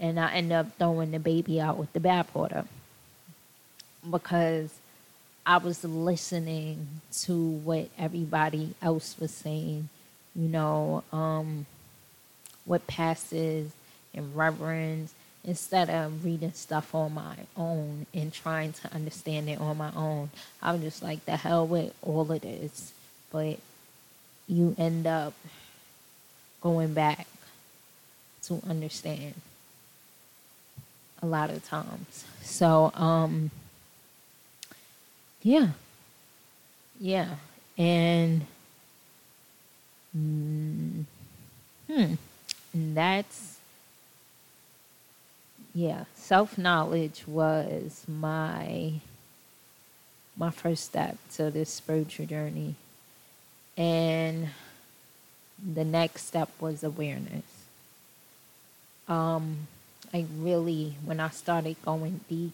and 0.01 0.19
I 0.19 0.33
ended 0.33 0.53
up 0.53 0.77
throwing 0.77 1.11
the 1.11 1.19
baby 1.19 1.61
out 1.61 1.77
with 1.77 1.93
the 1.93 1.99
bathwater 1.99 2.65
because 4.09 4.73
I 5.45 5.57
was 5.57 5.83
listening 5.83 6.87
to 7.21 7.37
what 7.37 7.87
everybody 7.99 8.73
else 8.81 9.15
was 9.19 9.31
saying, 9.31 9.89
you 10.35 10.49
know, 10.49 11.03
um, 11.13 11.67
what 12.65 12.87
passes 12.87 13.71
and 14.13 14.35
reverends, 14.35 15.13
instead 15.43 15.89
of 15.89 16.23
reading 16.25 16.53
stuff 16.53 16.93
on 16.93 17.13
my 17.13 17.35
own 17.57 18.05
and 18.13 18.31
trying 18.33 18.73
to 18.73 18.93
understand 18.93 19.49
it 19.49 19.59
on 19.59 19.77
my 19.77 19.91
own. 19.95 20.29
I 20.61 20.73
was 20.73 20.81
just 20.81 21.03
like, 21.03 21.25
the 21.25 21.37
hell 21.37 21.65
with 21.65 21.93
all 22.01 22.31
of 22.31 22.41
this. 22.41 22.93
But 23.31 23.59
you 24.47 24.75
end 24.77 25.07
up 25.07 25.33
going 26.61 26.93
back 26.93 27.27
to 28.43 28.61
understand 28.67 29.33
a 31.21 31.25
lot 31.25 31.49
of 31.49 31.63
times. 31.65 32.25
So, 32.41 32.91
um, 32.95 33.51
yeah. 35.41 35.69
Yeah. 36.99 37.35
And 37.77 38.45
mm, 40.15 41.05
hmm. 41.87 42.13
And 42.73 42.97
that's 42.97 43.51
yeah, 45.73 46.05
self 46.15 46.57
knowledge 46.57 47.23
was 47.27 48.03
my 48.07 48.93
my 50.37 50.51
first 50.51 50.85
step 50.85 51.17
to 51.35 51.49
this 51.49 51.69
spiritual 51.69 52.25
journey. 52.25 52.75
And 53.77 54.49
the 55.73 55.85
next 55.85 56.27
step 56.27 56.49
was 56.59 56.83
awareness. 56.83 57.43
Um, 59.07 59.67
I 60.13 60.25
really, 60.39 60.95
when 61.05 61.19
I 61.19 61.29
started 61.29 61.77
going 61.83 62.21
deep 62.27 62.53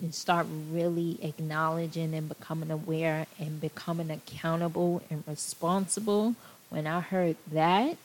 and 0.00 0.12
start 0.12 0.46
really 0.70 1.18
acknowledging 1.22 2.14
and 2.14 2.28
becoming 2.28 2.70
aware 2.70 3.26
and 3.38 3.60
becoming 3.60 4.10
accountable 4.10 5.02
and 5.08 5.22
responsible, 5.26 6.34
when 6.68 6.86
I 6.86 7.00
heard 7.00 7.36
that, 7.52 7.96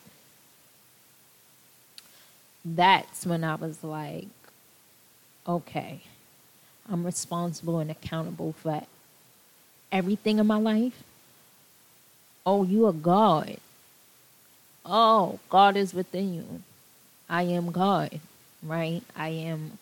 that's 2.63 3.25
when 3.25 3.43
I 3.43 3.55
was 3.55 3.83
like, 3.83 4.27
okay, 5.47 6.01
I'm 6.87 7.05
responsible 7.05 7.79
and 7.79 7.89
accountable 7.89 8.53
for 8.53 8.83
everything 9.91 10.37
in 10.37 10.45
my 10.45 10.57
life. 10.59 11.01
Oh, 12.45 12.63
you 12.63 12.85
are 12.85 12.93
God. 12.93 13.57
Oh, 14.85 15.39
God 15.49 15.75
is 15.75 15.93
within 15.93 16.33
you. 16.33 16.61
I 17.29 17.43
am 17.43 17.71
God, 17.71 18.19
right? 18.63 19.01
I 19.15 19.29
am 19.29 19.77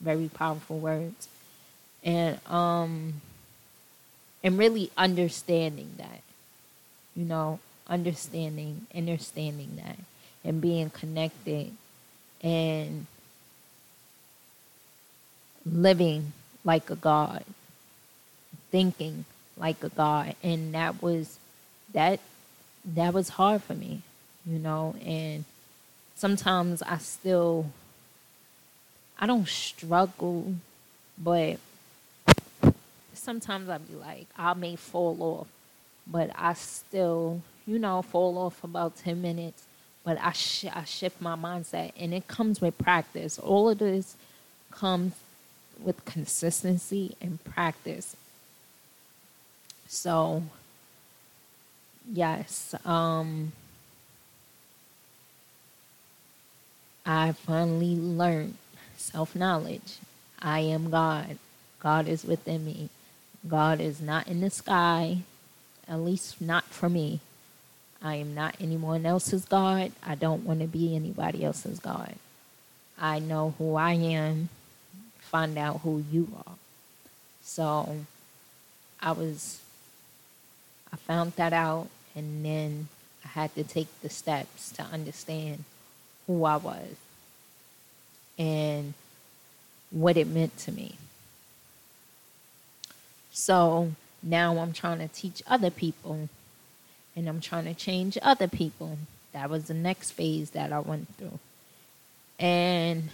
very 0.00 0.28
powerful 0.28 0.78
words. 0.78 1.28
And 2.02 2.38
um 2.46 3.20
and 4.42 4.58
really 4.58 4.90
understanding 4.96 5.92
that. 5.98 6.20
You 7.14 7.24
know, 7.24 7.60
understanding, 7.88 8.86
understanding 8.94 9.76
that 9.76 9.98
and 10.44 10.60
being 10.60 10.90
connected 10.90 11.72
and 12.42 13.06
living 15.64 16.32
like 16.64 16.90
a 16.90 16.96
God, 16.96 17.44
thinking 18.70 19.24
like 19.56 19.82
a 19.82 19.88
God. 19.88 20.36
And 20.42 20.74
that 20.74 21.02
was 21.02 21.38
that 21.92 22.20
that 22.84 23.14
was 23.14 23.30
hard 23.30 23.62
for 23.62 23.74
me, 23.74 24.02
you 24.46 24.58
know, 24.58 24.94
and 25.04 25.44
sometimes 26.14 26.82
I 26.82 26.98
still 26.98 27.70
I 29.18 29.26
don't 29.26 29.48
struggle, 29.48 30.54
but 31.16 31.58
sometimes 33.14 33.68
I'll 33.68 33.78
be 33.78 33.94
like, 33.94 34.26
I 34.36 34.54
may 34.54 34.76
fall 34.76 35.16
off, 35.20 35.46
but 36.06 36.30
I 36.36 36.54
still, 36.54 37.40
you 37.66 37.78
know, 37.78 38.02
fall 38.02 38.36
off 38.38 38.62
about 38.64 38.96
10 38.96 39.22
minutes. 39.22 39.64
But 40.04 40.20
I, 40.20 40.32
sh- 40.32 40.66
I 40.70 40.84
shift 40.84 41.22
my 41.22 41.34
mindset, 41.36 41.92
and 41.98 42.12
it 42.12 42.28
comes 42.28 42.60
with 42.60 42.76
practice. 42.76 43.38
All 43.38 43.70
of 43.70 43.78
this 43.78 44.16
comes 44.70 45.14
with 45.80 46.04
consistency 46.04 47.16
and 47.22 47.42
practice. 47.44 48.14
So, 49.88 50.42
yes, 52.12 52.74
um, 52.84 53.52
I 57.06 57.32
finally 57.32 57.96
learned 57.96 58.56
self 58.96 59.34
knowledge. 59.34 59.98
I 60.40 60.60
am 60.60 60.90
God. 60.90 61.38
God 61.80 62.08
is 62.08 62.24
within 62.24 62.64
me. 62.64 62.88
God 63.46 63.80
is 63.80 64.00
not 64.00 64.26
in 64.26 64.40
the 64.40 64.50
sky, 64.50 65.18
at 65.86 66.00
least 66.00 66.40
not 66.40 66.64
for 66.64 66.88
me. 66.88 67.20
I 68.02 68.16
am 68.16 68.34
not 68.34 68.56
anyone 68.60 69.04
else's 69.04 69.44
God. 69.44 69.92
I 70.02 70.14
don't 70.14 70.44
want 70.44 70.60
to 70.60 70.66
be 70.66 70.96
anybody 70.96 71.44
else's 71.44 71.78
God. 71.78 72.14
I 72.98 73.18
know 73.18 73.54
who 73.58 73.74
I 73.74 73.92
am, 73.92 74.48
find 75.18 75.58
out 75.58 75.80
who 75.80 76.04
you 76.10 76.28
are. 76.46 76.54
So 77.42 77.96
I 79.00 79.12
was, 79.12 79.60
I 80.92 80.96
found 80.96 81.32
that 81.32 81.52
out, 81.52 81.88
and 82.14 82.44
then 82.44 82.88
I 83.24 83.28
had 83.28 83.54
to 83.56 83.64
take 83.64 83.88
the 84.00 84.08
steps 84.08 84.70
to 84.72 84.82
understand 84.82 85.64
who 86.26 86.44
I 86.44 86.56
was 86.56 86.96
and 88.38 88.94
what 89.90 90.16
it 90.16 90.26
meant 90.26 90.56
to 90.58 90.72
me. 90.72 90.96
So 93.32 93.92
now 94.22 94.58
I'm 94.58 94.72
trying 94.72 94.98
to 94.98 95.08
teach 95.08 95.42
other 95.46 95.70
people 95.70 96.28
and 97.16 97.28
I'm 97.28 97.40
trying 97.40 97.64
to 97.64 97.74
change 97.74 98.18
other 98.22 98.48
people. 98.48 98.98
That 99.32 99.50
was 99.50 99.64
the 99.64 99.74
next 99.74 100.12
phase 100.12 100.50
that 100.50 100.72
I 100.72 100.80
went 100.80 101.08
through. 101.16 101.38
And 102.38 103.10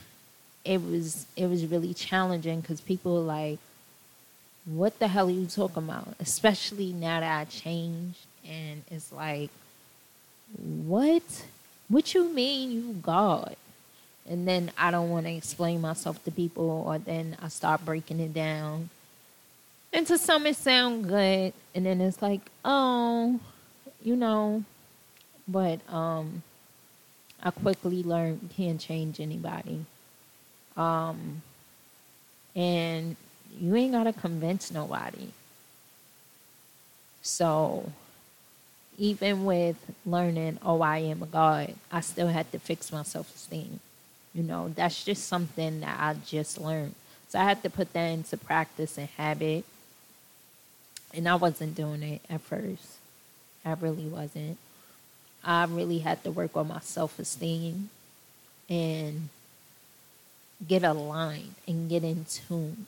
it 0.64 0.82
was 0.82 1.26
it 1.36 1.46
was 1.46 1.66
really 1.66 1.94
challenging 1.94 2.60
because 2.60 2.80
people 2.80 3.14
were 3.14 3.20
like, 3.20 3.58
what 4.64 4.98
the 4.98 5.08
hell 5.08 5.28
are 5.28 5.32
you 5.32 5.46
talking 5.46 5.84
about? 5.84 6.14
Especially 6.20 6.92
now 6.92 7.20
that 7.20 7.40
I 7.40 7.44
changed 7.44 8.18
and 8.46 8.82
it's 8.90 9.12
like, 9.12 9.50
what? 10.56 11.22
What 11.90 12.14
you 12.14 12.32
mean 12.32 12.72
you 12.72 12.94
God? 13.02 13.56
And 14.26 14.48
then 14.48 14.72
I 14.78 14.90
don't 14.90 15.10
want 15.10 15.26
to 15.26 15.32
explain 15.32 15.82
myself 15.82 16.24
to 16.24 16.30
people 16.30 16.84
or 16.86 16.98
then 16.98 17.36
I 17.42 17.48
start 17.48 17.84
breaking 17.84 18.20
it 18.20 18.32
down 18.32 18.88
and 19.92 20.06
to 20.06 20.18
some, 20.18 20.46
it 20.46 20.56
sound 20.56 21.08
good, 21.08 21.52
and 21.74 21.86
then 21.86 22.00
it's 22.00 22.22
like, 22.22 22.40
oh, 22.64 23.40
you 24.02 24.14
know. 24.14 24.64
But 25.48 25.80
um, 25.92 26.42
I 27.42 27.50
quickly 27.50 28.04
learned 28.04 28.50
can't 28.56 28.80
change 28.80 29.18
anybody. 29.18 29.84
Um, 30.76 31.42
and 32.54 33.16
you 33.58 33.74
ain't 33.74 33.92
gotta 33.92 34.12
convince 34.12 34.70
nobody. 34.70 35.32
So, 37.22 37.92
even 39.00 39.46
with 39.46 39.76
learning, 40.04 40.58
oh, 40.62 40.82
I 40.82 40.98
am 40.98 41.22
a 41.22 41.26
God, 41.26 41.74
I 41.90 42.00
still 42.00 42.28
had 42.28 42.52
to 42.52 42.58
fix 42.58 42.92
my 42.92 43.02
self 43.02 43.34
esteem. 43.34 43.80
You 44.34 44.42
know, 44.42 44.68
that's 44.68 45.02
just 45.02 45.26
something 45.26 45.80
that 45.80 45.98
I 45.98 46.14
just 46.26 46.60
learned. 46.60 46.94
So 47.30 47.38
I 47.38 47.44
had 47.44 47.62
to 47.62 47.70
put 47.70 47.92
that 47.94 48.06
into 48.06 48.36
practice 48.36 48.98
and 48.98 49.08
habit 49.16 49.64
and 51.14 51.28
I 51.28 51.34
wasn't 51.34 51.74
doing 51.74 52.02
it 52.02 52.20
at 52.28 52.42
first. 52.42 52.98
I 53.64 53.72
really 53.72 54.04
wasn't. 54.04 54.58
I 55.42 55.64
really 55.64 56.00
had 56.00 56.22
to 56.24 56.30
work 56.30 56.54
on 56.54 56.68
my 56.68 56.80
self 56.80 57.18
esteem 57.18 57.88
and 58.68 59.30
get 60.68 60.84
aligned 60.84 61.54
and 61.66 61.88
get 61.88 62.04
in 62.04 62.26
tune 62.26 62.86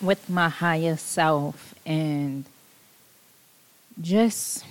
with 0.00 0.30
my 0.30 0.48
higher 0.48 0.96
self 0.96 1.74
and 1.84 2.44
just 4.00 4.64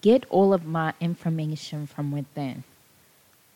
get 0.00 0.24
all 0.30 0.52
of 0.54 0.64
my 0.64 0.94
information 1.00 1.86
from 1.86 2.12
within. 2.12 2.64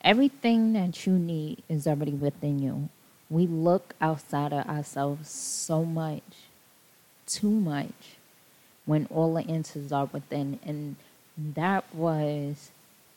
Everything 0.03 0.73
that 0.75 1.07
you 1.07 1.13
need 1.13 1.63
is 1.69 1.87
already 1.87 2.13
within 2.13 2.61
you. 2.61 2.89
We 3.29 3.47
look 3.47 3.95
outside 4.01 4.53
of 4.53 4.67
ourselves 4.67 5.29
so 5.31 5.85
much 5.85 6.23
too 7.27 7.51
much 7.51 8.17
when 8.85 9.07
all 9.11 9.35
the 9.35 9.49
answers 9.51 9.93
are 9.93 10.09
within. 10.13 10.59
And 10.65 10.97
that 11.37 11.85
was 11.95 12.71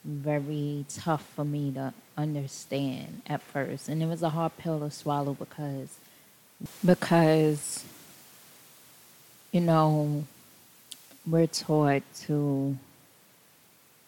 very 0.04 0.86
tough 0.90 1.26
for 1.36 1.46
me 1.46 1.72
to 1.72 1.94
understand 2.18 3.22
at 3.28 3.42
first. 3.42 3.88
And 3.88 4.02
it 4.02 4.08
was 4.08 4.24
a 4.24 4.30
hard 4.30 4.58
pill 4.58 4.80
to 4.80 4.92
swallow 4.92 5.34
because 5.34 5.98
because 6.86 7.86
you 9.54 9.62
know 9.62 10.26
we're 11.26 11.48
taught 11.48 12.04
to 12.22 12.78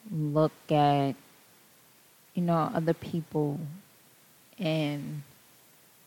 look 0.09 0.53
at 0.69 1.15
you 2.33 2.41
know 2.41 2.71
other 2.73 2.93
people 2.93 3.59
and 4.57 5.23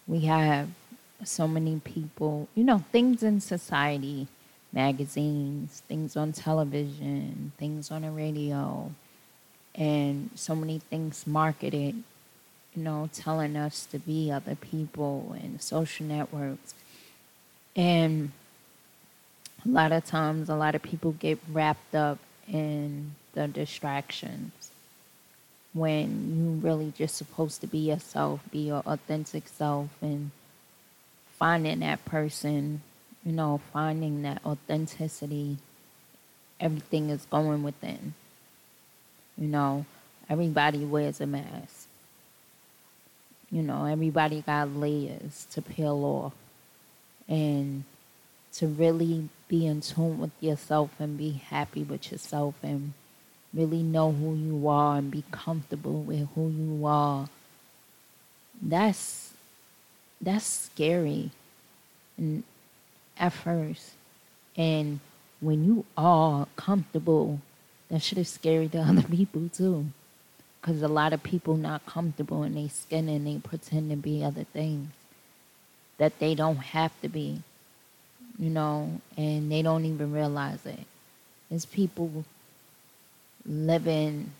we 0.07 0.20
have 0.20 0.68
so 1.24 1.49
many 1.49 1.80
people, 1.80 2.49
you 2.55 2.64
know, 2.64 2.84
things 2.92 3.22
in 3.22 3.40
society, 3.40 4.26
magazines, 4.72 5.82
things 5.88 6.16
on 6.16 6.32
television, 6.32 7.53
things 7.59 7.90
on 7.90 8.03
the 8.03 8.11
radio, 8.11 8.90
and 9.74 10.30
so 10.34 10.55
many 10.55 10.78
things 10.78 11.26
marketed, 11.26 12.03
you 12.74 12.82
know, 12.82 13.09
telling 13.12 13.57
us 13.57 13.86
to 13.86 13.99
be 13.99 14.30
other 14.30 14.55
people 14.55 15.34
and 15.40 15.61
social 15.62 16.07
networks. 16.07 16.74
And 17.74 18.32
a 19.64 19.68
lot 19.68 19.92
of 19.92 20.05
times, 20.05 20.49
a 20.49 20.55
lot 20.55 20.74
of 20.74 20.82
people 20.82 21.12
get 21.12 21.38
wrapped 21.51 21.95
up 21.95 22.18
in 22.47 23.14
the 23.35 23.49
distractions 23.49 24.70
when 25.72 26.37
you 26.37 26.66
really 26.66 26.93
just 26.97 27.16
supposed 27.16 27.61
to 27.61 27.66
be 27.66 27.78
yourself, 27.78 28.41
be 28.51 28.61
your 28.61 28.82
authentic 28.87 29.49
self, 29.49 29.91
and 30.01 30.30
finding 31.37 31.80
that 31.80 32.05
person, 32.05 32.80
you 33.24 33.32
know, 33.32 33.61
finding 33.72 34.22
that 34.22 34.41
authenticity, 34.47 35.57
everything 36.61 37.11
is 37.11 37.26
going 37.28 37.62
within. 37.64 38.14
You 39.37 39.49
know, 39.49 39.85
everybody 40.30 40.85
wears 40.85 41.20
a 41.20 41.26
mask. 41.26 41.89
You 43.51 43.62
know, 43.62 43.85
everybody 43.87 44.43
got 44.43 44.76
layers 44.76 45.47
to 45.51 45.61
peel 45.61 46.05
off. 46.05 46.32
And 47.28 47.85
to 48.55 48.68
really 48.68 49.28
be 49.49 49.66
in 49.66 49.80
tune 49.80 50.20
with 50.20 50.30
yourself 50.41 50.91
and 51.01 51.18
be 51.18 51.32
happy 51.32 51.82
with 51.82 52.12
yourself 52.12 52.55
and 52.62 52.93
really 53.55 53.82
know 53.82 54.12
who 54.12 54.34
you 54.36 54.68
are 54.68 54.98
and 54.98 55.11
be 55.11 55.24
comfortable 55.32 56.02
with 56.02 56.28
who 56.34 56.48
you 56.50 56.86
are. 56.86 57.28
That's 58.62 59.34
that's 60.20 60.46
scary 60.46 61.30
and 62.18 62.44
at 63.18 63.32
first. 63.32 63.92
And 64.57 65.00
when 65.40 65.64
you 65.64 65.84
are 65.96 66.48
comfortable, 66.57 67.40
that 67.90 68.02
should 68.02 68.18
is 68.18 68.30
scary 68.30 68.68
to 68.70 68.78
other 68.80 69.02
people 69.02 69.48
too. 69.55 69.86
Because 70.61 70.82
a 70.82 70.88
lot 70.88 71.12
of 71.12 71.22
people 71.22 71.57
not 71.57 71.86
comfortable 71.86 72.42
in 72.44 72.55
their 72.55 72.70
skin 72.70 73.09
and 73.09 73.26
they 73.26 73.38
pretend 73.38 73.90
to 73.90 73.96
be 73.96 74.24
other 74.24 74.44
things. 74.44 74.90
that 75.98 76.18
they 76.18 76.34
don't 76.34 76.57
have 76.59 76.92
to 77.02 77.09
be, 77.09 77.42
you 78.38 78.50
know, 78.50 79.00
and 79.16 79.50
they 79.52 79.62
don't 79.62 79.84
even 79.84 80.12
realize 80.12 80.64
it. 80.66 80.80
There's 81.50 81.66
people 81.66 82.24
living 83.47 84.32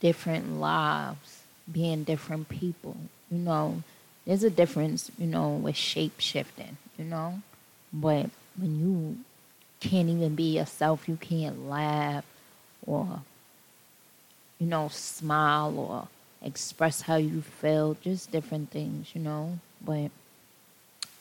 different 0.00 0.58
lives, 0.60 1.42
being 1.70 2.04
different 2.04 2.48
people, 2.48 2.96
you 3.30 3.38
know. 3.38 3.82
There's 4.26 4.44
a 4.44 4.50
difference, 4.50 5.10
you 5.18 5.26
know, 5.26 5.50
with 5.50 5.76
shape 5.76 6.20
shifting, 6.20 6.76
you 6.98 7.04
know. 7.04 7.42
But 7.92 8.30
when 8.56 8.80
you 8.80 9.18
can't 9.80 10.08
even 10.08 10.34
be 10.34 10.56
yourself, 10.56 11.08
you 11.08 11.16
can't 11.16 11.68
laugh 11.68 12.24
or, 12.86 13.22
you 14.58 14.66
know, 14.66 14.88
smile 14.88 15.78
or 15.78 16.08
express 16.46 17.02
how 17.02 17.16
you 17.16 17.40
feel, 17.42 17.96
just 18.02 18.30
different 18.30 18.70
things, 18.70 19.14
you 19.14 19.22
know. 19.22 19.58
But 19.84 20.10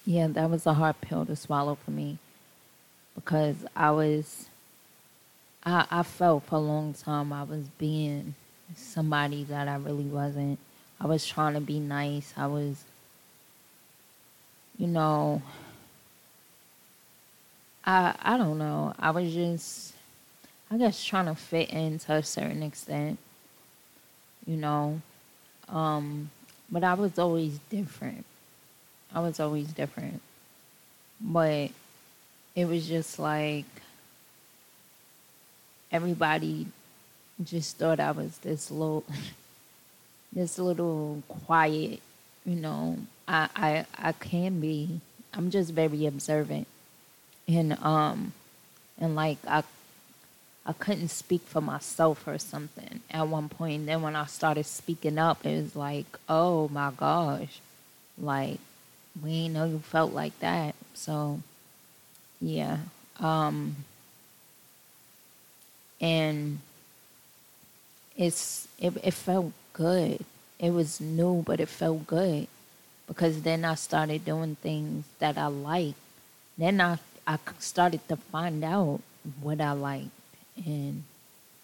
yeah, 0.06 0.28
that 0.28 0.50
was 0.50 0.66
a 0.66 0.74
hard 0.74 1.00
pill 1.02 1.26
to 1.26 1.36
swallow 1.36 1.76
for 1.76 1.92
me 1.92 2.18
because 3.16 3.66
I 3.76 3.92
was, 3.92 4.49
I, 5.64 5.86
I 5.92 6.04
felt 6.04 6.44
for 6.44 6.56
a 6.56 6.60
long 6.60 6.94
time 6.94 7.34
I 7.34 7.44
was 7.44 7.66
being 7.78 8.36
somebody 8.76 9.44
that 9.46 9.68
I 9.68 9.76
really 9.76 10.06
wasn't. 10.06 10.60
I 11.00 11.08
was 11.08 11.26
trying 11.26 11.54
to 11.54 11.62
be 11.62 11.80
nice. 11.80 12.34
I 12.38 12.48
was, 12.48 12.84
you 14.78 14.88
know, 14.88 15.42
I 17.86 18.16
I 18.22 18.38
don't 18.38 18.58
know. 18.58 18.94
I 19.00 19.12
was 19.12 19.34
just, 19.34 19.94
I 20.70 20.78
guess, 20.78 21.04
trying 21.04 21.26
to 21.26 21.36
fit 21.36 21.70
in 21.70 22.00
to 22.00 22.14
a 22.14 22.24
certain 22.24 22.64
extent, 22.64 23.18
you 24.46 24.58
know. 24.58 25.02
Um, 25.68 26.30
but 26.70 26.84
I 26.84 26.94
was 26.94 27.18
always 27.18 27.60
different. 27.70 28.26
I 29.14 29.22
was 29.22 29.40
always 29.40 29.68
different. 29.68 30.22
But 31.22 31.72
it 32.56 32.66
was 32.66 32.88
just 32.88 33.20
like 33.20 33.66
everybody 35.92 36.68
just 37.44 37.78
thought 37.78 38.00
I 38.00 38.12
was 38.12 38.38
this 38.40 38.70
little 38.72 39.04
this 40.34 40.60
little 40.60 41.24
quiet, 41.28 42.02
you 42.46 42.56
know. 42.56 42.98
I 43.28 43.50
I 43.56 43.86
I 43.98 44.12
can 44.14 44.60
be. 44.60 45.00
I'm 45.34 45.52
just 45.52 45.72
very 45.72 46.06
observant. 46.06 46.68
And 47.48 47.78
um 47.84 48.34
and 49.00 49.16
like 49.16 49.38
I 49.48 49.64
I 50.66 50.74
couldn't 50.74 51.08
speak 51.10 51.42
for 51.44 51.62
myself 51.62 52.28
or 52.28 52.38
something 52.38 53.02
at 53.10 53.28
one 53.28 53.50
point. 53.50 53.86
Then 53.86 54.02
when 54.02 54.16
I 54.16 54.26
started 54.26 54.66
speaking 54.66 55.18
up, 55.18 55.46
it 55.46 55.62
was 55.62 55.76
like, 55.76 56.06
oh 56.28 56.68
my 56.68 56.92
gosh, 56.96 57.60
like 58.18 58.60
we 59.24 59.48
know 59.48 59.66
you 59.66 59.80
felt 59.80 60.14
like 60.14 60.38
that. 60.40 60.76
So, 60.94 61.42
yeah. 62.40 62.78
Um, 63.20 63.78
and 66.02 66.60
it's 68.16 68.68
it, 68.80 68.94
it 69.04 69.14
felt 69.14 69.52
good. 69.74 70.26
It 70.60 70.72
was 70.72 71.00
new, 71.00 71.44
but 71.46 71.60
it 71.60 71.70
felt 71.70 72.06
good 72.08 72.48
because 73.08 73.42
then 73.42 73.64
I 73.66 73.76
started 73.76 74.26
doing 74.26 74.56
things 74.62 75.06
that 75.20 75.38
I 75.38 75.48
liked. 75.48 75.98
Then 76.58 76.82
I 76.82 77.00
I 77.26 77.38
started 77.60 78.08
to 78.10 78.18
find 78.18 78.64
out 78.64 79.02
what 79.42 79.62
I 79.62 79.72
liked 79.74 80.10
and 80.66 81.04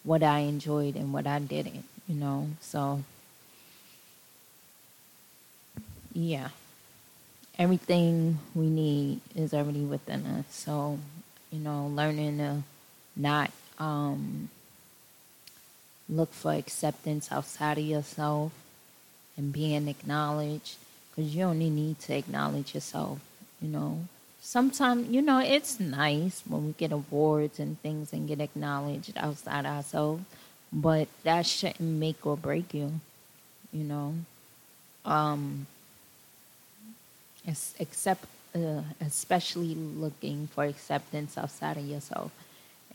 what 0.04 0.22
I 0.22 0.40
enjoyed 0.40 0.96
and 0.96 1.12
what 1.12 1.26
I 1.26 1.38
didn't, 1.40 1.84
you 2.08 2.14
know. 2.14 2.48
So 2.60 3.02
yeah. 6.14 6.48
Everything 7.58 8.38
we 8.54 8.68
need 8.68 9.20
is 9.34 9.54
already 9.54 9.80
within 9.80 10.26
us. 10.26 10.44
So, 10.50 10.98
you 11.50 11.58
know, 11.58 11.86
learning 11.86 12.38
to 12.38 12.62
not 13.14 13.50
um, 13.78 14.48
look 16.08 16.32
for 16.32 16.52
acceptance 16.52 17.30
outside 17.30 17.78
of 17.78 17.84
yourself 17.84 18.52
and 19.36 19.52
being 19.52 19.88
acknowledged 19.88 20.76
because 21.10 21.34
you 21.34 21.44
only 21.44 21.70
need 21.70 21.98
to 22.00 22.14
acknowledge 22.14 22.74
yourself, 22.74 23.18
you 23.60 23.68
know? 23.68 24.00
Sometimes 24.40 25.08
you 25.08 25.22
know 25.22 25.40
it's 25.40 25.80
nice 25.80 26.42
when 26.46 26.66
we 26.66 26.72
get 26.74 26.92
awards 26.92 27.58
and 27.58 27.80
things 27.80 28.12
and 28.12 28.28
get 28.28 28.40
acknowledged 28.40 29.12
outside 29.16 29.66
ourselves 29.66 30.22
but 30.72 31.08
that 31.24 31.46
shouldn't 31.46 31.80
make 31.80 32.24
or 32.24 32.36
break 32.36 32.72
you 32.72 33.00
you 33.72 33.82
know? 33.82 34.14
Um 35.04 35.66
except 37.78 38.26
uh, 38.54 38.82
especially 39.00 39.74
looking 39.74 40.48
for 40.54 40.64
acceptance 40.64 41.36
outside 41.36 41.76
of 41.76 41.84
yourself 41.84 42.30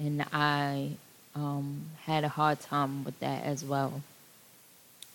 and 0.02 0.26
i 0.34 0.90
um 1.36 1.68
had 2.06 2.24
a 2.24 2.30
hard 2.30 2.60
time 2.60 3.04
with 3.04 3.18
that 3.20 3.44
as 3.44 3.64
well 3.64 4.02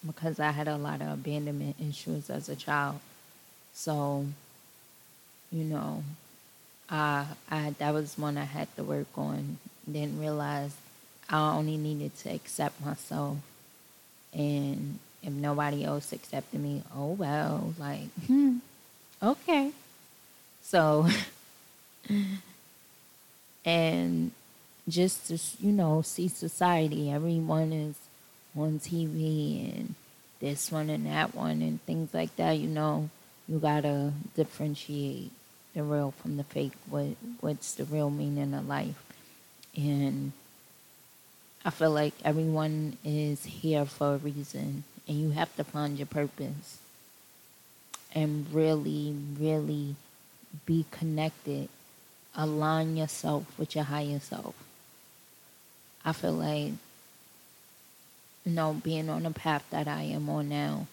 because 0.06 0.38
i 0.38 0.50
had 0.50 0.68
a 0.68 0.76
lot 0.76 1.00
of 1.00 1.08
abandonment 1.08 1.76
issues 1.80 2.30
as 2.30 2.48
a 2.48 2.56
child 2.56 2.98
so 3.74 4.24
you 5.50 5.64
know 5.64 6.02
uh, 6.88 7.24
I 7.50 7.74
that 7.78 7.92
was 7.92 8.16
one 8.16 8.38
I 8.38 8.44
had 8.44 8.74
to 8.76 8.84
work 8.84 9.08
on. 9.16 9.58
Didn't 9.90 10.20
realize 10.20 10.72
I 11.28 11.56
only 11.56 11.76
needed 11.76 12.16
to 12.18 12.30
accept 12.32 12.84
myself, 12.84 13.38
and 14.32 14.98
if 15.22 15.32
nobody 15.32 15.84
else 15.84 16.12
accepted 16.12 16.60
me, 16.60 16.82
oh 16.94 17.12
well, 17.12 17.74
like 17.78 18.08
hmm, 18.26 18.58
okay. 19.22 19.72
So, 20.62 21.08
and 23.64 24.30
just 24.88 25.26
to 25.28 25.38
you 25.64 25.72
know 25.72 26.02
see 26.02 26.28
society, 26.28 27.10
everyone 27.10 27.72
is 27.72 27.96
on 28.56 28.78
TV 28.78 29.74
and 29.74 29.94
this 30.40 30.70
one 30.70 30.90
and 30.90 31.06
that 31.06 31.34
one 31.34 31.62
and 31.62 31.82
things 31.82 32.14
like 32.14 32.34
that. 32.36 32.52
You 32.52 32.68
know, 32.68 33.10
you 33.48 33.58
gotta 33.58 34.12
differentiate 34.34 35.30
the 35.74 35.82
real 35.82 36.12
from 36.12 36.36
the 36.36 36.44
fake, 36.44 36.72
what 36.88 37.16
what's 37.40 37.74
the 37.74 37.84
real 37.84 38.10
meaning 38.10 38.54
of 38.54 38.66
life. 38.66 39.02
And 39.76 40.32
I 41.64 41.70
feel 41.70 41.90
like 41.90 42.14
everyone 42.24 42.96
is 43.04 43.44
here 43.44 43.84
for 43.84 44.14
a 44.14 44.18
reason 44.18 44.84
and 45.08 45.20
you 45.20 45.30
have 45.30 45.54
to 45.56 45.64
find 45.64 45.98
your 45.98 46.06
purpose 46.06 46.78
and 48.14 48.46
really, 48.52 49.14
really 49.38 49.96
be 50.64 50.86
connected. 50.90 51.68
Align 52.34 52.96
yourself 52.96 53.58
with 53.58 53.74
your 53.74 53.84
higher 53.84 54.20
self. 54.20 54.54
I 56.06 56.12
feel 56.12 56.32
like 56.32 56.72
you 58.46 58.52
know, 58.52 58.74
being 58.74 59.10
on 59.10 59.24
the 59.24 59.32
path 59.32 59.64
that 59.70 59.88
I 59.88 60.02
am 60.02 60.30
on 60.30 60.48
now, 60.48 60.86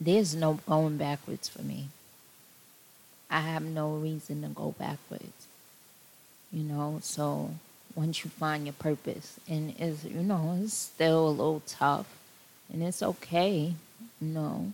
there's 0.00 0.34
no 0.34 0.54
going 0.66 0.96
backwards 0.96 1.48
for 1.48 1.62
me. 1.62 1.86
I 3.30 3.40
have 3.40 3.62
no 3.62 3.92
reason 3.94 4.42
to 4.42 4.48
go 4.48 4.74
backwards. 4.76 5.46
You 6.52 6.64
know, 6.64 6.98
so 7.00 7.52
once 7.94 8.24
you 8.24 8.30
find 8.30 8.66
your 8.66 8.72
purpose, 8.72 9.38
and 9.48 9.74
it's 9.78 10.04
you 10.04 10.22
know 10.22 10.58
it's 10.62 10.74
still 10.74 11.28
a 11.28 11.30
little 11.30 11.62
tough, 11.66 12.06
and 12.72 12.82
it's 12.82 13.02
okay. 13.02 13.74
You 14.20 14.28
know, 14.28 14.72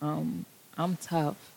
um, 0.00 0.44
I'm 0.78 0.96
tough. 0.96 1.50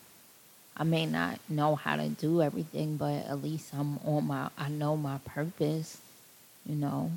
I 0.76 0.86
may 0.86 1.06
not 1.06 1.40
know 1.50 1.76
how 1.76 1.98
to 1.98 2.08
do 2.08 2.42
everything, 2.42 2.98
but 2.98 3.26
at 3.28 3.44
least 3.44 3.74
I'm 3.78 4.00
on 4.00 4.26
my. 4.26 4.50
I 4.58 4.70
know 4.70 4.98
my 4.98 5.20
purpose. 5.20 6.00
You 6.66 6.76
know, 6.76 7.12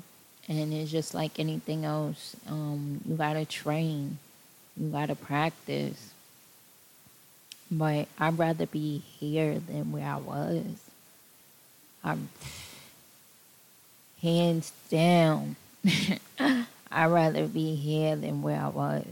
and 0.47 0.73
it's 0.73 0.91
just 0.91 1.13
like 1.13 1.39
anything 1.39 1.85
else. 1.85 2.35
Um, 2.47 3.01
you 3.07 3.15
gotta 3.15 3.45
train. 3.45 4.17
You 4.75 4.89
gotta 4.89 5.15
practice 5.15 6.13
but 7.77 8.07
I'd 8.19 8.37
rather 8.37 8.65
be 8.65 8.99
here 9.19 9.59
than 9.59 9.91
where 9.91 10.07
I 10.07 10.17
was. 10.17 10.63
I'm 12.03 12.29
hands 14.21 14.71
down. 14.89 15.55
I'd 16.39 17.07
rather 17.07 17.47
be 17.47 17.75
here 17.75 18.15
than 18.15 18.41
where 18.41 18.59
I 18.59 18.67
was. 18.67 19.05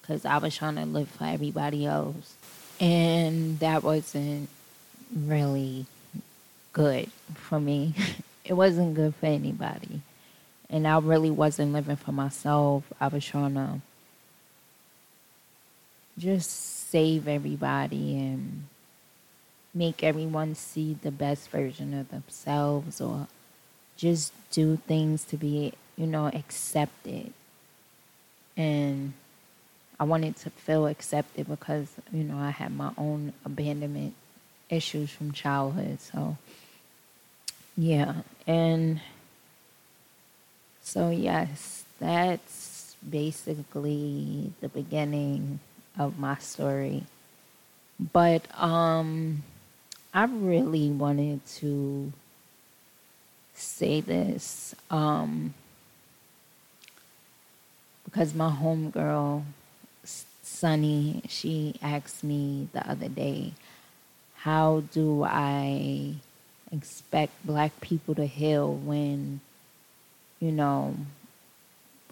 Because 0.00 0.24
I 0.24 0.38
was 0.38 0.56
trying 0.56 0.76
to 0.76 0.86
live 0.86 1.08
for 1.08 1.24
everybody 1.24 1.84
else. 1.84 2.34
And 2.80 3.58
that 3.58 3.82
wasn't 3.82 4.48
really 5.14 5.86
good 6.72 7.10
for 7.34 7.60
me. 7.60 7.94
it 8.46 8.54
wasn't 8.54 8.94
good 8.94 9.14
for 9.14 9.26
anybody. 9.26 10.00
And 10.68 10.86
I 10.86 10.98
really 10.98 11.30
wasn't 11.30 11.72
living 11.72 11.96
for 11.96 12.12
myself. 12.12 12.84
I 13.00 13.08
was 13.08 13.24
trying 13.24 13.54
to 13.54 13.80
just 16.18 16.50
save 16.90 17.28
everybody 17.28 18.16
and 18.16 18.66
make 19.74 20.02
everyone 20.02 20.54
see 20.54 20.96
the 21.02 21.10
best 21.10 21.50
version 21.50 21.92
of 21.92 22.08
themselves 22.10 23.00
or 23.00 23.28
just 23.96 24.32
do 24.50 24.76
things 24.86 25.24
to 25.24 25.36
be, 25.36 25.72
you 25.96 26.06
know, 26.06 26.26
accepted. 26.26 27.32
And 28.56 29.12
I 30.00 30.04
wanted 30.04 30.36
to 30.36 30.50
feel 30.50 30.86
accepted 30.86 31.48
because, 31.48 31.88
you 32.12 32.24
know, 32.24 32.38
I 32.38 32.50
had 32.50 32.74
my 32.74 32.90
own 32.96 33.34
abandonment 33.44 34.14
issues 34.70 35.10
from 35.10 35.32
childhood. 35.32 36.00
So, 36.00 36.36
yeah. 37.76 38.22
And 38.46 39.00
so, 40.82 41.10
yes, 41.10 41.84
that's 41.98 42.96
basically 43.08 44.52
the 44.60 44.68
beginning 44.68 45.58
of 45.98 46.18
my 46.18 46.36
story. 46.36 47.04
But 48.12 48.42
um, 48.60 49.42
I 50.12 50.24
really 50.24 50.90
wanted 50.90 51.44
to 51.56 52.12
say 53.54 54.00
this 54.00 54.74
um, 54.90 55.54
because 58.04 58.34
my 58.34 58.50
homegirl, 58.50 59.44
Sunny, 60.42 61.22
she 61.28 61.74
asked 61.82 62.22
me 62.22 62.68
the 62.72 62.88
other 62.88 63.08
day, 63.08 63.52
how 64.36 64.84
do 64.92 65.24
I 65.24 66.14
expect 66.76 67.32
black 67.44 67.80
people 67.80 68.14
to 68.14 68.26
heal 68.26 68.72
when, 68.72 69.40
you 70.40 70.52
know, 70.52 70.96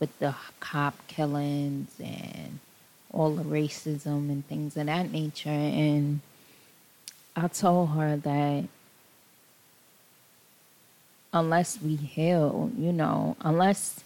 with 0.00 0.18
the 0.18 0.34
cop 0.60 0.94
killings 1.06 1.90
and 2.02 2.58
all 3.12 3.34
the 3.34 3.44
racism 3.44 4.28
and 4.30 4.46
things 4.46 4.76
of 4.76 4.86
that 4.86 5.10
nature. 5.10 5.48
And 5.48 6.20
I 7.36 7.48
told 7.48 7.90
her 7.90 8.16
that 8.16 8.64
unless 11.32 11.80
we 11.80 11.96
heal, 11.96 12.70
you 12.76 12.92
know, 12.92 13.36
unless 13.40 14.02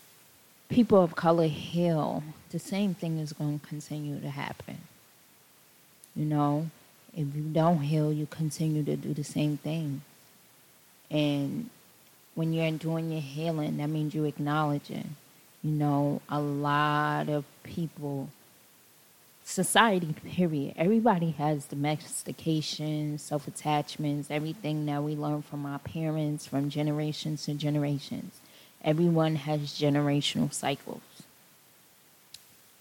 people 0.68 1.02
of 1.02 1.14
color 1.14 1.46
heal, 1.46 2.22
the 2.50 2.58
same 2.58 2.94
thing 2.94 3.18
is 3.18 3.32
going 3.32 3.58
to 3.58 3.66
continue 3.66 4.20
to 4.20 4.30
happen. 4.30 4.78
You 6.16 6.24
know, 6.24 6.70
if 7.14 7.34
you 7.34 7.42
don't 7.42 7.80
heal, 7.80 8.12
you 8.12 8.26
continue 8.26 8.82
to 8.82 8.96
do 8.96 9.14
the 9.14 9.24
same 9.24 9.56
thing. 9.58 10.02
And 11.10 11.70
when 12.34 12.52
you're 12.52 12.70
doing 12.72 13.10
your 13.10 13.20
healing, 13.20 13.78
that 13.78 13.88
means 13.88 14.14
you're 14.14 14.26
acknowledging, 14.26 15.16
you 15.62 15.70
know, 15.70 16.20
a 16.28 16.40
lot 16.40 17.28
of 17.28 17.44
people 17.62 18.28
society, 19.48 20.14
period. 20.26 20.74
Everybody 20.76 21.30
has 21.32 21.64
domestication, 21.64 23.18
self 23.18 23.48
attachments, 23.48 24.30
everything 24.30 24.84
that 24.86 25.02
we 25.02 25.16
learn 25.16 25.42
from 25.42 25.64
our 25.64 25.78
parents 25.78 26.46
from 26.46 26.68
generations 26.68 27.46
to 27.46 27.54
generations. 27.54 28.40
Everyone 28.84 29.36
has 29.36 29.60
generational 29.72 30.52
cycles. 30.52 31.00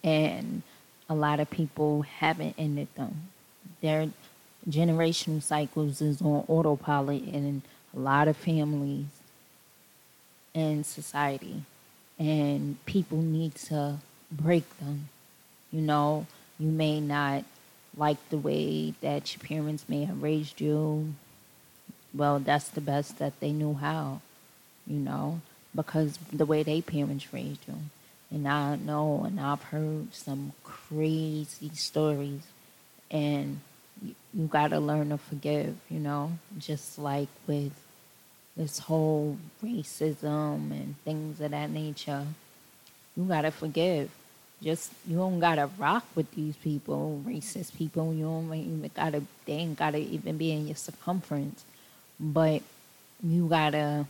And 0.04 0.62
a 1.08 1.14
lot 1.14 1.40
of 1.40 1.50
people 1.50 2.02
haven't 2.02 2.54
ended 2.58 2.88
them. 2.94 3.30
Their 3.80 4.10
generational 4.68 5.42
cycles 5.42 6.02
is 6.02 6.20
on 6.20 6.44
autopilot 6.48 7.24
in 7.24 7.62
a 7.94 7.98
lot 7.98 8.28
of 8.28 8.36
families 8.36 9.06
and 10.54 10.84
society. 10.84 11.62
And 12.18 12.84
people 12.84 13.18
need 13.18 13.54
to 13.66 13.98
break 14.30 14.78
them. 14.78 15.08
You 15.70 15.80
know, 15.80 16.26
you 16.58 16.68
may 16.68 17.00
not 17.00 17.44
like 17.96 18.16
the 18.30 18.38
way 18.38 18.94
that 19.00 19.34
your 19.34 19.46
parents 19.46 19.88
may 19.88 20.04
have 20.04 20.22
raised 20.22 20.60
you. 20.60 21.14
Well, 22.14 22.38
that's 22.38 22.68
the 22.68 22.80
best 22.80 23.18
that 23.18 23.38
they 23.40 23.52
knew 23.52 23.74
how, 23.74 24.20
you 24.86 24.98
know, 24.98 25.40
because 25.74 26.18
the 26.32 26.46
way 26.46 26.62
they 26.62 26.80
parents 26.80 27.32
raised 27.32 27.60
you. 27.68 27.74
And 28.30 28.48
I 28.48 28.76
know, 28.76 29.24
and 29.24 29.40
I've 29.40 29.62
heard 29.62 30.14
some 30.14 30.52
crazy 30.62 31.70
stories, 31.74 32.42
and 33.10 33.60
you, 34.02 34.46
got 34.46 34.68
to 34.68 34.80
learn 34.80 35.10
to 35.10 35.18
forgive, 35.18 35.76
you 35.88 35.98
know, 35.98 36.32
just 36.58 36.98
like 36.98 37.28
with 37.46 37.72
this 38.56 38.78
whole 38.78 39.36
racism 39.62 40.70
and 40.70 40.94
things 41.04 41.40
of 41.40 41.50
that 41.50 41.70
nature. 41.70 42.26
You 43.16 43.24
got 43.24 43.42
to 43.42 43.50
forgive 43.50 44.10
just 44.62 44.92
you 45.06 45.16
don't 45.16 45.38
gotta 45.38 45.70
rock 45.78 46.04
with 46.14 46.30
these 46.32 46.56
people, 46.56 47.22
racist 47.24 47.76
people. 47.76 48.12
You 48.12 48.24
don't 48.24 48.52
even 48.54 48.90
gotta 48.94 49.22
they 49.44 49.52
ain't 49.52 49.78
gotta 49.78 49.98
even 49.98 50.36
be 50.36 50.52
in 50.52 50.66
your 50.66 50.76
circumference, 50.76 51.64
but 52.18 52.62
you 53.22 53.46
gotta 53.48 54.06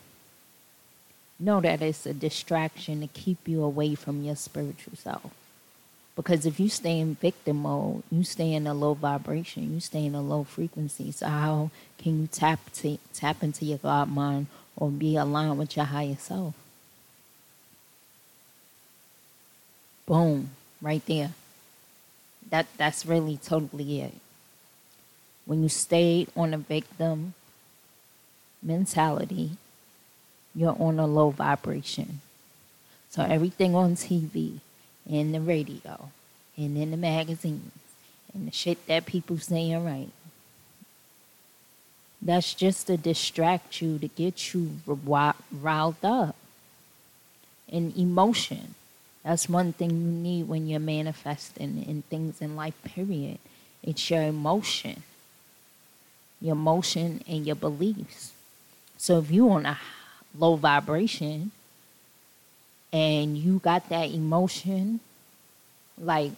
know 1.39 1.61
that 1.61 1.83
it's 1.83 2.07
a 2.07 2.15
distraction 2.15 3.01
to 3.01 3.07
keep 3.09 3.47
you 3.47 3.63
away 3.63 3.95
from 3.95 4.25
your 4.25 4.37
spiritual 4.37 4.97
self. 4.97 5.31
Because 6.19 6.47
if 6.47 6.59
you 6.59 6.69
stay 6.69 6.99
in 6.99 7.15
victim 7.15 7.59
mode, 7.59 8.03
you 8.11 8.25
stay 8.25 8.53
in 8.53 8.67
a 8.67 8.75
low 8.75 8.95
vibration, 8.95 9.73
you 9.73 9.79
stay 9.79 10.05
in 10.05 10.17
a 10.17 10.21
low 10.21 10.43
frequency. 10.43 11.13
So 11.13 11.29
how 11.29 11.71
can 11.97 12.23
you 12.23 12.27
tap 12.27 12.59
to, 12.79 12.99
tap 13.15 13.41
into 13.41 13.65
your 13.65 13.79
God 13.79 14.11
mind 14.11 14.49
or 14.77 14.91
be 14.91 15.15
aligned 15.15 15.59
with 15.59 15.77
your 15.77 15.85
higher 15.85 16.17
self? 16.19 16.55
Boom, 20.07 20.51
right 20.83 21.07
there. 21.07 21.31
That 22.51 22.67
that's 22.77 23.07
really 23.07 23.37
totally 23.37 24.01
it. 24.01 24.15
When 25.47 25.63
you 25.63 25.69
stay 25.69 26.27
on 26.35 26.53
a 26.53 26.59
victim 26.59 27.35
mentality, 28.61 29.53
you're 30.53 30.77
on 30.83 30.99
a 30.99 31.07
low 31.07 31.31
vibration. 31.31 32.23
So 33.09 33.23
everything 33.23 33.77
on 33.77 33.95
TV 33.95 34.59
and 35.09 35.35
the 35.35 35.41
radio 35.41 36.11
and 36.57 36.77
in 36.77 36.91
the 36.91 36.97
magazines 36.97 37.73
and 38.35 38.47
the 38.47 38.53
shit 38.53 38.87
that 38.87 39.07
people 39.07 39.39
saying 39.39 39.85
right. 39.85 40.11
That's 42.21 42.53
just 42.55 42.89
to 42.89 42.97
distract 42.97 43.81
you 43.81 43.99
to 43.99 44.09
get 44.09 44.53
you 44.53 44.73
riled 44.87 46.05
up 46.05 46.35
in 47.69 47.93
emotion. 47.97 48.75
That's 49.25 49.49
one 49.49 49.73
thing 49.73 49.91
you 49.91 49.97
need 49.97 50.49
when 50.49 50.67
you're 50.67 50.81
manifesting 50.81 51.85
in 51.87 52.03
things 52.03 52.41
in 52.41 52.57
life, 52.57 52.75
period. 52.83 53.39
It's 53.83 54.11
your 54.11 54.23
emotion, 54.23 55.03
your 56.41 56.53
emotion 56.53 57.23
and 57.29 57.47
your 57.47 57.57
beliefs. 57.57 58.33
So 58.97 59.19
if 59.19 59.31
you 59.31 59.49
on 59.51 59.67
a 59.67 59.79
low 60.37 60.57
vibration 60.57 61.53
and 62.93 63.37
you 63.37 63.59
got 63.59 63.89
that 63.89 64.11
emotion, 64.11 65.01
like, 65.99 66.33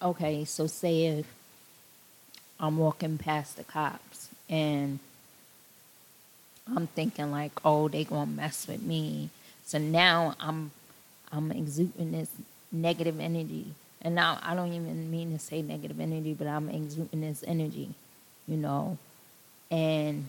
okay, 0.00 0.44
so 0.44 0.66
say 0.66 1.06
if 1.06 1.26
I'm 2.60 2.78
walking 2.78 3.18
past 3.18 3.56
the 3.56 3.64
cops 3.64 4.28
and 4.48 4.98
I'm 6.74 6.86
thinking 6.88 7.30
like, 7.30 7.52
oh, 7.64 7.88
they 7.88 8.04
gonna 8.04 8.26
mess 8.26 8.66
with 8.68 8.82
me. 8.82 9.30
So 9.64 9.78
now 9.78 10.34
I'm 10.40 10.70
I'm 11.32 11.52
exuding 11.52 12.12
this 12.12 12.30
negative 12.72 13.20
energy. 13.20 13.66
And 14.00 14.14
now 14.14 14.38
I 14.42 14.54
don't 14.54 14.72
even 14.72 15.10
mean 15.10 15.32
to 15.32 15.38
say 15.38 15.62
negative 15.62 16.00
energy, 16.00 16.34
but 16.34 16.46
I'm 16.46 16.68
exuding 16.68 17.20
this 17.20 17.42
energy, 17.46 17.90
you 18.46 18.56
know. 18.56 18.96
And 19.70 20.28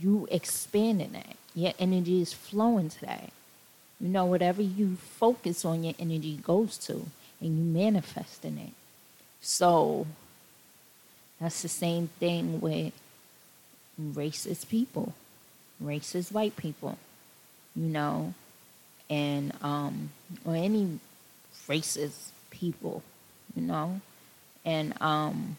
you 0.00 0.26
expanding 0.30 1.12
that. 1.12 1.36
Your 1.54 1.72
energy 1.78 2.22
is 2.22 2.32
flowing 2.32 2.88
to 2.88 3.00
that. 3.02 3.30
You 4.02 4.08
know, 4.08 4.26
whatever 4.26 4.60
you 4.60 4.96
focus 4.96 5.64
on, 5.64 5.84
your 5.84 5.94
energy 5.98 6.36
goes 6.42 6.76
to, 6.78 7.06
and 7.40 7.56
you 7.56 7.64
manifest 7.64 8.44
in 8.44 8.58
it. 8.58 8.72
So 9.40 10.08
that's 11.40 11.62
the 11.62 11.68
same 11.68 12.08
thing 12.18 12.60
with 12.60 12.92
racist 14.00 14.68
people, 14.68 15.14
racist 15.82 16.32
white 16.32 16.56
people. 16.56 16.98
You 17.76 17.86
know, 17.86 18.34
and 19.08 19.52
um, 19.62 20.10
or 20.44 20.56
any 20.56 20.98
racist 21.68 22.30
people, 22.50 23.02
you 23.54 23.62
know, 23.62 24.00
and 24.64 25.00
um, 25.00 25.56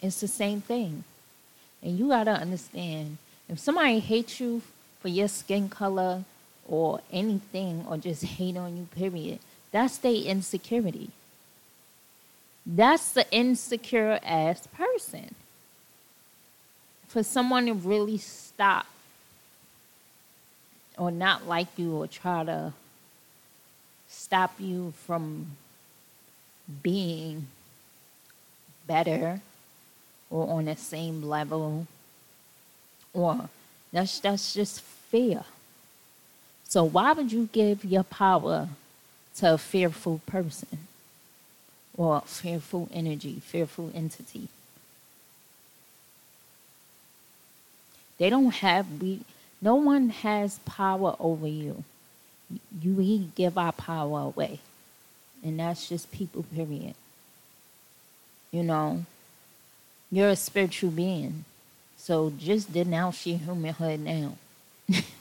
it's 0.00 0.20
the 0.20 0.28
same 0.28 0.60
thing. 0.60 1.04
And 1.82 1.98
you 1.98 2.08
gotta 2.08 2.32
understand 2.32 3.18
if 3.48 3.58
somebody 3.58 4.00
hates 4.00 4.38
you 4.38 4.62
for 5.00 5.08
your 5.08 5.28
skin 5.28 5.68
color 5.68 6.24
or 6.68 7.00
anything, 7.12 7.84
or 7.88 7.96
just 7.96 8.22
hate 8.24 8.56
on 8.56 8.76
you, 8.76 8.88
period, 8.94 9.38
that's 9.72 9.98
their 9.98 10.12
insecurity. 10.12 11.10
That's 12.66 13.12
the 13.12 13.30
insecure 13.32 14.20
ass 14.22 14.66
person. 14.66 15.34
For 17.08 17.22
someone 17.22 17.66
to 17.66 17.72
really 17.72 18.18
stop 18.18 18.86
or 20.98 21.10
not 21.10 21.46
like 21.46 21.68
you 21.76 21.96
or 21.96 22.06
try 22.06 22.44
to 22.44 22.72
stop 24.08 24.52
you 24.58 24.92
from 25.06 25.56
being 26.82 27.46
better 28.86 29.40
or 30.30 30.48
on 30.48 30.66
the 30.66 30.76
same 30.76 31.22
level 31.22 31.86
or 33.14 33.48
that's 33.92 34.20
that's 34.20 34.52
just 34.54 34.80
fear 34.80 35.44
so 36.68 36.84
why 36.84 37.12
would 37.12 37.32
you 37.32 37.48
give 37.52 37.84
your 37.84 38.04
power 38.04 38.68
to 39.38 39.54
a 39.54 39.58
fearful 39.58 40.20
person 40.26 40.78
or 41.96 42.20
fearful 42.22 42.88
energy, 42.92 43.40
fearful 43.40 43.90
entity. 43.94 44.48
They 48.18 48.30
don't 48.30 48.50
have 48.50 49.00
we 49.00 49.20
no 49.60 49.74
one 49.74 50.10
has 50.10 50.58
power 50.60 51.16
over 51.18 51.46
you. 51.46 51.84
You 52.80 52.94
we 52.94 53.30
give 53.34 53.58
our 53.58 53.72
power 53.72 54.20
away. 54.20 54.60
And 55.44 55.58
that's 55.58 55.88
just 55.88 56.10
people 56.12 56.44
period. 56.54 56.94
You 58.50 58.62
know, 58.62 59.04
you're 60.10 60.30
a 60.30 60.36
spiritual 60.36 60.90
being. 60.90 61.44
So 61.96 62.32
just 62.38 62.72
denounce 62.72 63.26
your 63.26 63.38
humanhood 63.38 64.00
now. 64.00 64.36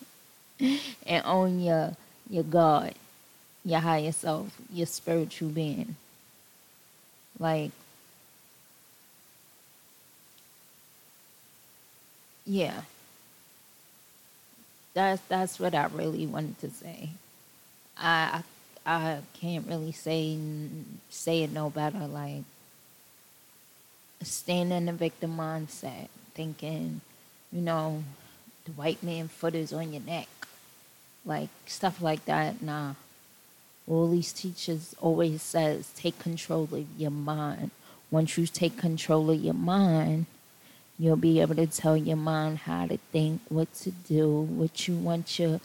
and 1.05 1.25
own 1.25 1.59
your 1.59 1.95
your 2.29 2.43
God, 2.43 2.93
your 3.63 3.79
higher 3.79 4.11
self, 4.11 4.59
your 4.71 4.87
spiritual 4.87 5.49
being. 5.49 5.95
Like 7.39 7.71
yeah. 12.45 12.81
That's 14.93 15.21
that's 15.27 15.59
what 15.59 15.75
I 15.75 15.85
really 15.87 16.25
wanted 16.25 16.59
to 16.61 16.69
say. 16.71 17.09
I 17.97 18.41
I, 18.85 18.93
I 18.95 19.17
can't 19.33 19.67
really 19.67 19.91
say 19.91 20.39
say 21.09 21.43
it 21.43 21.51
no 21.51 21.69
better. 21.69 22.07
Like 22.07 22.43
staying 24.23 24.71
in 24.71 24.85
the 24.87 24.93
victim 24.93 25.37
mindset, 25.37 26.07
thinking, 26.33 27.01
you 27.51 27.61
know, 27.61 28.03
the 28.65 28.71
white 28.71 29.03
man 29.03 29.27
foot 29.27 29.55
is 29.55 29.71
on 29.73 29.93
your 29.93 30.01
neck, 30.01 30.27
like 31.27 31.49
stuff 31.67 32.01
like 32.01 32.25
that. 32.25 32.63
Nah. 32.63 32.95
All 33.87 34.09
these 34.09 34.33
teachers 34.33 34.95
always 34.99 35.43
says 35.43 35.91
take 35.95 36.17
control 36.17 36.63
of 36.71 36.85
your 36.97 37.11
mind. 37.11 37.69
Once 38.09 38.37
you 38.37 38.47
take 38.47 38.77
control 38.77 39.29
of 39.29 39.39
your 39.39 39.53
mind, 39.53 40.25
You'll 40.99 41.15
be 41.15 41.41
able 41.41 41.55
to 41.55 41.67
tell 41.67 41.95
your 41.95 42.17
mind 42.17 42.59
how 42.59 42.87
to 42.87 42.97
think, 43.11 43.41
what 43.49 43.71
to 43.75 43.91
do, 43.91 44.41
what 44.41 44.87
you 44.87 44.95
want 44.95 45.37
your 45.37 45.59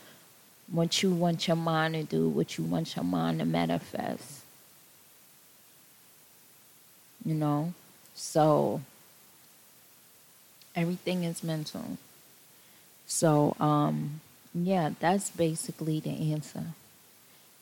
what 0.71 1.03
you 1.03 1.11
want 1.11 1.49
your 1.49 1.57
mind 1.57 1.95
to 1.95 2.03
do, 2.03 2.29
what 2.29 2.57
you 2.57 2.65
want 2.65 2.97
your 2.97 3.05
mind 3.05 3.39
to 3.41 3.45
manifest. 3.45 4.43
You 7.25 7.35
know? 7.35 7.73
So 8.15 8.83
everything 10.77 11.25
is 11.25 11.43
mental. 11.43 11.97
So 13.07 13.57
um 13.59 14.21
yeah, 14.55 14.91
that's 15.01 15.31
basically 15.31 16.01
the 16.01 16.33
answer. 16.33 16.65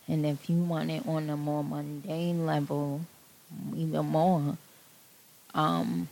And 0.08 0.26
if 0.26 0.50
you 0.50 0.56
want 0.56 0.90
it 0.90 1.06
on 1.06 1.30
a 1.30 1.36
more 1.36 1.62
mundane 1.62 2.44
level, 2.44 3.02
even 3.76 4.06
more, 4.06 4.56
um, 5.54 6.08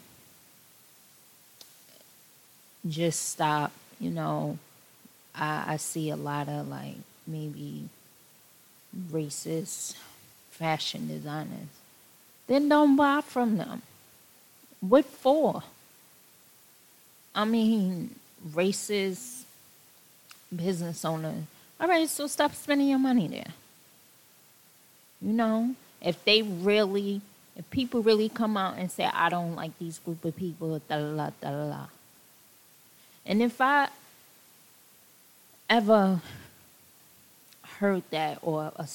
just 2.88 3.30
stop, 3.30 3.72
you 3.98 4.10
know. 4.10 4.58
I, 5.34 5.64
I 5.74 5.76
see 5.76 6.10
a 6.10 6.16
lot 6.16 6.48
of 6.48 6.68
like 6.68 6.96
maybe 7.26 7.88
racist 9.10 9.96
fashion 10.50 11.08
designers. 11.08 11.68
Then 12.46 12.68
don't 12.68 12.96
buy 12.96 13.20
from 13.20 13.56
them. 13.56 13.82
What 14.80 15.04
for? 15.04 15.62
I 17.34 17.44
mean, 17.44 18.14
racist 18.48 19.42
business 20.54 21.04
owner. 21.04 21.34
All 21.80 21.88
right, 21.88 22.08
so 22.08 22.26
stop 22.26 22.54
spending 22.54 22.88
your 22.88 22.98
money 22.98 23.28
there. 23.28 23.52
You 25.20 25.32
know, 25.32 25.74
if 26.00 26.24
they 26.24 26.42
really, 26.42 27.20
if 27.56 27.68
people 27.70 28.02
really 28.02 28.28
come 28.28 28.56
out 28.56 28.78
and 28.78 28.90
say, 28.90 29.04
I 29.04 29.28
don't 29.28 29.54
like 29.54 29.78
these 29.78 29.98
group 29.98 30.24
of 30.24 30.36
people, 30.36 30.80
da 30.88 30.96
la 30.96 31.30
da 31.40 31.50
la, 31.50 31.86
and 33.26 33.42
if 33.42 33.60
I 33.60 33.88
ever 35.68 36.20
heard 37.78 38.02
that, 38.10 38.38
or 38.42 38.72
a 38.76 38.88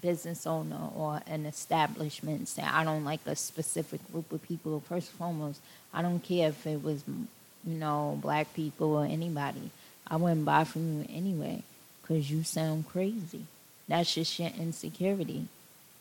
business 0.00 0.46
owner 0.46 0.90
or 0.94 1.22
an 1.26 1.46
establishment 1.46 2.48
say, 2.48 2.62
I 2.62 2.84
don't 2.84 3.04
like 3.04 3.20
a 3.26 3.34
specific 3.34 4.00
group 4.12 4.30
of 4.30 4.42
people, 4.42 4.80
first 4.80 5.10
and 5.10 5.18
foremost, 5.18 5.60
I 5.92 6.02
don't 6.02 6.20
care 6.20 6.50
if 6.50 6.66
it 6.66 6.82
was, 6.82 7.02
you 7.08 7.74
know, 7.74 8.18
black 8.20 8.52
people 8.54 8.94
or 8.94 9.04
anybody. 9.04 9.70
I 10.10 10.16
wouldn't 10.16 10.44
buy 10.44 10.64
from 10.64 11.00
you 11.00 11.06
anyway 11.08 11.62
because 12.00 12.30
you 12.30 12.42
sound 12.42 12.88
crazy. 12.88 13.44
That's 13.86 14.14
just 14.14 14.38
your 14.38 14.50
insecurity. 14.58 15.46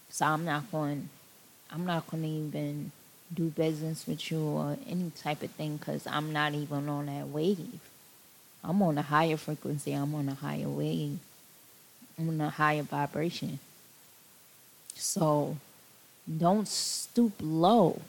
So 0.10 0.26
I'm 0.26 0.46
not 0.46 0.72
going, 0.72 1.10
I'm 1.72 1.86
not 1.86 2.08
going 2.08 2.24
to 2.24 2.30
even 2.30 2.92
do 3.34 3.50
business 3.50 4.08
with 4.08 4.32
you 4.32 4.40
or 4.40 4.78
any 4.88 5.12
type 5.12 5.44
of 5.44 5.52
thing 5.52 5.78
because 5.78 6.08
I'm 6.08 6.32
not 6.32 6.54
even 6.54 6.88
on 6.88 7.08
that 7.08 7.28
wave. 7.28 7.80
I'm 8.64 8.82
on 8.82 8.98
a 8.98 9.02
higher 9.02 9.38
frequency, 9.38 9.94
I'm 9.94 10.14
on 10.16 10.30
a 10.30 10.34
higher 10.34 10.68
wave, 10.68 11.20
I'm 12.18 12.30
on 12.30 12.42
a 12.42 12.50
higher 12.50 12.84
vibration. 12.84 13.60
So 14.96 15.58
don't 16.38 16.68
stoop 16.68 17.34
low. 17.40 18.02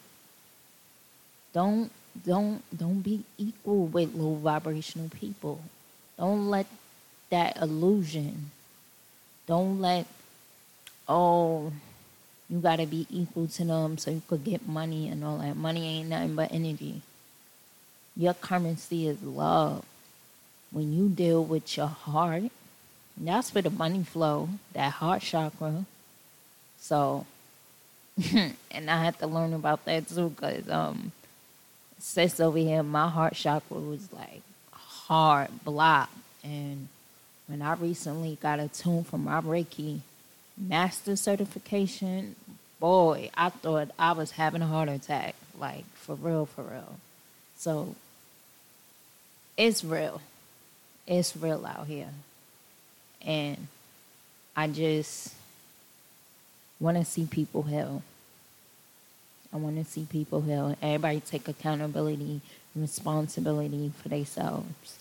Don't 1.53 1.91
don't 2.25 2.61
don't 2.75 3.01
be 3.01 3.23
equal 3.37 3.85
with 3.85 4.13
low 4.15 4.35
vibrational 4.35 5.09
people. 5.09 5.61
Don't 6.19 6.49
let 6.49 6.65
that 7.29 7.55
illusion. 7.57 8.51
Don't 9.47 9.79
let 9.79 10.05
oh 11.07 11.71
you 12.49 12.59
got 12.59 12.77
to 12.77 12.85
be 12.85 13.07
equal 13.09 13.47
to 13.47 13.63
them 13.63 13.97
so 13.97 14.11
you 14.11 14.21
could 14.27 14.43
get 14.43 14.67
money 14.67 15.07
and 15.07 15.23
all 15.23 15.37
that. 15.37 15.55
Money 15.55 15.99
ain't 15.99 16.09
nothing 16.09 16.35
but 16.35 16.51
energy. 16.51 17.01
Your 18.17 18.33
currency 18.33 19.07
is 19.07 19.21
love. 19.23 19.85
When 20.71 20.91
you 20.91 21.07
deal 21.07 21.43
with 21.43 21.77
your 21.77 21.87
heart, 21.87 22.51
that's 23.15 23.53
where 23.53 23.61
the 23.61 23.69
money 23.69 24.03
flow, 24.03 24.49
that 24.73 24.93
heart 24.93 25.21
chakra. 25.21 25.85
So, 26.79 27.25
and 28.33 28.89
I 28.89 29.03
had 29.03 29.19
to 29.19 29.27
learn 29.27 29.53
about 29.53 29.85
that 29.85 30.09
too 30.09 30.29
because 30.29 30.67
um, 30.69 31.11
sis 31.99 32.39
over 32.39 32.57
here, 32.57 32.83
my 32.83 33.07
heart 33.07 33.35
chakra 33.35 33.77
was 33.77 34.11
like 34.11 34.41
hard 35.09 35.49
block. 35.65 36.09
And 36.43 36.87
when 37.47 37.61
I 37.61 37.73
recently 37.73 38.37
got 38.41 38.59
a 38.59 38.67
tune 38.67 39.03
from 39.03 39.25
my 39.25 39.41
Reiki, 39.41 40.01
master 40.55 41.15
certification, 41.15 42.35
boy, 42.79 43.31
I 43.35 43.49
thought 43.49 43.89
I 43.97 44.11
was 44.13 44.31
having 44.31 44.61
a 44.61 44.67
heart 44.67 44.87
attack. 44.87 45.35
Like, 45.59 45.85
for 45.95 46.15
real, 46.15 46.45
for 46.45 46.61
real. 46.61 46.95
So, 47.57 47.95
it's 49.57 49.83
real. 49.83 50.21
It's 51.05 51.35
real 51.35 51.65
out 51.65 51.87
here. 51.87 52.09
And 53.25 53.67
I 54.55 54.67
just 54.67 55.33
want 56.79 56.97
to 56.97 57.03
see 57.03 57.25
people 57.25 57.63
heal. 57.63 58.03
I 59.51 59.57
want 59.57 59.83
to 59.83 59.91
see 59.91 60.05
people 60.09 60.41
heal. 60.41 60.77
Everybody 60.81 61.19
take 61.19 61.47
accountability 61.47 62.41
responsibility 62.75 63.91
for 64.01 64.09
themselves. 64.09 64.98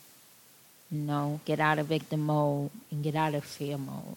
You 0.90 1.00
know, 1.00 1.40
get 1.44 1.60
out 1.60 1.78
of 1.78 1.86
victim 1.86 2.20
mode 2.20 2.70
and 2.90 3.02
get 3.02 3.14
out 3.14 3.34
of 3.34 3.44
fear 3.44 3.76
mode. 3.76 4.16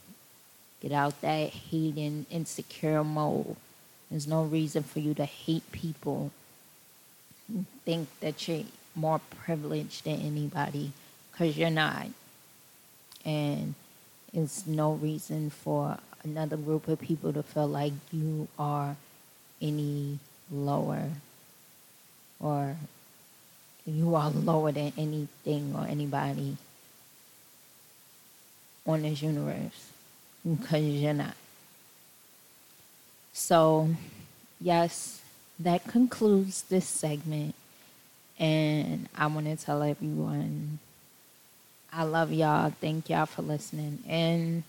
Get 0.81 0.91
out 0.91 1.19
that 1.21 1.49
hating, 1.49 2.25
insecure 2.31 3.03
mode. 3.03 3.55
There's 4.09 4.27
no 4.27 4.43
reason 4.43 4.83
for 4.83 4.99
you 4.99 5.13
to 5.15 5.25
hate 5.25 5.69
people. 5.71 6.31
Think 7.85 8.07
that 8.21 8.47
you're 8.47 8.63
more 8.95 9.19
privileged 9.43 10.05
than 10.05 10.19
anybody 10.21 10.91
because 11.31 11.57
you're 11.57 11.69
not. 11.69 12.07
And 13.25 13.75
it's 14.33 14.65
no 14.65 14.93
reason 14.93 15.49
for 15.49 15.97
another 16.23 16.57
group 16.57 16.87
of 16.87 16.99
people 16.99 17.33
to 17.33 17.43
feel 17.43 17.67
like 17.67 17.93
you 18.11 18.47
are 18.57 18.95
any 19.61 20.19
lower 20.51 21.09
or 22.39 22.75
you 23.85 24.15
are 24.15 24.29
lower 24.29 24.71
than 24.71 24.93
anything 24.97 25.73
or 25.75 25.85
anybody 25.85 26.57
on 28.85 29.01
this 29.01 29.21
universe 29.21 29.91
because 30.47 30.83
you're 30.83 31.13
not. 31.13 31.35
So, 33.33 33.89
yes, 34.59 35.21
that 35.59 35.87
concludes 35.87 36.63
this 36.63 36.87
segment. 36.87 37.55
And 38.39 39.07
I 39.15 39.27
want 39.27 39.45
to 39.45 39.55
tell 39.55 39.83
everyone 39.83 40.79
I 41.93 42.03
love 42.03 42.31
y'all. 42.31 42.73
Thank 42.81 43.09
y'all 43.09 43.25
for 43.25 43.41
listening 43.41 43.99
in. 44.07 44.63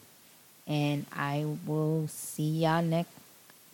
And 0.66 1.06
I 1.12 1.46
will 1.66 2.08
see 2.08 2.62
y'all 2.62 2.82
next. 2.82 3.10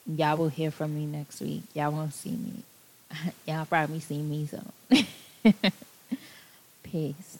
Y'all 0.06 0.36
will 0.36 0.48
hear 0.48 0.70
from 0.70 0.94
me 0.94 1.06
next 1.06 1.40
week. 1.40 1.62
Y'all 1.74 1.92
won't 1.92 2.14
see 2.14 2.30
me. 2.30 2.62
y'all 3.46 3.66
probably 3.66 4.00
see 4.00 4.20
me 4.20 4.46
so. 4.46 4.62
Peace. 6.82 7.38